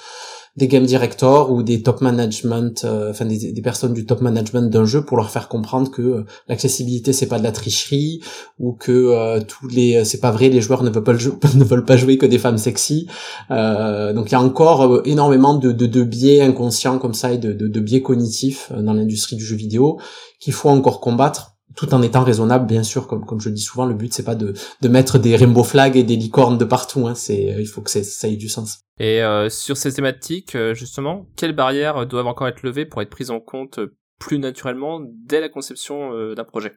des 0.57 0.69
game 0.69 0.87
directors 0.87 1.51
ou 1.51 1.65
des 1.65 1.83
top 1.83 2.01
management, 2.01 2.85
euh, 2.85 3.11
enfin 3.11 3.25
des, 3.25 3.61
personnes 3.61 3.93
du 3.93 4.07
top 4.07 4.21
management 4.21 4.71
d'un 4.71 4.85
jeu 4.85 5.05
pour 5.05 5.17
leur 5.17 5.31
faire 5.31 5.49
comprendre 5.49 5.91
que 5.91 6.25
l'accessibilité 6.49 7.13
c'est 7.13 7.27
pas 7.27 7.41
de 7.41 7.45
la 7.45 7.51
tricherie 7.51 8.21
ou 8.61 8.73
que 8.73 9.41
tous 9.41 9.67
les 9.69 10.05
c'est 10.05 10.21
pas 10.21 10.31
vrai 10.31 10.49
les 10.49 10.61
joueurs 10.61 10.85
ne 10.85 10.91
veulent 10.91 11.03
pas 11.03 11.13
ne 11.55 11.65
veulent 11.65 11.85
pas 11.85 11.97
jouer 11.97 12.19
que 12.19 12.27
des 12.27 12.39
femmes 12.39 12.57
sexy. 12.57 13.09
donc 13.51 14.31
il 14.31 14.33
y 14.33 14.37
a 14.37 14.41
encore 14.41 15.03
énormément 15.05 15.55
de, 15.55 16.03
biais 16.05 16.41
inconscients 16.41 16.99
comme 16.99 17.15
ça 17.15 17.33
et 17.33 17.39
de 17.39 17.81
biais 17.81 18.01
cognitifs 18.01 18.73
dans 18.73 18.95
l'industrie 18.95 19.37
du 19.37 19.45
jeu 19.45 19.57
vidéo 19.57 19.99
qu'il 20.41 20.53
faut 20.55 20.71
encore 20.71 21.01
combattre 21.01 21.56
tout 21.75 21.93
en 21.95 22.03
étant 22.03 22.23
raisonnable, 22.23 22.67
bien 22.67 22.83
sûr, 22.83 23.07
comme, 23.07 23.25
comme 23.25 23.41
je 23.41 23.51
dis 23.51 23.61
souvent, 23.61 23.87
le 23.87 23.95
but 23.95 24.13
c'est 24.13 24.23
pas 24.23 24.35
de, 24.35 24.55
de 24.81 24.89
mettre 24.89 25.19
des 25.19 25.37
rainbow 25.37 25.65
flags 25.65 25.97
et 25.97 26.05
des 26.05 26.17
licornes 26.17 26.59
de 26.59 26.65
partout, 26.65 27.07
hein, 27.07 27.15
c'est, 27.15 27.53
euh, 27.53 27.61
il 27.61 27.67
faut 27.67 27.81
que 27.81 27.91
ça 27.91 28.29
ait 28.29 28.37
du 28.37 28.49
sens. 28.49 28.81
Et 28.99 29.23
euh, 29.23 29.51
sur 29.51 29.77
ces 29.77 29.93
thématiques, 29.93 30.55
euh, 30.55 30.75
justement, 30.75 31.27
quelles 31.37 31.55
barrières 31.55 32.07
doivent 32.07 32.29
encore 32.29 32.49
être 32.49 32.63
levées 32.63 32.87
pour 32.87 33.03
être 33.03 33.11
prises 33.11 33.31
en 33.31 33.41
compte 33.41 33.81
plus 34.19 34.39
naturellement 34.39 35.01
dès 35.27 35.41
la 35.41 35.51
conception 35.51 36.33
d'un 36.35 36.45
projet? 36.45 36.73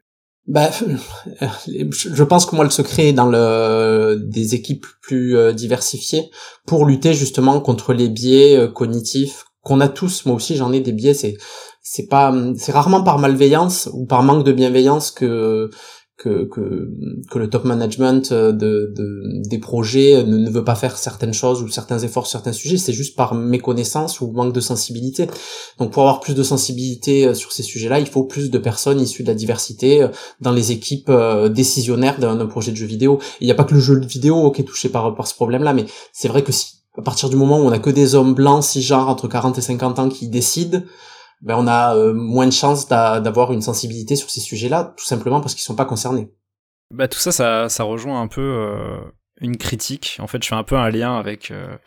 Bah, 0.46 0.70
je 1.68 2.24
pense 2.24 2.46
que 2.46 2.56
moi 2.56 2.66
le 2.66 2.70
secret 2.70 3.10
est 3.10 3.14
dans 3.14 3.28
le 3.28 4.18
des 4.22 4.56
équipes 4.56 4.86
plus 5.02 5.38
diversifiées 5.54 6.30
pour 6.66 6.86
lutter 6.86 7.14
justement 7.14 7.62
contre 7.62 7.94
les 7.94 8.10
biais 8.10 8.70
cognitifs 8.74 9.46
qu'on 9.62 9.80
a 9.80 9.88
tous. 9.88 10.26
Moi 10.26 10.36
aussi 10.36 10.58
j'en 10.58 10.74
ai 10.74 10.82
des 10.82 10.92
biais. 10.92 11.14
C'est 11.14 11.38
c'est 11.92 12.06
pas 12.06 12.32
c'est 12.56 12.72
rarement 12.72 13.02
par 13.02 13.18
malveillance 13.18 13.90
ou 13.94 14.06
par 14.06 14.22
manque 14.22 14.46
de 14.46 14.52
bienveillance 14.52 15.10
que 15.10 15.72
que 16.20 16.44
que, 16.44 16.88
que 17.32 17.40
le 17.40 17.50
top 17.50 17.66
management 17.66 18.32
de, 18.32 18.52
de 18.52 19.48
des 19.50 19.58
projets 19.58 20.24
ne, 20.24 20.52
veut 20.52 20.64
pas 20.64 20.76
faire 20.76 21.00
certaines 21.00 21.34
choses 21.34 21.64
ou 21.64 21.68
certains 21.68 21.98
efforts 21.98 22.28
sur 22.28 22.34
certains 22.34 22.54
sujets. 22.54 22.78
C'est 22.78 22.94
juste 22.94 23.16
par 23.16 23.34
méconnaissance 23.34 24.22
ou 24.22 24.32
manque 24.32 24.54
de 24.54 24.60
sensibilité. 24.60 25.26
Donc 25.80 25.92
pour 25.92 26.04
avoir 26.04 26.20
plus 26.20 26.36
de 26.36 26.44
sensibilité 26.44 27.26
euh, 27.26 27.34
sur 27.34 27.52
ces 27.52 27.64
sujets-là 27.64 28.00
il 28.00 28.08
faut 28.08 28.24
plus 28.24 28.52
de 28.52 28.60
personnes 28.60 29.02
issues 29.02 29.24
de 29.24 29.30
la 29.30 29.34
diversité 29.34 30.04
euh, 30.04 30.10
dans 30.42 30.52
les 30.52 30.72
équipes 30.72 31.10
euh, 31.10 31.50
décisionnaires 31.50 32.20
d'un 32.20 32.46
projet 32.46 32.72
de 32.72 32.78
jeu 32.78 32.86
vidéo. 32.86 33.18
Il 33.42 33.46
n'y 33.46 33.52
a 33.52 33.56
pas 33.56 33.64
que 33.64 33.74
le 33.74 33.80
jeu 33.80 34.00
vidéo 34.00 34.52
qui 34.52 34.62
est 34.62 34.66
touché 34.66 34.90
par 34.90 35.16
par 35.16 35.26
ce 35.26 35.34
problème-là 35.34 35.74
mais 35.74 35.88
c'est 36.14 36.28
vrai 36.28 36.44
que 36.44 36.52
si 36.52 36.68
à 36.96 37.02
partir 37.02 37.30
du 37.30 37.36
moment 37.36 37.58
où 37.58 37.64
on 37.64 37.72
a 37.72 37.80
que 37.80 37.90
des 37.90 38.14
hommes 38.14 38.36
blancs 38.36 38.64
cisgenres 38.64 39.10
entre 39.10 39.28
40 39.28 39.58
et 39.58 39.62
50 39.62 39.98
ans 39.98 40.10
qui 40.10 40.28
décident 40.28 40.84
ben 41.42 41.56
on 41.58 41.68
a 41.68 41.96
euh, 41.96 42.14
moins 42.14 42.46
de 42.46 42.52
chances 42.52 42.88
d'avoir 42.88 43.54
une 43.54 43.62
sensibilité 43.62 44.16
sur 44.16 44.30
ces 44.30 44.42
sujets-là, 44.42 44.94
tout 44.98 45.06
simplement 45.06 45.42
parce 45.42 45.54
qu'ils 45.54 45.64
sont 45.64 45.76
pas 45.76 45.86
concernés. 45.86 46.32
Bah 46.92 47.08
tout 47.08 47.20
ça, 47.20 47.32
ça, 47.32 47.70
ça 47.70 47.84
rejoint 47.84 48.22
un 48.22 48.28
peu 48.28 48.42
euh, 48.42 49.00
une 49.40 49.58
critique. 49.58 50.18
En 50.20 50.28
fait, 50.28 50.44
je 50.44 50.50
fais 50.50 50.56
un 50.56 50.64
peu 50.64 50.76
un 50.76 50.90
lien 50.90 51.18
avec 51.18 51.52
euh, 51.52 51.78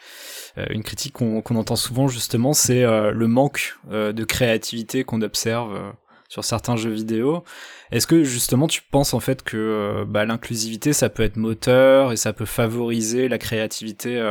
une 0.70 0.82
critique 0.82 1.14
qu'on 1.14 1.56
entend 1.56 1.76
souvent 1.76 2.08
justement, 2.08 2.52
c'est 2.52 2.82
le 2.82 3.26
manque 3.26 3.78
de 3.90 4.24
créativité 4.24 5.04
qu'on 5.04 5.22
observe 5.22 5.92
sur 6.28 6.44
certains 6.44 6.76
jeux 6.76 6.90
vidéo. 6.90 7.42
Est-ce 7.90 8.06
que 8.06 8.22
justement 8.22 8.68
tu 8.68 8.82
penses 8.82 9.12
en 9.12 9.20
fait 9.20 9.42
que 9.42 10.04
bah, 10.06 10.24
l'inclusivité 10.24 10.92
ça 10.92 11.08
peut 11.08 11.22
être 11.22 11.36
moteur 11.36 12.12
et 12.12 12.16
ça 12.16 12.32
peut 12.34 12.44
favoriser 12.44 13.28
la 13.28 13.38
créativité 13.38 14.22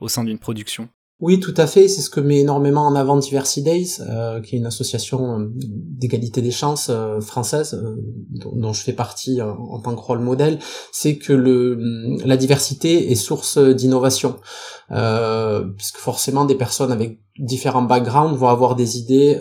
au 0.00 0.08
sein 0.08 0.24
d'une 0.24 0.40
production? 0.40 0.88
Oui, 1.20 1.40
tout 1.40 1.54
à 1.56 1.66
fait. 1.66 1.88
C'est 1.88 2.00
ce 2.00 2.10
que 2.10 2.20
met 2.20 2.38
énormément 2.38 2.86
en 2.86 2.94
avant 2.94 3.16
Diversity 3.16 3.62
Days, 3.62 3.96
euh, 4.00 4.40
qui 4.40 4.54
est 4.54 4.58
une 4.58 4.66
association 4.66 5.40
euh, 5.40 5.46
d'égalité 5.52 6.42
des 6.42 6.52
chances 6.52 6.90
euh, 6.90 7.20
française, 7.20 7.76
dont, 8.30 8.72
je 8.72 8.82
fais 8.82 8.92
partie 8.92 9.42
en 9.42 9.80
tant 9.80 9.96
que 9.96 10.00
rôle 10.00 10.20
modèle. 10.20 10.60
C'est 10.92 11.18
que 11.18 11.32
la 12.24 12.36
diversité 12.36 13.10
est 13.10 13.16
source 13.16 13.58
d'innovation, 13.58 14.36
puisque 14.88 15.96
forcément 15.96 16.44
des 16.44 16.54
personnes 16.54 16.92
avec 16.92 17.18
différents 17.36 17.82
backgrounds 17.82 18.38
vont 18.38 18.48
avoir 18.48 18.76
des 18.76 18.98
idées 18.98 19.40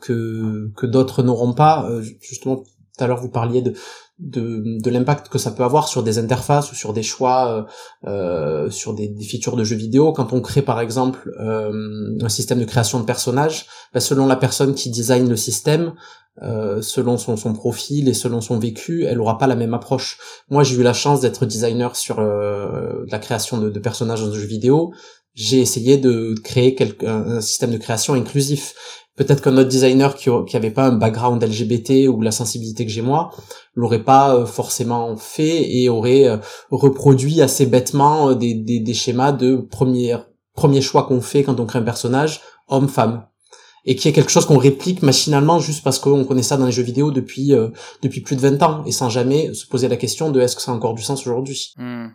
que 0.00 0.72
que 0.76 0.86
d'autres 0.86 1.22
n'auront 1.22 1.52
pas. 1.52 1.88
justement, 2.20 2.56
tout 2.56 3.04
à 3.04 3.06
l'heure 3.06 3.20
vous 3.20 3.28
parliez 3.28 3.62
de 3.62 3.74
de, 4.18 4.78
de 4.80 4.90
l'impact 4.90 5.28
que 5.28 5.38
ça 5.38 5.50
peut 5.50 5.64
avoir 5.64 5.88
sur 5.88 6.02
des 6.02 6.18
interfaces 6.18 6.70
ou 6.70 6.74
sur 6.74 6.92
des 6.92 7.02
choix, 7.02 7.66
euh, 8.04 8.08
euh, 8.08 8.70
sur 8.70 8.94
des, 8.94 9.08
des, 9.08 9.24
features 9.24 9.56
de 9.56 9.64
jeux 9.64 9.76
vidéo. 9.76 10.12
Quand 10.12 10.32
on 10.32 10.40
crée 10.40 10.62
par 10.62 10.80
exemple 10.80 11.32
euh, 11.40 12.16
un 12.20 12.28
système 12.28 12.60
de 12.60 12.64
création 12.64 13.00
de 13.00 13.04
personnages, 13.04 13.66
bah, 13.92 14.00
selon 14.00 14.26
la 14.26 14.36
personne 14.36 14.74
qui 14.74 14.90
design 14.90 15.28
le 15.28 15.36
système, 15.36 15.94
euh, 16.40 16.80
selon 16.80 17.18
son, 17.18 17.36
son 17.36 17.52
profil 17.52 18.08
et 18.08 18.14
selon 18.14 18.40
son 18.40 18.58
vécu, 18.58 19.04
elle 19.04 19.20
aura 19.20 19.36
pas 19.36 19.46
la 19.46 19.54
même 19.54 19.74
approche. 19.74 20.18
Moi, 20.48 20.62
j'ai 20.62 20.76
eu 20.76 20.82
la 20.82 20.94
chance 20.94 21.20
d'être 21.20 21.44
designer 21.44 21.94
sur 21.94 22.20
euh, 22.20 23.04
la 23.10 23.18
création 23.18 23.58
de, 23.58 23.68
de, 23.68 23.78
personnages 23.78 24.22
dans 24.22 24.32
jeux 24.32 24.46
vidéo. 24.46 24.94
J'ai 25.34 25.60
essayé 25.60 25.98
de 25.98 26.34
créer 26.42 26.74
un, 27.06 27.42
système 27.42 27.70
de 27.70 27.76
création 27.76 28.14
inclusif. 28.14 28.74
Peut-être 29.16 29.42
qu'un 29.42 29.56
autre 29.58 29.68
designer 29.68 30.16
qui, 30.16 30.30
qui 30.46 30.56
avait 30.56 30.70
pas 30.70 30.86
un 30.86 30.92
background 30.92 31.42
LGBT 31.42 32.08
ou 32.08 32.22
la 32.22 32.30
sensibilité 32.30 32.86
que 32.86 32.90
j'ai 32.90 33.02
moi, 33.02 33.30
l'aurait 33.74 34.04
pas 34.04 34.34
euh, 34.34 34.46
forcément 34.46 35.16
fait 35.16 35.70
et 35.70 35.90
aurait 35.90 36.26
euh, 36.26 36.38
reproduit 36.70 37.42
assez 37.42 37.66
bêtement 37.66 38.30
euh, 38.30 38.34
des, 38.34 38.54
des, 38.54 38.80
des 38.80 38.94
schémas 38.94 39.32
de 39.32 39.56
premier, 39.56 40.16
premier 40.54 40.80
choix 40.80 41.04
qu'on 41.04 41.20
fait 41.20 41.42
quand 41.42 41.60
on 41.60 41.66
crée 41.66 41.80
un 41.80 41.82
personnage, 41.82 42.40
homme-femme 42.68 43.26
et 43.84 43.96
qui 43.96 44.08
est 44.08 44.12
quelque 44.12 44.30
chose 44.30 44.46
qu'on 44.46 44.58
réplique 44.58 45.02
machinalement 45.02 45.58
juste 45.58 45.82
parce 45.82 45.98
qu'on 45.98 46.24
connaît 46.24 46.44
ça 46.44 46.56
dans 46.56 46.66
les 46.66 46.72
jeux 46.72 46.84
vidéo 46.84 47.10
depuis 47.10 47.52
depuis 48.00 48.20
plus 48.20 48.36
de 48.36 48.40
20 48.40 48.62
ans 48.62 48.84
et 48.86 48.92
sans 48.92 49.10
jamais 49.10 49.52
se 49.54 49.66
poser 49.66 49.88
la 49.88 49.96
question 49.96 50.30
de 50.30 50.40
est-ce 50.40 50.54
que 50.54 50.62
ça 50.62 50.70
a 50.70 50.74
encore 50.74 50.94
du 50.94 51.02
sens 51.02 51.26
aujourd'hui. 51.26 51.72
Hmm. 51.76 52.10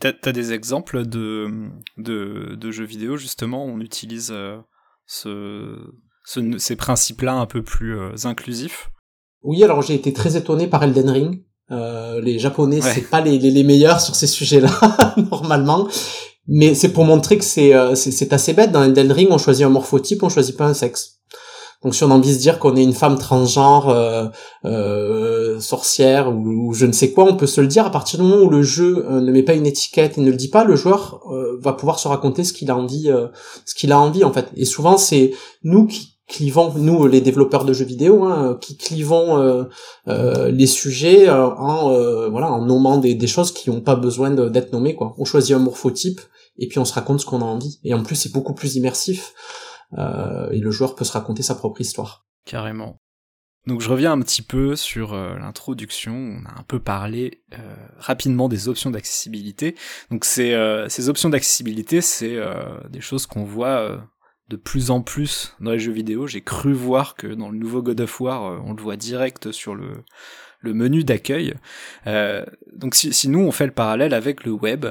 T'as 0.00 0.10
as 0.24 0.32
des 0.32 0.52
exemples 0.52 1.06
de, 1.06 1.70
de, 1.96 2.56
de 2.56 2.70
jeux 2.72 2.84
vidéo 2.84 3.16
justement 3.16 3.66
où 3.66 3.68
on 3.68 3.78
utilise 3.78 4.34
ce, 5.06 5.78
ces 6.26 6.76
principes-là 6.76 7.34
un 7.34 7.46
peu 7.46 7.62
plus 7.62 7.98
euh, 7.98 8.10
inclusifs 8.24 8.90
Oui, 9.42 9.62
alors 9.62 9.82
j'ai 9.82 9.94
été 9.94 10.12
très 10.12 10.36
étonné 10.36 10.66
par 10.66 10.82
Elden 10.82 11.10
Ring. 11.10 11.42
Euh, 11.70 12.20
les 12.20 12.38
Japonais, 12.38 12.80
c'est 12.80 13.08
pas 13.10 13.20
les, 13.20 13.38
les, 13.38 13.64
meilleurs 13.64 14.00
sur 14.00 14.14
ces 14.14 14.28
sujets-là 14.28 14.70
normalement, 15.32 15.88
mais 16.46 16.74
c'est 16.74 16.92
pour 16.92 17.04
montrer 17.04 17.38
que 17.38 17.44
c'est 17.44 17.74
euh, 17.74 17.96
c'est 17.96 18.32
assez 18.32 18.52
bête. 18.52 18.70
Dans 18.70 18.84
Elden 18.84 19.10
Ring, 19.10 19.28
on 19.32 19.38
choisit 19.38 19.66
un 19.66 19.70
morphotype, 19.70 20.22
on 20.22 20.28
choisit 20.28 20.56
pas 20.56 20.66
un 20.66 20.74
sexe. 20.74 21.16
Donc 21.82 21.94
si 21.94 22.02
on 22.04 22.10
a 22.10 22.14
envie 22.14 22.30
de 22.30 22.34
se 22.34 22.40
dire 22.40 22.58
qu'on 22.58 22.74
est 22.74 22.82
une 22.82 22.94
femme 22.94 23.18
transgenre, 23.18 23.90
euh, 23.90 24.26
euh, 24.64 25.60
sorcière 25.60 26.34
ou, 26.34 26.72
je 26.72 26.86
ne 26.86 26.92
sais 26.92 27.12
quoi, 27.12 27.24
on 27.24 27.36
peut 27.36 27.46
se 27.46 27.60
le 27.60 27.66
dire 27.66 27.86
à 27.86 27.90
partir 27.90 28.18
du 28.18 28.24
moment 28.24 28.42
où 28.42 28.50
le 28.50 28.62
jeu 28.62 29.06
euh, 29.08 29.20
ne 29.20 29.30
met 29.30 29.42
pas 29.42 29.54
une 29.54 29.66
étiquette 29.66 30.18
et 30.18 30.20
ne 30.20 30.30
le 30.30 30.36
dit 30.36 30.48
pas, 30.48 30.64
le 30.64 30.74
joueur 30.74 31.22
va 31.60 31.72
pouvoir 31.72 31.98
se 31.98 32.08
raconter 32.08 32.44
ce 32.44 32.52
qu'il 32.52 32.70
a 32.70 32.76
envie, 32.76 33.10
ce 33.64 33.74
qu'il 33.74 33.92
a 33.92 34.00
envie 34.00 34.24
en 34.24 34.32
fait. 34.32 34.50
Et 34.56 34.64
souvent 34.64 34.96
c'est 34.96 35.32
nous 35.62 35.86
qui 35.86 36.15
clivons, 36.28 36.72
nous 36.76 37.06
les 37.06 37.20
développeurs 37.20 37.64
de 37.64 37.72
jeux 37.72 37.84
vidéo, 37.84 38.24
hein, 38.24 38.58
qui 38.60 38.76
clivons 38.76 39.66
les 40.06 40.66
sujets 40.66 41.30
en 41.30 42.28
voilà 42.30 42.50
en 42.52 42.64
nommant 42.64 42.98
des, 42.98 43.14
des 43.14 43.26
choses 43.26 43.52
qui 43.52 43.70
n'ont 43.70 43.80
pas 43.80 43.96
besoin 43.96 44.30
d'être 44.30 44.72
nommées 44.72 44.94
quoi. 44.94 45.14
On 45.18 45.24
choisit 45.24 45.54
un 45.54 45.60
morphotype 45.60 46.20
et 46.58 46.68
puis 46.68 46.78
on 46.78 46.84
se 46.84 46.94
raconte 46.94 47.20
ce 47.20 47.26
qu'on 47.26 47.40
a 47.40 47.44
envie. 47.44 47.78
Et 47.84 47.94
en 47.94 48.02
plus 48.02 48.16
c'est 48.16 48.32
beaucoup 48.32 48.54
plus 48.54 48.76
immersif. 48.76 49.34
Euh, 49.98 50.50
et 50.50 50.58
le 50.58 50.70
joueur 50.70 50.94
peut 50.94 51.04
se 51.04 51.12
raconter 51.12 51.42
sa 51.42 51.54
propre 51.54 51.80
histoire. 51.80 52.26
Carrément. 52.44 53.00
Donc 53.66 53.80
je 53.80 53.88
reviens 53.88 54.12
un 54.12 54.20
petit 54.20 54.42
peu 54.42 54.76
sur 54.76 55.12
euh, 55.12 55.36
l'introduction, 55.38 56.14
on 56.14 56.46
a 56.46 56.60
un 56.60 56.62
peu 56.62 56.78
parlé 56.78 57.42
euh, 57.52 57.74
rapidement 57.98 58.48
des 58.48 58.68
options 58.68 58.92
d'accessibilité. 58.92 59.74
Donc 60.10 60.24
c'est, 60.24 60.54
ces 60.88 61.08
options 61.08 61.30
d'accessibilité, 61.30 62.00
c'est 62.00 62.38
des 62.90 63.00
choses 63.00 63.26
qu'on 63.26 63.44
voit 63.44 64.00
de 64.48 64.56
plus 64.56 64.90
en 64.90 65.00
plus 65.00 65.54
dans 65.60 65.72
les 65.72 65.78
jeux 65.78 65.92
vidéo. 65.92 66.26
J'ai 66.26 66.42
cru 66.42 66.72
voir 66.72 67.16
que 67.16 67.26
dans 67.26 67.48
le 67.48 67.58
nouveau 67.58 67.82
God 67.82 68.00
of 68.00 68.20
War, 68.20 68.62
on 68.64 68.74
le 68.74 68.82
voit 68.82 68.96
direct 68.96 69.52
sur 69.52 69.74
le, 69.74 70.04
menu 70.62 71.04
d'accueil. 71.04 71.54
Euh, 72.08 72.44
donc 72.74 72.96
si, 72.96 73.28
nous 73.28 73.38
on 73.38 73.52
fait 73.52 73.66
le 73.66 73.72
parallèle 73.72 74.12
avec 74.12 74.42
le 74.42 74.50
web, 74.50 74.86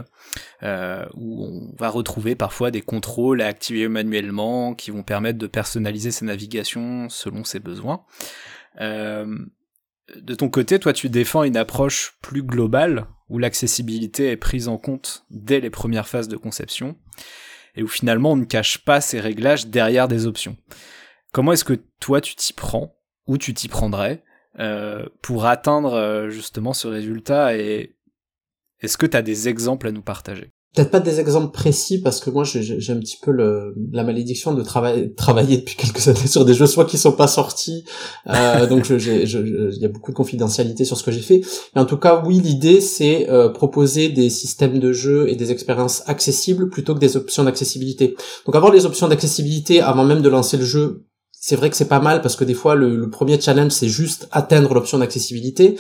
euh, 0.64 1.06
où 1.16 1.44
on 1.44 1.76
va 1.78 1.90
retrouver 1.90 2.36
parfois 2.36 2.72
des 2.72 2.82
contrôles 2.82 3.42
à 3.42 3.48
activer 3.48 3.90
manuellement 3.90 4.74
qui 4.74 4.92
vont 4.92 5.04
permettre 5.04 5.38
de 5.38 5.48
personnaliser 5.48 6.12
sa 6.12 6.26
navigation 6.26 7.10
selon 7.10 7.44
ses 7.44 7.60
besoins. 7.60 8.06
Euh, 8.80 9.38
de 10.16 10.36
ton 10.36 10.50
côté, 10.50 10.80
toi, 10.80 10.94
tu 10.94 11.10
défends 11.10 11.44
une 11.44 11.58
approche 11.58 12.18
plus 12.22 12.44
globale 12.44 13.08
où 13.30 13.38
l'accessibilité 13.38 14.32
est 14.32 14.38
prise 14.38 14.68
en 14.68 14.78
compte 14.78 15.26
dès 15.30 15.60
les 15.60 15.70
premières 15.70 16.08
phases 16.08 16.28
de 16.28 16.38
conception 16.38 16.96
et 17.76 17.84
où 17.84 17.88
finalement 17.88 18.32
on 18.32 18.38
ne 18.38 18.46
cache 18.46 18.80
pas 18.80 19.02
ces 19.02 19.20
réglages 19.20 19.68
derrière 19.68 20.08
des 20.08 20.26
options. 20.26 20.58
Comment 21.32 21.54
est-ce 21.54 21.66
que 21.66 21.80
toi 22.00 22.22
tu 22.22 22.36
t'y 22.36 22.54
prends 22.54 22.96
ou 23.28 23.38
tu 23.38 23.54
t'y 23.54 23.68
prendrais 23.68 24.24
euh, 24.60 25.06
pour 25.22 25.46
atteindre 25.46 25.94
euh, 25.94 26.30
justement 26.30 26.74
ce 26.74 26.88
résultat 26.88 27.58
et 27.58 27.98
est-ce 28.80 28.98
que 28.98 29.06
tu 29.06 29.18
as 29.18 29.22
des 29.22 29.50
exemples 29.50 29.88
à 29.88 29.92
nous 29.92 30.02
partager? 30.02 30.55
Peut-être 30.76 30.92
pas 30.92 31.00
des 31.00 31.20
exemples 31.20 31.52
précis 31.52 32.02
parce 32.02 32.20
que 32.20 32.30
moi 32.30 32.44
j'ai 32.44 32.92
un 32.92 33.00
petit 33.00 33.18
peu 33.22 33.32
le, 33.32 33.74
la 33.94 34.04
malédiction 34.04 34.54
de 34.54 34.62
travailler 34.62 35.14
travailler 35.14 35.58
depuis 35.58 35.76
quelques 35.78 36.08
années 36.08 36.28
sur 36.28 36.46
des 36.46 36.54
jeux 36.54 36.68
soit 36.68 36.86
qui 36.86 36.98
sont 36.98 37.14
pas 37.14 37.28
sortis 37.28 37.86
euh, 38.28 38.68
donc 38.68 38.90
il 38.90 39.78
y 39.80 39.86
a 39.86 39.90
beaucoup 39.90 40.12
de 40.12 40.16
confidentialité 40.16 40.86
sur 40.86 40.98
ce 40.98 41.04
que 41.04 41.12
j'ai 41.12 41.22
fait. 41.22 41.42
Mais 41.74 41.82
en 41.82 41.86
tout 41.86 41.98
cas 41.98 42.22
oui 42.26 42.40
l'idée 42.40 42.82
c'est 42.82 43.30
euh, 43.30 43.50
proposer 43.50 44.10
des 44.10 44.30
systèmes 44.30 44.80
de 44.80 44.92
jeu 44.92 45.30
et 45.30 45.36
des 45.36 45.52
expériences 45.52 46.04
accessibles 46.08 46.70
plutôt 46.70 46.94
que 46.94 47.00
des 47.00 47.16
options 47.18 47.44
d'accessibilité. 47.44 48.16
Donc 48.46 48.56
avoir 48.56 48.72
les 48.72 48.86
options 48.86 49.08
d'accessibilité 49.08 49.82
avant 49.82 50.04
même 50.04 50.22
de 50.22 50.30
lancer 50.30 50.58
le 50.58 50.66
jeu 50.66 51.06
c'est 51.48 51.56
vrai 51.56 51.70
que 51.70 51.78
c'est 51.78 51.88
pas 51.88 52.00
mal 52.00 52.24
parce 52.24 52.36
que 52.36 52.44
des 52.44 52.56
fois 52.56 52.74
le, 52.74 53.08
premier 53.08 53.40
challenge 53.40 53.72
c'est 53.72 53.88
juste 53.88 54.28
atteindre 54.32 54.74
l'option 54.74 54.98
d'accessibilité 54.98 55.78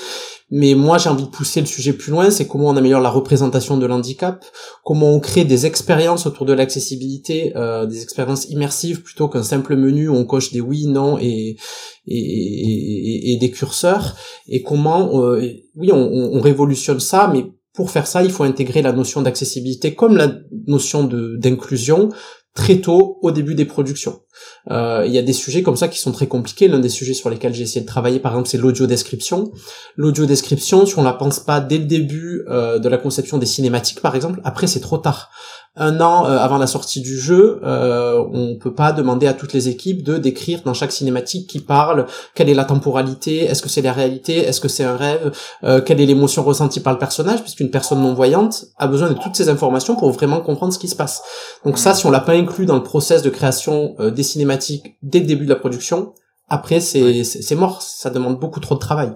mais 0.51 0.75
moi, 0.75 0.99
j'ai 0.99 1.10
envie 1.10 1.23
de 1.23 1.30
pousser 1.30 1.60
le 1.60 1.65
sujet 1.65 1.91
plus 1.91 2.12
loin, 2.12 2.30
c'est 2.30 2.47
comment 2.47 2.69
on 2.69 2.78
améliore 2.78 3.01
la 3.01 3.10
représentation 3.10 3.78
de 3.78 3.86
l'handicap, 3.88 4.45
comment 4.84 5.12
on 5.12 5.19
crée 5.19 5.43
des 5.43 5.65
expériences 5.65 6.28
autour 6.28 6.45
de 6.45 6.54
l'accessibilité, 6.54 7.54
euh, 7.56 7.88
des 7.88 8.04
expériences 8.04 8.47
immersives 8.49 9.01
plutôt 9.01 9.28
qu'un 9.28 9.41
simple 9.41 9.75
menu 9.75 10.08
où 10.08 10.13
on 10.13 10.23
coche 10.23 10.51
des 10.51 10.62
oui, 10.62 10.86
non 10.86 11.17
et, 11.19 11.58
des 12.06 13.51
curseurs, 13.51 14.15
et 14.47 14.62
comment, 14.62 15.19
euh, 15.23 15.41
oui, 15.75 15.91
on, 15.91 15.97
on 15.97 16.41
révolutionne 16.41 16.99
ça, 16.99 17.28
mais 17.34 17.47
pour 17.73 17.89
faire 17.89 18.06
ça, 18.06 18.23
il 18.23 18.32
faut 18.32 18.43
intégrer 18.43 18.84
la 18.84 18.93
notion 18.93 19.23
d'accessibilité 19.23 19.95
comme 19.95 20.15
la 20.15 20.32
notion 20.67 21.06
d'inclusion 21.06 22.10
très 22.54 22.82
tôt 22.82 23.19
au 23.21 23.32
début 23.32 23.54
des 23.54 23.65
productions. 23.65 24.21
Euh, 24.71 25.03
il 25.05 25.13
y 25.13 25.17
a 25.17 25.21
des 25.21 25.33
sujets 25.33 25.63
comme 25.63 25.75
ça 25.75 25.87
qui 25.87 25.99
sont 25.99 26.11
très 26.11 26.27
compliqués. 26.27 26.67
L'un 26.67 26.79
des 26.79 26.89
sujets 26.89 27.13
sur 27.13 27.29
lesquels 27.29 27.53
j'ai 27.53 27.63
essayé 27.63 27.81
de 27.81 27.87
travailler, 27.87 28.19
par 28.19 28.33
exemple, 28.33 28.49
c'est 28.49 28.57
l'audio 28.57 28.87
description. 28.87 29.51
L'audio 29.95 30.25
description, 30.25 30.85
si 30.85 30.97
on 30.97 31.03
la 31.03 31.13
pense 31.13 31.39
pas 31.39 31.59
dès 31.59 31.77
le 31.77 31.85
début 31.85 32.43
euh, 32.49 32.79
de 32.79 32.89
la 32.89 32.97
conception 32.97 33.37
des 33.37 33.45
cinématiques, 33.45 34.01
par 34.01 34.15
exemple, 34.15 34.41
après 34.43 34.67
c'est 34.67 34.79
trop 34.79 34.97
tard 34.97 35.29
un 35.77 35.99
an 35.99 36.25
euh, 36.25 36.37
avant 36.37 36.57
la 36.57 36.67
sortie 36.67 37.01
du 37.01 37.19
jeu, 37.19 37.59
euh, 37.63 38.23
on 38.31 38.55
peut 38.55 38.73
pas 38.73 38.93
demander 38.93 39.27
à 39.27 39.33
toutes 39.33 39.53
les 39.53 39.67
équipes 39.67 40.03
de 40.03 40.17
décrire 40.17 40.61
dans 40.63 40.73
chaque 40.73 40.91
cinématique 40.91 41.49
qui 41.49 41.59
parle 41.59 42.05
quelle 42.33 42.49
est 42.49 42.53
la 42.53 42.63
temporalité, 42.63 43.43
est-ce 43.43 43.61
que 43.61 43.67
c'est 43.67 43.81
la 43.81 43.91
réalité, 43.91 44.37
est-ce 44.37 44.61
que 44.61 44.69
c'est 44.69 44.85
un 44.85 44.95
rêve, 44.95 45.31
euh, 45.63 45.81
quelle 45.81 45.99
est 45.99 46.05
l'émotion 46.05 46.43
ressentie 46.43 46.79
par 46.79 46.93
le 46.93 46.99
personnage, 46.99 47.41
puisqu'une 47.41 47.71
personne 47.71 48.01
non 48.01 48.13
voyante 48.13 48.65
a 48.77 48.87
besoin 48.87 49.09
de 49.09 49.15
toutes 49.15 49.35
ces 49.35 49.49
informations 49.49 49.95
pour 49.95 50.11
vraiment 50.11 50.39
comprendre 50.39 50.71
ce 50.71 50.79
qui 50.79 50.87
se 50.87 50.95
passe. 50.95 51.21
Donc 51.65 51.77
ça, 51.77 51.93
si 51.93 52.05
on 52.05 52.11
l'a 52.11 52.21
pas 52.21 52.33
inclus 52.33 52.65
dans 52.65 52.75
le 52.75 52.83
process 52.83 53.21
de 53.21 53.29
création 53.29 53.95
euh, 53.99 54.11
des 54.11 54.23
cinématiques 54.25 54.97
dès 55.01 55.19
le 55.19 55.25
début 55.25 55.45
de 55.45 55.49
la 55.49 55.55
production, 55.55 56.13
après 56.47 56.79
c'est 56.79 57.55
mort, 57.55 57.81
ça 57.81 58.09
demande 58.09 58.39
beaucoup 58.39 58.59
trop 58.59 58.75
de 58.75 58.79
travail. 58.79 59.15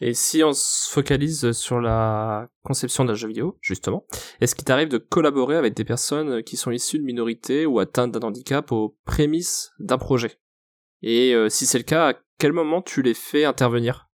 Et 0.00 0.14
si 0.14 0.42
on 0.42 0.52
se 0.52 0.90
focalise 0.90 1.52
sur 1.52 1.80
la 1.80 2.48
conception 2.64 3.04
d'un 3.04 3.14
jeu 3.14 3.28
vidéo, 3.28 3.56
justement, 3.60 4.04
est-ce 4.40 4.56
qu'il 4.56 4.64
t'arrive 4.64 4.88
de 4.88 4.98
collaborer 4.98 5.56
avec 5.56 5.74
des 5.74 5.84
personnes 5.84 6.42
qui 6.42 6.56
sont 6.56 6.72
issues 6.72 6.98
de 6.98 7.04
minorités 7.04 7.66
ou 7.66 7.78
atteintes 7.78 8.10
d'un 8.10 8.26
handicap 8.26 8.72
aux 8.72 8.96
prémices 9.04 9.70
d'un 9.78 9.98
projet? 9.98 10.40
Et 11.02 11.34
euh, 11.34 11.48
si 11.48 11.66
c'est 11.66 11.78
le 11.78 11.84
cas, 11.84 12.10
à 12.10 12.14
quel 12.38 12.52
moment 12.52 12.82
tu 12.82 13.02
les 13.02 13.14
fais 13.14 13.44
intervenir? 13.44 14.08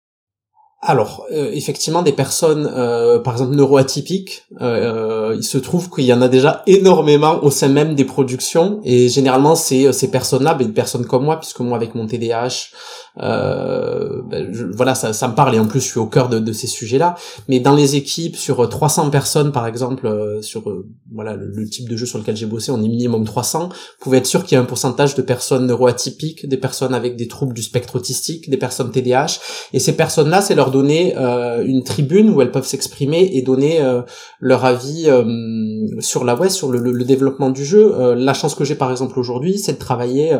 Alors, 0.82 1.26
euh, 1.32 1.50
effectivement, 1.52 2.02
des 2.02 2.12
personnes, 2.12 2.70
euh, 2.72 3.18
par 3.18 3.32
exemple 3.32 3.54
neuroatypiques, 3.56 4.44
euh, 4.60 5.34
il 5.36 5.42
se 5.42 5.56
trouve 5.56 5.90
qu'il 5.90 6.04
y 6.04 6.12
en 6.12 6.20
a 6.20 6.28
déjà 6.28 6.62
énormément 6.66 7.42
au 7.42 7.50
sein 7.50 7.68
même 7.68 7.94
des 7.94 8.04
productions, 8.04 8.80
et 8.84 9.08
généralement 9.08 9.56
c'est 9.56 9.92
ces 9.92 10.10
personnes-là, 10.10 10.54
ben, 10.54 10.66
des 10.66 10.72
personnes 10.72 11.06
comme 11.06 11.24
moi, 11.24 11.40
puisque 11.40 11.60
moi 11.60 11.76
avec 11.76 11.94
mon 11.94 12.06
TDAH, 12.06 12.68
ben, 13.18 14.52
voilà, 14.74 14.94
ça, 14.94 15.12
ça, 15.12 15.28
me 15.28 15.34
parle 15.34 15.54
et 15.54 15.58
en 15.58 15.66
plus 15.66 15.80
je 15.80 15.86
suis 15.86 15.98
au 15.98 16.06
cœur 16.06 16.28
de, 16.28 16.38
de 16.38 16.52
ces 16.52 16.66
sujets-là. 16.66 17.14
Mais 17.48 17.60
dans 17.60 17.74
les 17.74 17.96
équipes, 17.96 18.36
sur 18.36 18.68
300 18.68 19.10
personnes 19.10 19.52
par 19.52 19.66
exemple, 19.66 20.38
sur 20.42 20.64
voilà 21.12 21.34
le, 21.34 21.68
type 21.68 21.88
de 21.88 21.96
jeu 21.96 22.06
sur 22.06 22.18
lequel 22.18 22.36
j'ai 22.36 22.46
bossé, 22.46 22.70
on 22.70 22.82
est 22.82 22.88
minimum 22.88 23.24
300. 23.24 23.68
Vous 23.68 23.74
pouvez 24.00 24.18
être 24.18 24.26
sûr 24.26 24.44
qu'il 24.44 24.56
y 24.56 24.58
a 24.58 24.62
un 24.62 24.66
pourcentage 24.66 25.14
de 25.14 25.22
personnes 25.22 25.66
neuroatypiques, 25.66 26.48
des 26.48 26.56
personnes 26.56 26.94
avec 26.94 27.16
des 27.16 27.28
troubles 27.28 27.54
du 27.54 27.62
spectre 27.62 27.96
autistique, 27.96 28.50
des 28.50 28.56
personnes 28.56 28.90
TDAH, 28.90 29.38
et 29.72 29.78
ces 29.78 29.96
personnes-là, 29.96 30.40
c'est 30.40 30.54
leur 30.54 30.70
donner 30.70 31.14
euh, 31.16 31.64
une 31.64 31.82
tribune 31.82 32.30
où 32.30 32.40
elles 32.40 32.50
peuvent 32.50 32.66
s'exprimer 32.66 33.30
et 33.32 33.42
donner 33.42 33.80
euh, 33.80 34.02
leur 34.40 34.64
avis 34.64 35.04
euh, 35.06 35.86
sur 36.00 36.24
la 36.24 36.34
web, 36.34 36.50
sur 36.50 36.70
le, 36.70 37.04
développement 37.06 37.50
du 37.50 37.64
jeu. 37.64 38.14
la 38.16 38.34
chance 38.34 38.56
que 38.56 38.64
j'ai 38.64 38.74
par 38.74 38.90
exemple 38.90 39.18
aujourd'hui, 39.20 39.58
c'est 39.58 39.74
de 39.74 39.78
travailler 39.78 40.36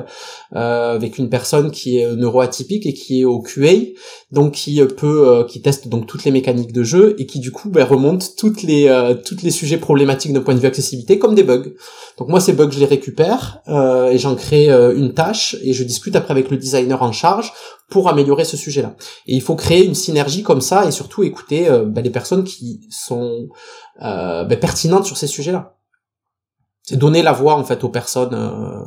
avec 0.52 1.18
une 1.18 1.28
personne 1.28 1.70
qui 1.70 1.98
est 1.98 2.16
neuroatypique 2.16 2.65
et 2.70 2.92
qui 2.92 3.20
est 3.20 3.24
au 3.24 3.40
QA, 3.40 3.72
donc 4.32 4.52
qui 4.52 4.80
peut, 4.96 5.44
qui 5.48 5.62
teste 5.62 5.88
donc 5.88 6.06
toutes 6.06 6.24
les 6.24 6.30
mécaniques 6.30 6.72
de 6.72 6.82
jeu 6.82 7.14
et 7.18 7.26
qui 7.26 7.38
du 7.38 7.52
coup 7.52 7.68
ben, 7.68 7.84
remonte 7.84 8.34
toutes 8.36 8.62
les 8.62 9.14
toutes 9.24 9.42
les 9.42 9.50
sujets 9.50 9.78
problématiques 9.78 10.32
d'un 10.32 10.40
point 10.40 10.54
de 10.54 10.60
vue 10.60 10.66
accessibilité 10.66 11.18
comme 11.18 11.34
des 11.34 11.44
bugs. 11.44 11.72
Donc 12.18 12.28
moi 12.28 12.40
ces 12.40 12.52
bugs 12.52 12.70
je 12.70 12.80
les 12.80 12.86
récupère 12.86 13.60
et 13.68 14.18
j'en 14.18 14.34
crée 14.34 14.68
une 14.68 15.14
tâche 15.14 15.56
et 15.62 15.72
je 15.72 15.84
discute 15.84 16.16
après 16.16 16.32
avec 16.32 16.50
le 16.50 16.56
designer 16.56 17.02
en 17.02 17.12
charge 17.12 17.52
pour 17.88 18.08
améliorer 18.08 18.44
ce 18.44 18.56
sujet-là. 18.56 18.96
Et 19.26 19.34
il 19.34 19.42
faut 19.42 19.54
créer 19.54 19.84
une 19.84 19.94
synergie 19.94 20.42
comme 20.42 20.60
ça 20.60 20.86
et 20.86 20.90
surtout 20.90 21.22
écouter 21.22 21.68
euh, 21.68 21.84
bah, 21.84 22.00
les 22.00 22.10
personnes 22.10 22.44
qui 22.44 22.86
sont 22.90 23.48
euh, 24.02 24.44
bah, 24.44 24.56
pertinentes 24.56 25.06
sur 25.06 25.16
ces 25.16 25.26
sujets-là. 25.26 25.76
C'est 26.82 26.96
donner 26.96 27.22
la 27.22 27.32
voix 27.32 27.54
en 27.54 27.64
fait 27.64 27.82
aux 27.84 27.88
personnes 27.88 28.34
euh, 28.34 28.84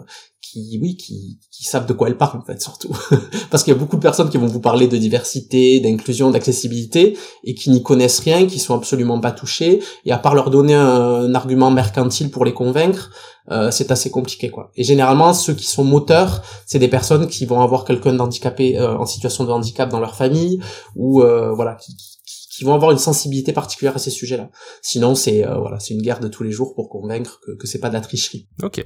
qui, 0.49 0.79
oui, 0.81 0.95
qui, 0.95 1.39
qui 1.51 1.63
savent 1.63 1.85
de 1.85 1.93
quoi 1.93 2.07
elles 2.07 2.17
parlent 2.17 2.39
en 2.39 2.45
fait 2.45 2.61
surtout, 2.61 2.89
parce 3.51 3.63
qu'il 3.63 3.73
y 3.73 3.75
a 3.75 3.79
beaucoup 3.79 3.95
de 3.95 4.01
personnes 4.01 4.29
qui 4.29 4.37
vont 4.37 4.47
vous 4.47 4.59
parler 4.59 4.87
de 4.87 4.97
diversité, 4.97 5.79
d'inclusion, 5.79 6.31
d'accessibilité 6.31 7.17
et 7.43 7.53
qui 7.53 7.69
n'y 7.69 7.83
connaissent 7.83 8.19
rien, 8.19 8.47
qui 8.47 8.59
sont 8.59 8.75
absolument 8.75 9.19
pas 9.19 9.31
touchées 9.31 9.79
et 10.05 10.11
à 10.11 10.17
part 10.17 10.35
leur 10.35 10.49
donner 10.49 10.73
un 10.73 11.33
argument 11.35 11.71
mercantile 11.71 12.31
pour 12.31 12.45
les 12.45 12.53
convaincre, 12.53 13.11
euh, 13.51 13.71
c'est 13.71 13.91
assez 13.91 14.09
compliqué 14.11 14.49
quoi. 14.49 14.71
Et 14.75 14.83
généralement 14.83 15.33
ceux 15.33 15.53
qui 15.53 15.65
sont 15.65 15.83
moteurs, 15.83 16.43
c'est 16.65 16.79
des 16.79 16.87
personnes 16.87 17.27
qui 17.27 17.45
vont 17.45 17.61
avoir 17.61 17.83
quelqu'un 17.83 18.13
d'handicapé 18.13 18.77
euh, 18.77 18.97
en 18.97 19.05
situation 19.05 19.43
de 19.43 19.51
handicap 19.51 19.89
dans 19.89 19.99
leur 19.99 20.15
famille 20.15 20.61
ou 20.95 21.21
euh, 21.21 21.51
voilà 21.53 21.75
qui, 21.75 21.95
qui, 21.95 22.63
vont 22.65 22.73
avoir 22.73 22.91
une 22.91 22.97
sensibilité 22.97 23.53
particulière 23.53 23.95
à 23.95 23.99
ces 23.99 24.11
sujets-là. 24.11 24.49
Sinon 24.81 25.15
c'est 25.15 25.43
voilà 25.43 25.79
c'est 25.79 25.93
une 25.93 26.01
guerre 26.01 26.19
de 26.19 26.27
tous 26.27 26.43
les 26.43 26.51
jours 26.51 26.75
pour 26.75 26.89
convaincre 26.89 27.39
que, 27.45 27.53
que 27.53 27.67
c'est 27.67 27.79
pas 27.79 27.87
de 27.87 27.93
la 27.93 28.01
tricherie. 28.01 28.49
Ok. 28.61 28.85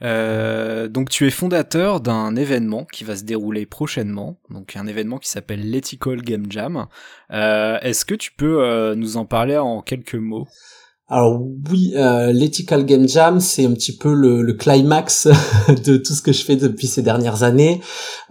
Donc 0.00 1.10
tu 1.10 1.26
es 1.26 1.30
fondateur 1.30 2.00
d'un 2.00 2.36
événement 2.36 2.84
qui 2.84 3.04
va 3.04 3.16
se 3.16 3.24
dérouler 3.24 3.66
prochainement, 3.66 4.38
donc 4.50 4.76
un 4.76 4.86
événement 4.86 5.18
qui 5.18 5.28
s'appelle 5.28 5.70
l'Ethical 5.70 6.22
Game 6.22 6.46
Jam. 6.50 6.86
Est-ce 7.30 8.04
que 8.04 8.14
tu 8.14 8.32
peux 8.32 8.94
nous 8.94 9.16
en 9.16 9.24
parler 9.24 9.56
en 9.56 9.82
quelques 9.82 10.14
mots? 10.14 10.46
Alors 11.10 11.40
oui, 11.70 11.94
euh, 11.96 12.32
l'Ethical 12.32 12.84
Game 12.84 13.08
Jam, 13.08 13.40
c'est 13.40 13.64
un 13.64 13.72
petit 13.72 13.96
peu 13.96 14.12
le, 14.12 14.42
le, 14.42 14.52
climax 14.52 15.26
de 15.86 15.96
tout 15.96 16.12
ce 16.12 16.20
que 16.20 16.32
je 16.32 16.44
fais 16.44 16.56
depuis 16.56 16.86
ces 16.86 17.00
dernières 17.00 17.44
années. 17.44 17.80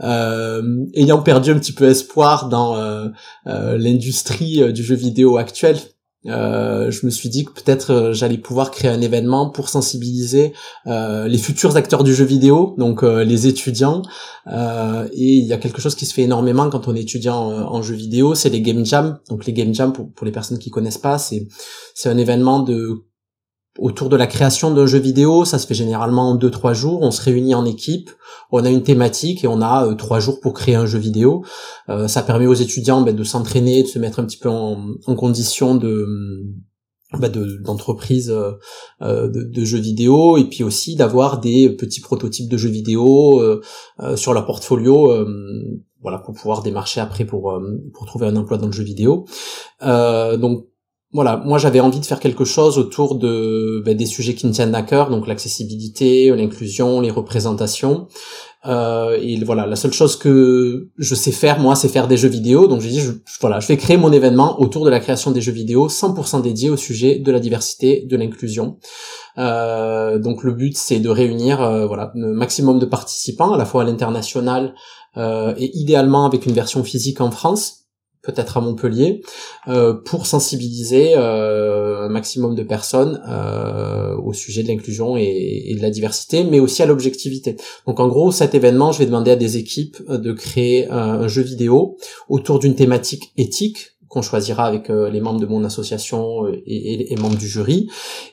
Euh, 0.01 0.61
ayant 0.93 1.23
perdu 1.23 1.49
un 1.49 1.57
petit 1.57 1.73
peu 1.73 1.89
espoir 1.89 2.49
dans 2.49 2.77
euh, 2.77 3.07
euh 3.47 3.77
l'industrie 3.79 4.61
euh, 4.61 4.71
du 4.71 4.83
jeu 4.83 4.93
vidéo 4.93 5.37
actuel, 5.37 5.77
euh, 6.25 6.91
je 6.91 7.05
me 7.05 7.11
suis 7.11 7.29
dit 7.29 7.45
que 7.45 7.51
peut-être 7.51 7.91
euh, 7.91 8.13
j'allais 8.13 8.37
pouvoir 8.37 8.71
créer 8.71 8.89
un 8.89 9.01
événement 9.01 9.49
pour 9.49 9.69
sensibiliser 9.69 10.53
euh, 10.87 11.27
les 11.27 11.37
futurs 11.37 11.77
acteurs 11.77 12.03
du 12.03 12.13
jeu 12.13 12.25
vidéo, 12.25 12.75
donc 12.77 13.03
euh, 13.03 13.23
les 13.23 13.47
étudiants. 13.47 14.01
et 14.47 15.33
il 15.33 15.45
y 15.45 15.53
a 15.53 15.57
quelque 15.57 15.81
chose 15.81 15.95
qui 15.95 16.05
se 16.05 16.13
fait 16.13 16.23
énormément 16.23 16.69
quand 16.69 16.87
on 16.87 16.95
est 16.95 17.01
étudiant 17.01 17.37
en 17.37 17.81
jeu 17.81 17.95
vidéo, 17.95 18.35
c'est 18.35 18.49
les 18.49 18.61
game 18.61 18.85
jams. 18.85 19.19
Donc 19.29 19.45
les 19.45 19.53
game 19.53 19.73
jams, 19.73 19.93
pour, 19.93 20.11
pour 20.11 20.25
les 20.25 20.31
personnes 20.31 20.59
qui 20.59 20.69
connaissent 20.69 20.97
pas, 20.97 21.17
c'est 21.17 21.47
c'est 21.93 22.09
un 22.09 22.17
événement 22.17 22.59
de 22.59 23.05
autour 23.77 24.09
de 24.09 24.15
la 24.15 24.27
création 24.27 24.71
d'un 24.73 24.85
jeu 24.85 24.99
vidéo, 24.99 25.45
ça 25.45 25.59
se 25.59 25.67
fait 25.67 25.73
généralement 25.73 26.31
en 26.31 26.35
deux 26.35 26.51
trois 26.51 26.73
jours. 26.73 27.01
On 27.01 27.11
se 27.11 27.21
réunit 27.21 27.55
en 27.55 27.65
équipe, 27.65 28.09
on 28.51 28.63
a 28.65 28.69
une 28.69 28.83
thématique 28.83 29.43
et 29.43 29.47
on 29.47 29.61
a 29.61 29.87
euh, 29.87 29.95
trois 29.95 30.19
jours 30.19 30.39
pour 30.39 30.53
créer 30.53 30.75
un 30.75 30.85
jeu 30.85 30.99
vidéo. 30.99 31.43
Euh, 31.89 32.07
ça 32.07 32.21
permet 32.21 32.47
aux 32.47 32.53
étudiants 32.53 33.01
ben, 33.01 33.15
de 33.15 33.23
s'entraîner, 33.23 33.83
de 33.83 33.87
se 33.87 33.99
mettre 33.99 34.19
un 34.19 34.25
petit 34.25 34.37
peu 34.37 34.49
en, 34.49 34.95
condition 35.15 35.75
de 35.75 36.07
ben, 37.19 37.31
d'entreprise 37.63 38.33
euh, 39.01 39.27
de, 39.29 39.65
jeux 39.65 39.79
vidéo 39.79 40.37
et 40.37 40.45
puis 40.45 40.63
aussi 40.63 40.95
d'avoir 40.95 41.39
des 41.39 41.69
petits 41.69 42.01
prototypes 42.01 42.49
de 42.49 42.57
jeux 42.57 42.69
vidéo 42.69 43.41
sur 44.15 44.33
leur 44.33 44.45
portfolio 44.45 45.25
voilà 46.01 46.19
pour 46.19 46.35
pouvoir 46.35 46.61
démarcher 46.61 46.99
après 46.99 47.25
pour 47.25 47.59
pour 47.93 48.05
trouver 48.05 48.27
un 48.27 48.35
emploi 48.35 48.57
dans 48.57 48.67
le 48.67 48.73
jeu 48.73 48.83
vidéo 48.83 49.25
donc 49.81 50.65
voilà, 51.13 51.41
moi 51.45 51.57
j'avais 51.57 51.79
envie 51.79 52.01
de 52.01 52.05
faire 52.05 52.19
quelque 52.19 52.43
chose 52.43 52.77
autour 52.77 53.15
de 53.15 53.81
ben, 53.85 53.95
des 53.95 54.05
sujets 54.05 54.35
qui 54.35 54.45
me 54.45 54.51
tiennent 54.51 54.75
à 54.75 54.83
cœur, 54.83 55.09
donc 55.09 55.25
l'accessibilité, 55.27 56.29
l'inclusion, 56.35 56.99
les 57.01 57.11
représentations, 57.11 58.07
Euh, 58.65 59.17
et 59.21 59.41
voilà, 59.45 59.65
la 59.65 59.75
seule 59.75 59.93
chose 59.93 60.17
que 60.17 60.89
je 60.97 61.15
sais 61.15 61.31
faire, 61.31 61.59
moi, 61.59 61.75
c'est 61.75 61.87
faire 61.87 62.07
des 62.07 62.17
jeux 62.17 62.27
vidéo. 62.27 62.67
Donc 62.67 62.81
j'ai 62.81 62.89
dit, 62.89 62.99
je, 62.99 63.11
voilà, 63.39 63.59
je 63.59 63.67
vais 63.67 63.77
créer 63.77 63.97
mon 63.97 64.11
événement 64.11 64.59
autour 64.59 64.83
de 64.83 64.89
la 64.89 64.99
création 64.99 65.31
des 65.31 65.41
jeux 65.41 65.51
vidéo, 65.53 65.87
100% 65.87 66.41
dédié 66.41 66.69
au 66.69 66.77
sujet 66.77 67.19
de 67.19 67.31
la 67.31 67.39
diversité, 67.39 68.05
de 68.09 68.17
l'inclusion. 68.17 68.77
Euh, 69.37 70.19
donc 70.19 70.43
le 70.43 70.51
but, 70.53 70.75
c'est 70.75 70.99
de 70.99 71.09
réunir, 71.09 71.61
euh, 71.61 71.85
voilà, 71.87 72.11
le 72.15 72.33
maximum 72.33 72.79
de 72.79 72.85
participants, 72.85 73.53
à 73.53 73.57
la 73.57 73.65
fois 73.65 73.83
à 73.83 73.85
l'international 73.85 74.73
et 75.15 75.71
idéalement 75.75 76.25
avec 76.27 76.45
une 76.45 76.51
version 76.51 76.83
physique 76.83 77.21
en 77.21 77.31
France 77.31 77.86
peut-être 78.27 78.57
à 78.57 78.61
Montpellier, 78.61 79.21
euh, 79.67 79.93
pour 79.93 80.27
sensibiliser 80.27 81.13
euh, 81.15 82.05
un 82.05 82.09
maximum 82.09 82.55
de 82.55 82.63
personnes 82.63 83.21
euh, 83.27 84.15
au 84.17 84.33
sujet 84.33 84.63
de 84.63 84.67
l'inclusion 84.67 85.15
et, 85.17 85.73
de 85.75 85.81
la 85.81 85.89
diversité, 85.89 86.43
mais 86.43 86.59
aussi 86.59 86.83
à 86.83 86.85
l'objectivité. 86.85 87.55
Donc 87.87 87.99
en 87.99 88.07
gros, 88.07 88.31
cet 88.31 88.53
événement, 88.53 88.91
je 88.91 88.99
vais 88.99 89.05
demander 89.05 89.31
à 89.31 89.35
des 89.35 89.57
équipes 89.57 89.97
de 90.09 90.31
créer 90.33 90.89
un 90.89 91.27
jeu 91.27 91.41
vidéo 91.41 91.97
autour 92.27 92.59
d'une 92.59 92.75
thématique 92.75 93.31
éthique, 93.37 93.96
qu'on 94.09 94.21
choisira 94.21 94.65
avec 94.65 94.89
euh, 94.89 95.09
les 95.09 95.21
membres 95.21 95.39
de 95.39 95.45
mon 95.45 95.63
association 95.63 96.45
euh, 96.45 96.61
et, 96.65 97.15
membres 97.17 97.37
du 97.37 97.47
jury. 97.47 97.89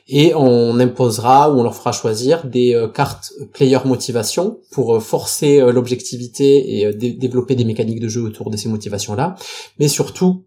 Et 0.07 0.33
on 0.35 0.79
imposera 0.79 1.51
ou 1.51 1.59
on 1.59 1.63
leur 1.63 1.75
fera 1.75 1.91
choisir 1.91 2.45
des 2.45 2.73
euh, 2.73 2.87
cartes 2.87 3.33
player 3.53 3.79
motivation 3.85 4.59
pour 4.71 5.01
forcer 5.01 5.59
l'objectivité 5.71 6.79
et 6.79 6.93
développer 6.93 7.55
des 7.55 7.65
mécaniques 7.65 7.99
de 7.99 8.07
jeu 8.07 8.21
autour 8.21 8.49
de 8.49 8.57
ces 8.57 8.69
motivations 8.69 9.15
là 9.15 9.35
mais 9.79 9.87
surtout 9.87 10.43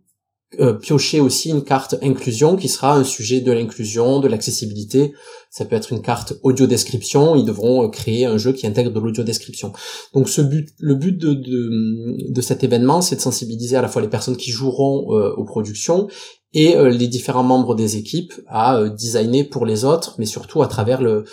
euh, 0.61 0.73
piocher 0.73 1.21
aussi 1.21 1.51
une 1.51 1.63
carte 1.63 1.97
inclusion 2.01 2.57
qui 2.57 2.69
sera 2.69 2.97
un 2.97 3.05
sujet 3.05 3.43
de 3.43 3.53
l'inclusion, 3.53 4.19
de 4.19 4.29
l'accessibilité. 4.29 5.13
Ça 5.51 5.67
peut 5.67 5.77
être 5.77 5.93
une 5.93 6.01
carte 6.01 6.33
audio 6.43 6.67
description. 6.67 7.37
Ils 7.37 7.45
devront 7.45 7.85
euh, 7.85 7.89
créer 7.89 8.25
un 8.25 8.39
jeu 8.39 8.53
qui 8.53 8.67
intègre 8.67 8.91
de 8.91 8.99
l'audio 8.99 9.23
description. 9.25 9.75
Donc 10.15 10.31
ce 10.31 10.41
but, 10.41 10.71
le 10.79 10.95
but 10.95 11.19
de, 11.19 12.41
cet 12.41 12.65
événement, 12.65 13.03
c'est 13.03 13.17
de 13.17 13.21
sensibiliser 13.21 13.77
à 13.77 13.83
la 13.83 13.89
fois 13.89 14.01
les 14.01 14.09
personnes 14.09 14.39
qui 14.39 14.51
joueront 14.51 15.15
euh, 15.15 15.35
aux 15.37 15.45
productions 15.45 16.09
et 16.55 16.77
euh, 16.77 16.89
les 16.89 17.09
différents 17.09 17.43
membres 17.43 17.75
des 17.75 17.97
équipes 17.97 18.33
à 18.49 18.77
euh, 18.77 18.89
designer 18.89 19.45
pour 19.45 19.67
les 19.67 19.85
autres, 19.85 20.15
mais 20.19 20.25
surtout 20.25 20.63
à 20.63 20.67
travers 20.67 21.03
le 21.03 21.25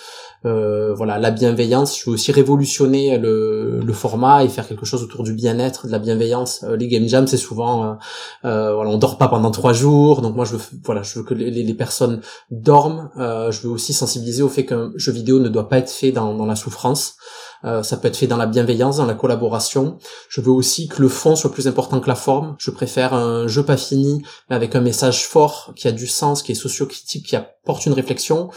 euh, 0.46 0.94
voilà 0.94 1.18
la 1.18 1.32
bienveillance. 1.32 1.98
Je 1.98 2.10
veux 2.10 2.14
aussi 2.14 2.32
révolutionner 2.32 3.18
le, 3.18 3.80
le, 3.80 3.94
format 3.94 4.44
et 4.44 4.50
faire 4.50 4.68
quelque 4.68 4.86
chose 4.86 5.02
autour 5.02 5.24
du 5.24 5.34
bien-être, 5.34 5.88
de 5.88 5.92
la 5.92 6.00
bienveillance. 6.00 6.64
les 6.78 6.88
game 6.88 7.08
jams, 7.08 7.26
c'est 7.26 7.38
souvent 7.38 7.98
voilà, 8.44 8.90
on 8.90 8.98
dort 9.00 9.18
pas 9.18 9.28
pendant 9.28 9.50
trois 9.50 9.74
jours, 9.74 10.22
donc 10.22 10.36
moi 10.36 10.46
je 10.46 10.58
veux 10.58 10.62
voilà, 10.84 11.02
je 11.02 11.18
veux 11.18 11.26
que 11.26 11.34
les, 11.34 11.50
les 11.50 11.74
personnes 11.74 12.22
dorment. 12.52 13.10
je 13.18 13.62
veux 13.62 13.70
aussi 13.70 13.94
sensibiliser 13.94 14.44
au 14.44 14.50
fait 14.50 14.66
qu'un 14.66 14.92
jeu 14.96 15.12
vidéo 15.12 15.40
ne 15.40 15.50
doit 15.50 15.68
pas 15.68 15.80
être 15.80 15.90
fait 15.90 16.12
dans, 16.12 16.36
dans 16.36 16.46
la 16.46 16.56
souffrance. 16.56 17.16
Euh, 17.64 17.84
ça 17.84 17.98
peut 17.98 18.08
être 18.08 18.18
fait 18.18 18.28
dans 18.28 18.38
la 18.38 18.46
bienveillance, 18.46 18.98
dans 18.98 19.06
la 19.06 19.14
collaboration. 19.14 19.98
Je 20.30 20.42
veux 20.42 20.52
aussi 20.52 20.88
que 20.88 21.02
le 21.02 21.10
fond 21.10 21.36
soit 21.36 21.52
plus 21.52 21.68
important 21.68 22.00
que 22.00 22.08
la 22.08 22.16
forme. 22.16 22.56
Je 22.60 22.72
préfère 22.72 23.14
un 23.14 23.48
jeu 23.48 23.64
pas 23.64 23.78
fini, 23.78 24.22
mais 24.50 24.56
avec 24.56 24.76
un 24.76 24.82
message 24.82 25.26
fort, 25.26 25.74
qui 25.76 25.88
a 25.88 25.92
du 25.92 26.08
sens, 26.08 26.44
qui 26.44 26.52
est 26.52 26.56
socio-critique, 26.56 27.26
qui 27.26 27.36
apporte 27.36 27.86
une 27.86 27.94
réflexion, 27.94 28.50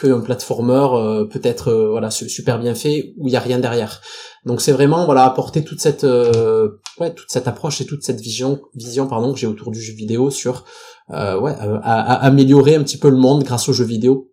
qu'un 0.00 0.20
platformer 0.20 0.88
euh, 0.92 1.24
peut-être 1.24 1.70
euh, 1.70 1.90
voilà 1.90 2.10
super 2.10 2.58
bien 2.58 2.74
fait 2.74 3.14
où 3.18 3.28
il 3.28 3.32
y 3.32 3.36
a 3.36 3.40
rien 3.40 3.58
derrière. 3.58 4.00
Donc 4.44 4.60
c'est 4.60 4.72
vraiment 4.72 5.04
voilà 5.04 5.24
apporter 5.24 5.64
toute 5.64 5.80
cette 5.80 6.04
ouais 6.04 7.14
toute 7.14 7.30
cette 7.30 7.48
approche 7.48 7.80
et 7.80 7.86
toute 7.86 8.04
cette 8.04 8.20
vision 8.20 8.60
vision 8.74 9.08
pardon 9.08 9.32
que 9.32 9.38
j'ai 9.40 9.48
autour 9.48 9.72
du 9.72 9.80
jeu 9.80 9.92
vidéo 9.92 10.30
sur 10.30 10.64
ouais 11.08 11.54
à 11.82 12.24
améliorer 12.24 12.76
un 12.76 12.84
petit 12.84 12.98
peu 12.98 13.10
le 13.10 13.16
monde 13.16 13.42
grâce 13.42 13.68
aux 13.68 13.72
jeux 13.72 13.84
vidéo 13.84 14.30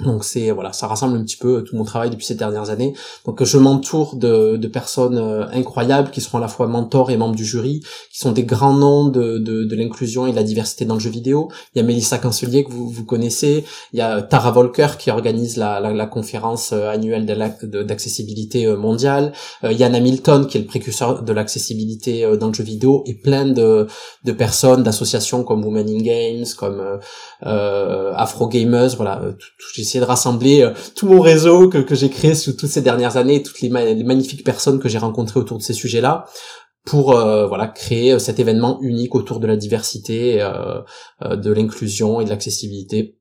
donc 0.00 0.24
c'est 0.24 0.50
voilà, 0.50 0.72
ça 0.72 0.88
rassemble 0.88 1.16
un 1.16 1.22
petit 1.22 1.36
peu 1.36 1.62
tout 1.62 1.76
mon 1.76 1.84
travail 1.84 2.10
depuis 2.10 2.26
ces 2.26 2.34
dernières 2.34 2.70
années. 2.70 2.94
Donc 3.26 3.42
je 3.44 3.58
m'entoure 3.58 4.16
de, 4.16 4.56
de, 4.56 4.68
personnes 4.68 5.18
euh, 5.18 5.46
incroyables 5.52 6.10
qui 6.10 6.20
seront 6.20 6.38
à 6.38 6.40
la 6.40 6.48
fois 6.48 6.66
mentors 6.66 7.10
et 7.12 7.16
membres 7.16 7.36
du 7.36 7.44
jury, 7.44 7.80
qui 8.10 8.18
sont 8.18 8.32
des 8.32 8.42
grands 8.42 8.74
noms 8.74 9.06
de, 9.06 9.38
de, 9.38 9.64
de 9.64 9.76
l'inclusion 9.76 10.26
et 10.26 10.32
de 10.32 10.36
la 10.36 10.42
diversité 10.42 10.84
dans 10.84 10.94
le 10.94 11.00
jeu 11.00 11.10
vidéo. 11.10 11.48
Il 11.74 11.78
y 11.78 11.80
a 11.80 11.84
Mélissa 11.84 12.18
Cancelier 12.18 12.64
que 12.64 12.72
vous, 12.72 12.88
vous 12.88 13.04
connaissez, 13.04 13.64
il 13.92 13.98
y 13.98 14.02
a 14.02 14.20
Tara 14.20 14.50
Volker 14.50 14.88
qui 14.98 15.10
organise 15.10 15.56
la, 15.56 15.78
la, 15.78 15.92
la 15.92 16.06
conférence 16.06 16.72
euh, 16.72 16.90
annuelle 16.90 17.24
d'accessibilité 17.24 18.66
euh, 18.66 18.76
mondiale, 18.76 19.32
il 19.62 19.76
y 19.76 19.84
a 19.84 19.94
Hamilton 19.94 20.48
qui 20.48 20.58
est 20.58 20.60
le 20.60 20.66
précurseur 20.66 21.22
de 21.22 21.32
l'accessibilité 21.32 22.28
dans 22.38 22.48
le 22.48 22.54
jeu 22.54 22.64
vidéo 22.64 23.04
et 23.06 23.14
plein 23.14 23.46
de, 23.46 23.86
de 24.24 24.32
personnes, 24.32 24.82
d'associations 24.82 25.44
comme 25.44 25.64
Women 25.64 25.88
in 25.88 26.02
Games, 26.02 26.44
comme 26.58 26.98
euh, 27.46 28.12
Afro 28.16 28.48
Gamers, 28.48 28.96
voilà, 28.96 29.20
essayé 29.84 30.00
de 30.00 30.06
rassembler 30.06 30.62
euh, 30.62 30.72
tout 30.94 31.06
mon 31.06 31.20
réseau 31.20 31.68
que, 31.68 31.94
j'ai 31.94 32.10
créé 32.10 32.34
sous 32.34 32.52
toutes 32.54 32.70
ces 32.70 32.82
dernières 32.82 33.16
années, 33.16 33.42
toutes 33.42 33.60
les, 33.60 33.68
magnifiques 33.68 34.44
personnes 34.44 34.80
que 34.80 34.88
j'ai 34.88 34.98
rencontrées 34.98 35.40
autour 35.40 35.58
de 35.58 35.62
ces 35.62 35.72
sujets-là 35.72 36.24
pour 36.84 37.16
euh, 37.16 37.46
voilà 37.46 37.68
créer 37.68 38.12
euh, 38.12 38.18
cet 38.18 38.38
événement 38.38 38.78
unique 38.82 39.14
autour 39.14 39.40
de 39.40 39.46
la 39.46 39.56
diversité, 39.56 40.38
de 41.20 41.52
l'inclusion 41.52 42.20
et 42.20 42.24
de 42.24 42.30
l'accessibilité 42.30 43.18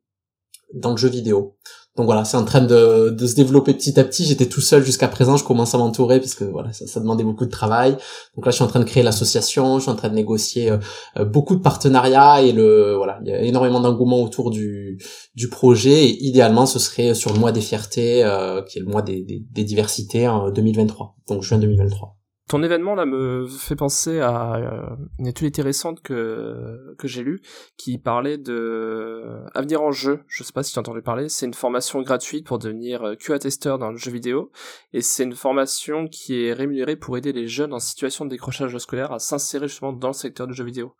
dans 0.73 0.91
le 0.91 0.97
jeu 0.97 1.10
vidéo. 1.10 1.56
Donc 1.95 2.08
voilà, 2.08 2.25
c'est 2.25 2.38
en 2.38 2.45
train 2.45 2.62
de, 2.62 3.10
de, 3.12 3.27
se 3.27 3.36
développer 3.36 3.75
petit 3.75 3.99
à 3.99 4.03
petit. 4.03 4.25
J'étais 4.25 4.47
tout 4.47 4.62
seul 4.62 4.84
jusqu'à 4.84 5.08
présent, 5.08 5.38
je 5.38 5.43
commence 5.43 5.75
à 5.75 5.77
m'entourer 5.77 6.19
parce 6.19 6.34
que 6.34 6.43
voilà, 6.43 6.73
ça, 6.73 6.88
ça, 6.88 6.99
demandait 6.99 7.23
beaucoup 7.23 7.45
de 7.45 7.51
travail. 7.51 7.91
Donc 8.36 8.45
là, 8.45 8.51
je 8.51 8.56
suis 8.56 8.63
en 8.63 8.67
train 8.67 8.79
de 8.79 8.86
créer 8.86 9.03
l'association, 9.03 9.77
je 9.77 9.84
suis 9.84 9.91
en 9.91 9.95
train 9.95 10.10
de 10.10 10.15
négocier 10.15 10.71
euh, 10.71 10.77
euh, 11.17 11.25
beaucoup 11.25 11.56
de 11.56 11.62
partenariats 11.62 12.41
et 12.41 12.51
le 12.51 12.95
voilà, 12.95 13.19
il 13.23 13.29
y 13.29 13.34
a 13.34 13.41
énormément 13.43 13.79
d'engouement 13.79 14.23
autour 14.23 14.49
du 14.49 14.97
du 15.36 15.49
projet. 15.49 16.06
Et 16.06 16.25
idéalement, 16.25 16.65
ce 16.65 16.79
serait 16.79 17.13
sur 17.13 17.32
le 17.32 17.39
mois 17.39 17.51
des 17.51 17.62
fiertés, 17.62 18.23
euh, 18.23 18.63
qui 18.63 18.79
est 18.79 18.82
le 18.82 18.88
mois 18.88 19.03
des, 19.03 19.21
des, 19.21 19.45
des 19.51 19.63
diversités 19.63 20.27
en 20.27 20.49
2023, 20.49 21.15
donc 21.27 21.43
juin 21.43 21.60
2023. 21.60 22.17
Ton 22.49 22.62
événement 22.62 22.93
là 22.93 23.06
me 23.06 23.47
fait 23.47 23.77
penser 23.77 24.19
à 24.19 24.56
euh, 24.56 24.95
une 25.17 25.27
étude 25.27 25.47
intéressante 25.47 26.01
que 26.01 26.93
que 26.97 27.08
j'ai 27.08 27.23
lue 27.23 27.41
qui 27.77 27.97
parlait 27.97 28.38
de 28.38 29.45
avenir 29.53 29.82
en 29.82 29.91
jeu. 29.91 30.23
Je 30.27 30.43
sais 30.43 30.51
pas 30.51 30.62
si 30.62 30.73
tu 30.73 30.79
as 30.79 30.82
entendu 30.82 31.01
parler. 31.01 31.29
C'est 31.29 31.45
une 31.45 31.53
formation 31.53 32.01
gratuite 32.01 32.45
pour 32.45 32.60
devenir 32.60 33.03
euh, 33.03 33.15
QA 33.15 33.39
testeur 33.39 33.79
dans 33.79 33.91
le 33.91 33.97
jeu 33.97 34.12
vidéo 34.12 34.51
et 34.91 35.01
c'est 35.01 35.23
une 35.23 35.36
formation 35.36 36.08
qui 36.08 36.43
est 36.43 36.51
rémunérée 36.51 36.97
pour 36.97 37.17
aider 37.17 37.32
les 37.32 37.47
jeunes 37.47 37.73
en 37.73 37.79
situation 37.79 38.25
de 38.25 38.32
décrochage 38.32 38.77
scolaire 38.77 39.13
à 39.13 39.19
s'insérer 39.19 39.69
justement 39.69 39.93
dans 39.93 40.10
le 40.10 40.13
secteur 40.13 40.45
du 40.45 40.53
jeu 40.53 40.65
vidéo. 40.65 40.95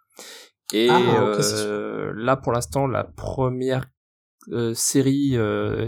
Et 0.72 0.88
ah, 0.90 0.98
euh, 0.98 2.14
là 2.16 2.38
pour 2.38 2.54
l'instant 2.54 2.88
la 2.88 3.04
première 3.04 3.86
série 4.74 5.38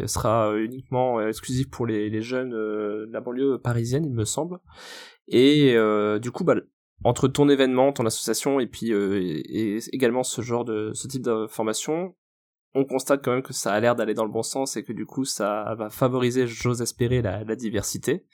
sera 0.05 0.53
uniquement 0.55 1.19
exclusive 1.19 1.67
pour 1.69 1.85
les, 1.85 2.09
les 2.09 2.21
jeunes 2.21 2.51
de 2.51 3.09
la 3.11 3.19
banlieue 3.19 3.57
parisienne, 3.57 4.05
il 4.05 4.13
me 4.13 4.23
semble. 4.23 4.59
Et 5.27 5.73
euh, 5.75 6.19
du 6.19 6.31
coup, 6.31 6.43
bah, 6.43 6.55
entre 7.03 7.27
ton 7.27 7.49
événement, 7.49 7.91
ton 7.91 8.05
association 8.05 8.59
et 8.59 8.67
puis 8.67 8.93
euh, 8.93 9.19
et, 9.21 9.79
également 9.91 10.23
ce 10.23 10.41
genre 10.41 10.65
de 10.65 10.91
ce 10.93 11.07
type 11.07 11.23
de 11.23 11.47
formation, 11.47 12.15
on 12.73 12.85
constate 12.85 13.23
quand 13.23 13.31
même 13.31 13.43
que 13.43 13.53
ça 13.53 13.73
a 13.73 13.79
l'air 13.79 13.95
d'aller 13.95 14.13
dans 14.13 14.25
le 14.25 14.31
bon 14.31 14.43
sens 14.43 14.75
et 14.75 14.83
que 14.83 14.93
du 14.93 15.05
coup 15.05 15.25
ça 15.25 15.75
va 15.77 15.89
favoriser, 15.89 16.47
j'ose 16.47 16.81
espérer, 16.81 17.21
la, 17.21 17.43
la 17.43 17.55
diversité. 17.55 18.25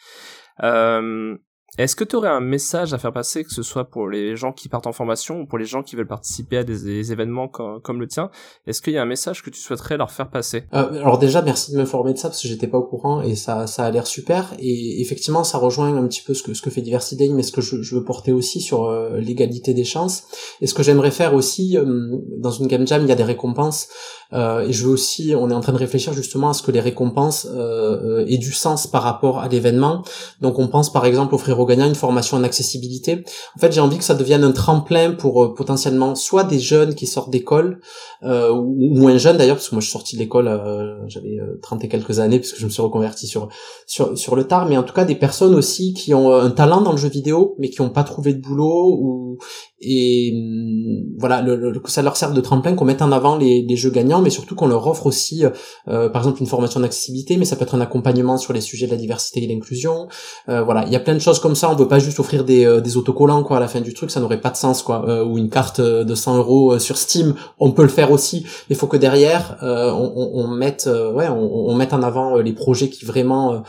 Euh, 0.63 1.37
est-ce 1.83 1.95
que 1.95 2.03
tu 2.03 2.15
aurais 2.15 2.29
un 2.29 2.41
message 2.41 2.93
à 2.93 2.97
faire 2.97 3.13
passer, 3.13 3.43
que 3.43 3.51
ce 3.51 3.63
soit 3.63 3.85
pour 3.85 4.09
les 4.09 4.35
gens 4.35 4.51
qui 4.51 4.69
partent 4.69 4.87
en 4.87 4.91
formation 4.91 5.41
ou 5.41 5.45
pour 5.45 5.57
les 5.57 5.65
gens 5.65 5.83
qui 5.83 5.95
veulent 5.95 6.07
participer 6.07 6.57
à 6.57 6.63
des, 6.63 7.11
événements 7.11 7.47
comme, 7.47 7.99
le 7.99 8.07
tien 8.07 8.29
Est-ce 8.67 8.81
qu'il 8.81 8.93
y 8.93 8.97
a 8.97 9.01
un 9.01 9.05
message 9.05 9.43
que 9.43 9.49
tu 9.49 9.59
souhaiterais 9.59 9.97
leur 9.97 10.11
faire 10.11 10.29
passer? 10.29 10.63
Euh, 10.73 11.01
Alors 11.01 11.19
déjà, 11.19 11.41
merci 11.41 11.71
de 11.71 11.77
m'informer 11.77 12.13
de 12.13 12.17
ça 12.17 12.29
parce 12.29 12.41
que 12.41 12.47
j'étais 12.47 12.67
pas 12.67 12.77
au 12.77 12.83
courant 12.83 13.21
et 13.21 13.35
ça, 13.35 13.67
ça 13.67 13.85
a 13.85 13.91
l'air 13.91 14.07
super. 14.07 14.53
Et 14.59 15.01
effectivement, 15.01 15.43
ça 15.43 15.57
rejoint 15.57 15.95
un 15.95 16.07
petit 16.07 16.23
peu 16.23 16.33
ce 16.33 16.43
que, 16.43 16.53
ce 16.53 16.61
que 16.61 16.69
fait 16.69 16.81
Diversity 16.81 17.21
mais 17.29 17.43
ce 17.43 17.51
que 17.51 17.61
je, 17.61 17.81
je 17.81 17.95
veux 17.95 18.03
porter 18.03 18.31
aussi 18.31 18.61
sur 18.61 18.85
euh, 18.85 19.19
l'égalité 19.19 19.73
des 19.73 19.83
chances. 19.83 20.23
Et 20.61 20.67
ce 20.67 20.73
que 20.73 20.83
j'aimerais 20.83 21.11
faire 21.11 21.33
aussi, 21.33 21.77
euh, 21.77 22.17
dans 22.37 22.51
une 22.51 22.67
game 22.67 22.87
jam, 22.87 23.01
il 23.03 23.09
y 23.09 23.11
a 23.11 23.15
des 23.15 23.23
récompenses. 23.23 23.87
Euh, 24.33 24.61
et 24.61 24.71
je 24.71 24.85
veux 24.85 24.91
aussi, 24.91 25.33
on 25.37 25.49
est 25.49 25.53
en 25.53 25.59
train 25.59 25.73
de 25.73 25.77
réfléchir 25.77 26.13
justement 26.13 26.49
à 26.49 26.53
ce 26.53 26.63
que 26.63 26.71
les 26.71 26.79
récompenses 26.79 27.47
aient 28.27 28.37
du 28.37 28.53
sens 28.53 28.87
par 28.87 29.03
rapport 29.03 29.39
à 29.39 29.47
l'événement. 29.47 30.03
Donc 30.39 30.57
on 30.57 30.67
pense 30.67 30.91
par 30.91 31.05
exemple 31.05 31.35
offrir 31.35 31.59
aux 31.59 31.65
une 31.79 31.95
formation 31.95 32.37
en 32.37 32.43
accessibilité. 32.43 33.23
En 33.55 33.59
fait, 33.59 33.71
j'ai 33.71 33.81
envie 33.81 33.97
que 33.97 34.03
ça 34.03 34.15
devienne 34.15 34.43
un 34.43 34.51
tremplin 34.51 35.11
pour 35.11 35.43
euh, 35.43 35.53
potentiellement 35.53 36.15
soit 36.15 36.43
des 36.43 36.59
jeunes 36.59 36.95
qui 36.95 37.07
sortent 37.07 37.29
d'école, 37.29 37.79
euh, 38.23 38.51
ou, 38.51 38.95
moins 38.95 39.17
jeunes 39.17 39.37
d'ailleurs, 39.37 39.57
parce 39.57 39.69
que 39.69 39.75
moi 39.75 39.81
je 39.81 39.85
suis 39.85 39.93
sorti 39.93 40.15
de 40.15 40.21
l'école, 40.21 40.47
euh, 40.47 40.97
j'avais 41.07 41.37
30 41.61 41.83
et 41.83 41.87
quelques 41.87 42.19
années, 42.19 42.39
puisque 42.39 42.57
je 42.57 42.65
me 42.65 42.69
suis 42.69 42.81
reconverti 42.81 43.27
sur, 43.27 43.49
sur, 43.87 44.17
sur 44.17 44.35
le 44.35 44.45
tard, 44.45 44.67
mais 44.67 44.77
en 44.77 44.83
tout 44.83 44.93
cas 44.93 45.05
des 45.05 45.15
personnes 45.15 45.55
aussi 45.55 45.93
qui 45.93 46.13
ont 46.13 46.33
un 46.33 46.51
talent 46.51 46.81
dans 46.81 46.91
le 46.91 46.97
jeu 46.97 47.09
vidéo, 47.09 47.55
mais 47.59 47.69
qui 47.69 47.81
n'ont 47.81 47.89
pas 47.89 48.03
trouvé 48.03 48.33
de 48.33 48.41
boulot, 48.41 48.97
ou 48.99 49.37
et 49.81 50.31
hum, 50.33 51.15
voilà, 51.17 51.41
le, 51.41 51.79
que 51.79 51.91
ça 51.91 52.01
leur 52.01 52.17
serve 52.17 52.33
de 52.33 52.41
tremplin, 52.41 52.73
qu'on 52.75 52.85
mette 52.85 53.01
en 53.01 53.11
avant 53.11 53.37
les, 53.37 53.61
les, 53.61 53.75
jeux 53.75 53.89
gagnants, 53.89 54.21
mais 54.21 54.29
surtout 54.29 54.55
qu'on 54.55 54.67
leur 54.67 54.85
offre 54.87 55.07
aussi, 55.07 55.43
par 55.85 56.17
exemple, 56.17 56.41
une 56.41 56.47
formation 56.47 56.79
d'accessibilité, 56.79 57.37
mais 57.37 57.45
ça 57.45 57.55
peut 57.55 57.63
être 57.63 57.75
un 57.75 57.81
accompagnement 57.81 58.37
sur 58.37 58.53
les 58.53 58.61
sujets 58.61 58.85
de 58.85 58.91
la 58.91 58.97
diversité 58.97 59.43
et 59.43 59.47
l'inclusion. 59.47 60.07
voilà, 60.47 60.85
il 60.85 60.91
y 60.91 60.95
a 60.95 60.99
plein 60.99 61.13
de 61.13 61.19
choses 61.19 61.39
comme 61.39 61.55
ça 61.55 61.71
on 61.71 61.75
peut 61.75 61.87
pas 61.87 61.99
juste 61.99 62.19
offrir 62.19 62.43
des, 62.43 62.65
euh, 62.65 62.81
des 62.81 62.97
autocollants 62.97 63.43
quoi 63.43 63.57
à 63.57 63.59
la 63.59 63.67
fin 63.67 63.81
du 63.81 63.93
truc, 63.93 64.11
ça 64.11 64.19
n'aurait 64.19 64.41
pas 64.41 64.49
de 64.49 64.57
sens 64.57 64.81
quoi. 64.83 65.07
Euh, 65.07 65.23
ou 65.23 65.37
une 65.37 65.49
carte 65.49 65.79
euh, 65.79 66.03
de 66.03 66.15
100 66.15 66.37
euros 66.37 66.79
sur 66.79 66.97
Steam, 66.97 67.35
on 67.59 67.71
peut 67.71 67.83
le 67.83 67.89
faire 67.89 68.11
aussi. 68.11 68.45
Il 68.69 68.75
faut 68.75 68.87
que 68.87 68.97
derrière 68.97 69.57
on, 69.61 70.13
on, 70.15 70.43
on, 70.43 70.47
mette 70.47 70.87
ouais 70.87 71.27
on, 71.29 71.69
on, 71.69 71.75
mette 71.75 71.93
en 71.93 72.03
avant 72.03 72.37
les 72.37 72.53
projets 72.53 72.89
qui 72.89 73.05
vraiment 73.05 73.63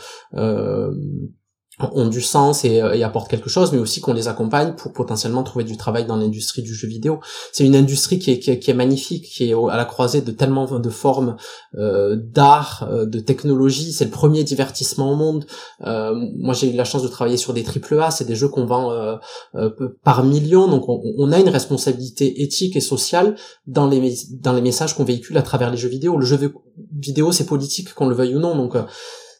ont 1.79 2.07
du 2.07 2.21
sens 2.21 2.65
et, 2.65 2.75
et, 2.75 3.03
apportent 3.03 3.29
quelque 3.29 3.49
chose, 3.49 3.71
mais 3.71 3.79
aussi 3.79 3.99
qu'on 3.99 4.13
les 4.13 4.27
accompagne 4.27 4.73
pour 4.73 4.93
potentiellement 4.93 5.43
trouver 5.43 5.65
du 5.65 5.75
travail 5.75 6.05
dans 6.05 6.15
l'industrie 6.15 6.61
du 6.61 6.73
jeu 6.73 6.87
vidéo. 6.87 7.19
C'est 7.51 7.65
une 7.65 7.75
industrie 7.75 8.19
qui 8.19 8.31
est, 8.31 8.59
qui 8.59 8.71
est, 8.71 8.73
magnifique, 8.73 9.25
qui 9.25 9.49
est 9.49 9.53
à 9.53 9.77
la 9.77 9.85
croisée 9.85 10.21
de 10.21 10.31
tellement 10.31 10.79
de 10.79 10.89
formes 10.89 11.35
euh, 11.75 12.15
d'art, 12.15 12.87
de 12.91 13.19
technologie. 13.19 13.91
C'est 13.91 14.05
le 14.05 14.11
premier 14.11 14.43
divertissement 14.43 15.11
au 15.11 15.15
monde. 15.15 15.45
Euh, 15.85 16.13
moi, 16.37 16.53
j'ai 16.53 16.71
eu 16.71 16.75
la 16.75 16.85
chance 16.85 17.01
de 17.01 17.07
travailler 17.07 17.37
sur 17.37 17.53
des 17.53 17.63
triple 17.63 17.99
A. 17.99 18.11
C'est 18.11 18.25
des 18.25 18.35
jeux 18.35 18.49
qu'on 18.49 18.65
vend 18.65 18.91
euh, 18.91 19.69
par 20.03 20.23
millions, 20.23 20.67
donc 20.67 20.87
on, 20.89 21.01
on, 21.17 21.31
a 21.31 21.39
une 21.39 21.49
responsabilité 21.49 22.43
éthique 22.43 22.75
et 22.75 22.81
sociale 22.81 23.35
dans 23.67 23.87
les 23.87 24.15
dans 24.31 24.53
les 24.53 24.61
messages 24.61 24.95
qu'on 24.95 25.03
véhicule 25.03 25.37
à 25.37 25.41
travers 25.41 25.71
les 25.71 25.77
jeux 25.77 25.89
vidéo. 25.89 26.17
Le 26.17 26.25
jeu 26.25 26.53
vidéo, 26.99 27.31
c'est 27.31 27.45
politique, 27.45 27.93
qu'on 27.93 28.07
le 28.07 28.15
veuille 28.15 28.35
ou 28.35 28.39
non. 28.39 28.55
Donc 28.55 28.75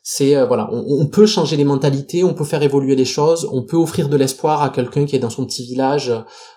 c'est 0.05 0.35
euh, 0.35 0.45
voilà, 0.45 0.69
on, 0.71 1.07
peut 1.07 1.25
changer 1.25 1.55
les 1.55 1.63
mentalités, 1.63 2.25
on 2.25 2.33
peut 2.33 2.43
faire 2.43 2.61
évoluer 2.61 2.95
les 2.95 3.05
choses, 3.05 3.49
on 3.53 3.63
peut 3.63 3.77
offrir 3.77 4.09
de 4.09 4.17
l'espoir 4.17 4.61
à 4.61 4.69
quelqu'un 4.69 5.05
qui 5.05 5.15
est 5.15 5.19
dans 5.19 5.29
son 5.29 5.45
petit 5.45 5.63
village 5.63 6.13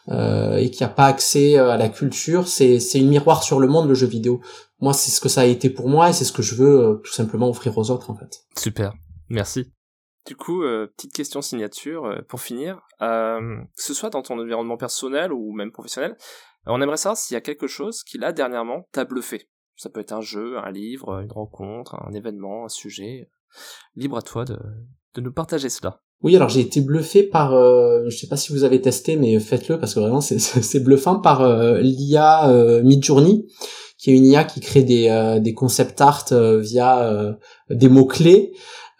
euh, 0.09 0.57
et 0.57 0.69
qui 0.73 0.83
a 0.83 0.89
pas 0.89 1.07
accès 1.07 1.57
euh, 1.57 1.71
à 1.71 1.77
la 1.77 1.89
culture. 1.89 2.49
C'est 2.49 2.81
c'est 2.81 2.99
une 2.99 3.09
miroir 3.09 3.45
sur 3.45 3.61
le 3.61 3.69
monde 3.69 3.89
le 3.89 3.95
jeu 3.95 4.09
vidéo. 4.09 4.41
Moi, 4.81 4.93
c'est 4.93 5.13
ce 5.13 5.21
que 5.21 5.29
ça 5.29 5.43
a 5.43 5.45
été 5.45 5.71
pour 5.71 5.89
moi 5.89 6.11
et 6.11 6.13
c'est 6.13 6.25
ce 6.25 6.33
que 6.33 6.43
je 6.43 6.57
veux 6.57 7.01
tout 7.05 7.13
simplement 7.13 7.49
offrir 7.49 7.79
aux 7.79 7.91
autres 7.93 8.11
en 8.11 8.17
fait. 8.17 8.41
Super, 8.59 8.93
merci. 9.29 9.73
Du 10.27 10.35
coup, 10.35 10.63
petite 10.97 11.13
question 11.13 11.41
signature 11.41 12.21
pour 12.29 12.41
finir. 12.41 12.81
que 12.99 13.63
ce 13.77 13.95
soit 13.95 14.11
dans 14.11 14.23
ton 14.23 14.41
environnement 14.41 14.77
personnel 14.77 15.33
ou 15.33 15.53
même 15.53 15.71
professionnel, 15.71 16.17
on 16.67 16.83
aimerait 16.83 16.97
savoir 16.97 17.17
s'il 17.17 17.35
y 17.35 17.39
a 17.39 17.41
quelque 17.41 17.69
chose 17.69 18.03
qui 18.03 18.19
là 18.19 18.33
dernièrement 18.33 18.89
t'a 18.91 19.05
bluffé. 19.05 19.49
Ça 19.77 19.89
peut 19.89 20.01
être 20.01 20.13
un 20.13 20.21
jeu, 20.21 20.59
un 20.59 20.71
livre, 20.71 21.21
une 21.21 21.31
rencontre, 21.31 21.95
un 21.95 22.13
événement, 22.13 22.65
un 22.65 22.69
sujet. 22.69 23.29
Libre 23.95 24.17
à 24.19 24.23
toi 24.23 24.45
de, 24.45 24.59
de 25.15 25.21
nous 25.21 25.33
partager 25.33 25.69
cela. 25.69 26.01
Oui, 26.23 26.35
alors 26.35 26.49
j'ai 26.49 26.61
été 26.61 26.81
bluffé 26.81 27.23
par, 27.23 27.55
euh, 27.55 28.05
je 28.09 28.17
sais 28.17 28.27
pas 28.27 28.37
si 28.37 28.53
vous 28.53 28.65
avez 28.65 28.81
testé, 28.81 29.17
mais 29.17 29.39
faites-le 29.39 29.79
parce 29.79 29.95
que 29.95 30.01
vraiment 30.01 30.21
c'est 30.21 30.81
bluffant 30.81 31.21
par 31.21 31.43
euh, 31.43 31.79
l'IA 31.81 32.49
euh, 32.49 32.83
Midjourney, 32.83 33.47
qui 33.99 34.11
est 34.11 34.17
une 34.17 34.27
IA 34.27 34.45
qui 34.45 34.61
crée 34.61 34.83
des, 34.83 35.09
euh, 35.09 35.41
des 35.41 35.53
concept 35.53 36.01
art 36.01 36.27
via 36.31 37.37
des 37.71 37.89
mots 37.89 38.07
clés. 38.07 38.53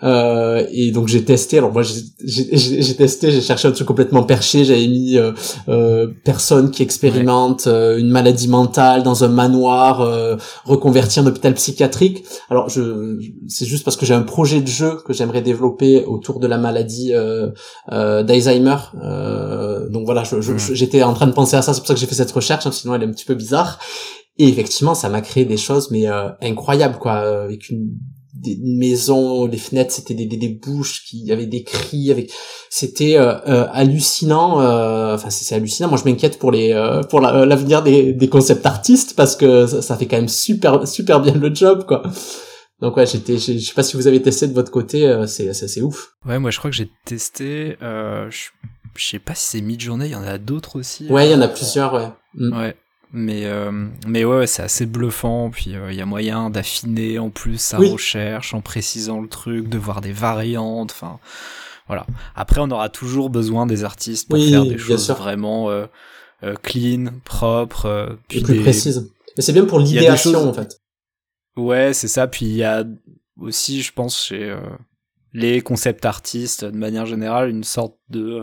Euh, 0.03 0.67
et 0.73 0.91
donc 0.91 1.09
j'ai 1.09 1.25
testé. 1.25 1.57
Alors 1.59 1.73
moi 1.73 1.83
j'ai 1.83 2.95
testé, 2.97 3.31
j'ai 3.31 3.41
cherché 3.41 3.67
un 3.67 3.73
truc 3.73 3.87
complètement 3.87 4.25
perché. 4.25 4.65
J'avais 4.65 4.87
mis 4.89 5.17
euh, 5.17 5.33
euh, 5.69 6.09
personne 6.25 6.71
qui 6.71 6.83
expérimente 6.83 7.67
euh, 7.67 7.97
une 7.97 8.11
maladie 8.11 8.49
mentale 8.49 9.03
dans 9.03 9.25
un 9.25 9.29
manoir 9.29 10.03
euh, 10.03 10.37
reconverti 10.65 11.19
en 11.21 11.27
hôpital 11.27 11.55
psychiatrique. 11.55 12.25
Alors 12.51 12.69
je 12.69 13.19
c'est 13.49 13.65
juste 13.65 13.85
parce 13.85 13.97
que 13.97 14.05
j'ai 14.05 14.15
un 14.15 14.23
projet 14.23 14.61
de 14.61 14.69
jeu 14.69 14.99
que 15.07 15.15
j'aimerais 15.15 15.43
développer 15.43 16.05
autour 16.05 16.41
de 16.41 16.47
la 16.47 16.59
maladie 16.59 17.13
d'Alzheimer. 17.89 18.77
donc 19.91 20.05
voilà, 20.05 20.25
j'étais 20.73 21.03
en 21.03 21.15
train 21.15 21.27
de 21.27 21.33
penser 21.33 21.57
à 21.57 21.63
ça. 21.63 21.73
C'est 21.73 21.81
pour 21.81 21.89
ça 21.89 21.95
que 21.95 22.01
j'ai 22.01 22.07
fait 22.07 22.15
cette 22.15 22.33
recherche. 22.33 22.67
Hein, 22.67 22.73
sinon 22.73 22.95
elle 22.95 23.03
est 23.03 23.07
un 23.07 23.13
petit 23.13 23.25
peu 23.25 23.35
bizarre. 23.35 23.79
Et 24.39 24.49
effectivement, 24.49 24.95
ça 24.95 25.09
m'a 25.09 25.23
créé 25.23 25.47
des 25.47 25.57
choses 25.57 25.91
mais 25.91 26.07
incroyables 26.43 26.99
quoi, 26.99 27.13
avec 27.45 27.71
une 27.71 27.97
des 28.41 28.59
maisons, 28.63 29.47
les 29.47 29.57
fenêtres, 29.57 29.93
c'était 29.93 30.15
des, 30.15 30.27
des, 30.27 30.37
des, 30.37 30.49
bouches 30.49 31.05
qui 31.05 31.31
avaient 31.33 31.47
des 31.47 31.63
cris, 31.63 32.11
avec 32.11 32.31
c'était 32.71 33.17
euh, 33.17 33.35
euh, 33.49 33.67
hallucinant. 33.73 34.61
Euh, 34.61 35.15
enfin, 35.15 35.31
c'est 35.31 35.55
hallucinant. 35.55 35.89
Moi, 35.89 35.99
je 35.99 36.09
m'inquiète 36.09 36.39
pour 36.39 36.53
les 36.53 36.75
pour 37.09 37.21
l'avenir 37.21 37.83
des, 37.83 38.13
des 38.13 38.29
concept 38.29 38.67
artistes 38.67 39.15
parce 39.17 39.37
que 39.37 39.67
ça, 39.67 39.97
fait 39.97 40.07
quand 40.07 40.17
même 40.17 40.29
super 40.29 40.87
super 40.87 41.21
bien 41.21 41.35
le 41.35 41.55
job, 41.55 41.85
quoi. 41.87 42.03
Donc 42.81 42.97
ouais, 42.99 43.07
j'étais, 43.07 43.39
je 43.39 43.59
sais 43.59 43.75
pas 43.75 43.83
si 43.83 43.97
vous 43.97 44.07
avez 44.07 44.21
testé 44.21 44.47
de 44.47 44.53
votre 44.53 44.71
côté, 44.71 45.25
c'est 45.27 45.53
c'est 45.55 45.81
ouf. 45.81 46.15
Ouais, 46.27 46.39
moi 46.39 46.51
je 46.51 46.59
crois 46.59 46.71
que 46.71 46.77
j'ai 46.77 46.91
testé. 47.07 47.77
je, 47.81 48.49
je 48.95 49.05
sais 49.05 49.19
pas 49.19 49.35
si 49.35 49.45
c'est 49.45 49.61
mid-journée, 49.61 50.07
il 50.07 50.13
y 50.13 50.17
en 50.17 50.23
a 50.23 50.39
d'autres 50.39 50.79
aussi. 50.79 51.07
Ouais, 51.09 51.29
il 51.29 51.33
y 51.33 51.35
en 51.35 51.41
a 51.41 51.49
plusieurs, 51.49 51.95
ouais. 51.95 52.09
Mm. 52.35 52.59
Ouais. 52.59 52.77
Mais, 53.17 53.47
euh, 53.47 53.73
mais 54.07 54.27
ouais, 54.27 54.47
c'est 54.47 54.63
assez 54.63 54.85
bluffant. 54.85 55.49
Puis 55.51 55.71
il 55.71 55.77
euh, 55.77 55.93
y 55.93 56.03
a 56.03 56.07
moyen 56.07 56.51
d'affiner 56.51 57.19
en 57.19 57.31
plus 57.31 57.59
sa 57.59 57.79
recherche 57.79 58.53
en 58.53 58.61
précisant 58.61 59.23
le 59.23 59.29
truc, 59.29 59.71
de 59.71 59.79
voir 59.79 60.03
des 60.03 60.13
variantes. 60.13 60.93
Enfin, 60.93 61.19
voilà. 61.87 62.07
Après, 62.35 62.61
on 62.61 62.71
aura 62.71 62.91
toujours 62.91 63.31
besoin 63.31 63.67
des 63.67 63.85
artistes 63.85 64.29
pour 64.29 64.39
faire 64.39 64.67
des 64.67 64.77
choses 64.77 65.09
vraiment 65.11 65.71
euh, 65.71 65.87
clean, 66.63 67.07
propres. 67.25 68.19
puis 68.29 68.43
plus 68.43 68.61
précises. 68.61 69.11
Mais 69.37 69.43
c'est 69.43 69.55
bien 69.55 69.65
pour 69.65 69.79
l'idéation 69.81 70.49
en 70.49 70.53
fait. 70.53 70.79
Ouais, 71.57 71.95
c'est 71.95 72.09
ça. 72.09 72.27
Puis 72.27 72.45
il 72.45 72.57
y 72.57 72.65
a 72.65 72.85
aussi, 73.41 73.81
je 73.81 73.93
pense, 73.93 74.27
chez 74.27 74.55
les 75.33 75.63
concept 75.63 76.05
artistes, 76.05 76.67
de 76.67 76.77
manière 76.77 77.07
générale, 77.07 77.49
une 77.49 77.65
sorte 77.65 77.97
de 78.11 78.43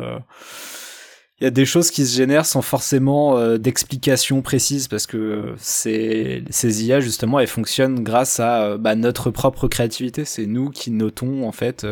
il 1.39 1.43
y 1.43 1.47
a 1.47 1.51
des 1.51 1.65
choses 1.65 1.89
qui 1.89 2.05
se 2.05 2.15
génèrent 2.15 2.45
sans 2.45 2.61
forcément 2.61 3.37
euh, 3.37 3.57
d'explication 3.57 4.41
précise 4.41 4.87
parce 4.87 5.07
que 5.07 5.55
c'est 5.57 6.43
ces 6.49 6.85
IA 6.85 6.99
justement 6.99 7.39
elles 7.39 7.47
fonctionnent 7.47 8.03
grâce 8.03 8.39
à 8.39 8.63
euh, 8.63 8.77
bah, 8.77 8.95
notre 8.95 9.31
propre 9.31 9.67
créativité. 9.67 10.25
C'est 10.25 10.45
nous 10.45 10.69
qui 10.69 10.91
notons 10.91 11.47
en 11.47 11.51
fait. 11.51 11.85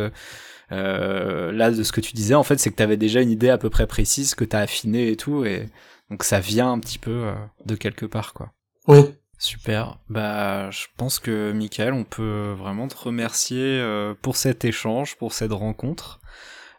Euh, 0.72 1.52
là 1.52 1.70
de 1.70 1.82
ce 1.82 1.92
que 1.92 2.00
tu 2.00 2.14
disais 2.14 2.34
en 2.34 2.44
fait 2.44 2.58
c'est 2.58 2.70
que 2.70 2.76
tu 2.76 2.82
avais 2.82 2.96
déjà 2.96 3.20
une 3.20 3.30
idée 3.30 3.50
à 3.50 3.58
peu 3.58 3.68
près 3.68 3.86
précise 3.86 4.34
que 4.34 4.42
tu 4.42 4.56
as 4.56 4.60
affiné 4.60 5.10
et 5.10 5.16
tout 5.16 5.44
et 5.44 5.68
donc 6.08 6.24
ça 6.24 6.40
vient 6.40 6.72
un 6.72 6.78
petit 6.78 6.98
peu 6.98 7.30
de 7.66 7.74
quelque 7.74 8.06
part 8.06 8.32
quoi. 8.32 8.52
Oui. 8.88 9.00
Super. 9.38 9.98
Bah, 10.08 10.70
je 10.70 10.86
pense 10.96 11.18
que 11.18 11.52
Michael, 11.52 11.92
on 11.92 12.04
peut 12.04 12.54
vraiment 12.56 12.88
te 12.88 12.96
remercier 12.96 13.84
pour 14.22 14.36
cet 14.36 14.64
échange, 14.64 15.16
pour 15.16 15.34
cette 15.34 15.52
rencontre. 15.52 16.20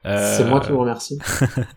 C'est 0.06 0.46
moi 0.46 0.60
qui 0.60 0.72
vous 0.72 0.80
remercie. 0.80 1.18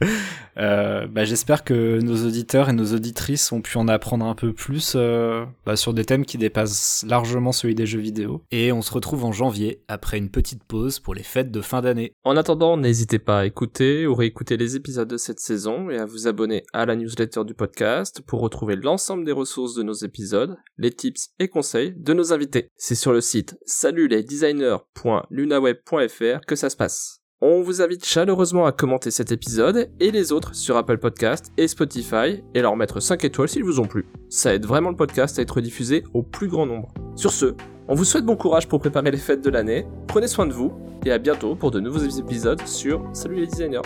euh, 0.59 1.07
bah, 1.07 1.25
J'espère 1.25 1.63
que 1.63 2.01
nos 2.01 2.27
auditeurs 2.27 2.69
et 2.69 2.73
nos 2.73 2.93
auditrices 2.93 3.53
ont 3.53 3.61
pu 3.61 3.79
en 3.79 3.87
apprendre 3.89 4.27
un 4.27 4.35
peu 4.35 4.53
plus 4.53 4.95
euh, 4.97 5.45
bah, 5.65 5.77
sur 5.77 5.95
des 5.95 6.05
thèmes 6.05 6.27
qui 6.27 6.37
dépassent 6.39 7.05
largement 7.09 7.53
celui 7.53 7.77
des 7.77 7.87
jeux 7.87 8.01
vidéo. 8.01 8.43
Et 8.51 8.73
on 8.73 8.83
se 8.83 8.93
retrouve 8.93 9.25
en 9.25 9.31
janvier, 9.33 9.85
après 9.87 10.19
une 10.19 10.31
petite 10.31 10.65
pause 10.65 10.99
pour 10.99 11.15
les 11.15 11.23
fêtes 11.23 11.53
de 11.53 11.61
fin 11.61 11.83
d'année. 11.83 12.15
En 12.25 12.37
attendant, 12.37 12.77
n'hésitez 12.77 13.21
pas 13.21 13.41
à 13.41 13.47
écouter 13.47 14.07
ou 14.07 14.15
réécouter 14.15 14.57
les 14.57 14.77
épisodes 14.77 15.09
de 15.09 15.17
cette 15.17 15.41
saison 15.41 15.91
et 15.91 15.99
à 15.99 16.05
vous 16.05 16.27
abonner 16.27 16.65
à 16.73 16.87
la 16.87 16.97
newsletter 16.97 17.45
du 17.45 17.55
podcast 17.55 18.21
pour 18.27 18.41
retrouver 18.41 18.75
l'ensemble 18.77 19.25
des 19.25 19.33
ressources 19.33 19.75
de 19.75 19.85
nos 19.85 19.93
épisodes, 19.93 20.57
les 20.79 20.91
tips 20.91 21.29
et 21.39 21.49
conseils 21.49 21.95
de 21.97 22.13
nos 22.13 22.33
invités. 22.33 22.71
C'est 22.77 22.97
sur 22.97 23.13
le 23.13 23.21
site 23.21 23.57
salutlesdesigners.lunaweb.fr 23.67 26.41
que 26.47 26.57
ça 26.57 26.71
se 26.71 26.77
passe. 26.77 27.21
On 27.43 27.61
vous 27.61 27.83
invite 27.83 28.03
chaleureusement 28.03 28.65
à 28.65 28.73
commenter 28.73 29.11
cet 29.11 29.31
épisode 29.31 29.91
et 30.01 30.11
les 30.11 30.33
autres 30.33 30.55
sur 30.55 30.79
Apple 30.79 30.97
Podcast 30.97 31.53
et 31.59 31.69
Spotify 31.69 32.43
et 32.55 32.63
leur 32.63 32.77
mettre 32.77 32.99
5 32.99 33.23
étoiles 33.25 33.51
s'ils 33.51 33.63
vous 33.63 33.79
ont 33.79 33.85
plu. 33.85 34.07
Ça 34.31 34.55
aide 34.55 34.65
vraiment 34.65 34.89
le 34.89 34.97
podcast 34.97 35.39
à 35.39 35.43
être 35.43 35.61
diffusé 35.61 36.03
au 36.15 36.23
plus 36.23 36.49
grand 36.49 36.65
nombre. 36.65 36.95
Sur 37.15 37.33
ce, 37.33 37.55
on 37.89 37.95
vous 37.95 38.07
souhaite 38.07 38.25
bon 38.25 38.37
courage 38.37 38.69
pour 38.69 38.81
préparer 38.81 39.11
les 39.11 39.19
fêtes 39.19 39.45
de 39.45 39.51
l'année, 39.51 39.87
prenez 40.07 40.29
soin 40.29 40.47
de 40.47 40.55
vous 40.55 40.73
et 41.05 41.13
à 41.13 41.19
bientôt 41.19 41.55
pour 41.55 41.71
de 41.71 41.79
nouveaux 41.79 41.99
épisodes 41.99 42.67
sur 42.67 43.07
Salut 43.13 43.37
les 43.37 43.47
designers 43.47 43.83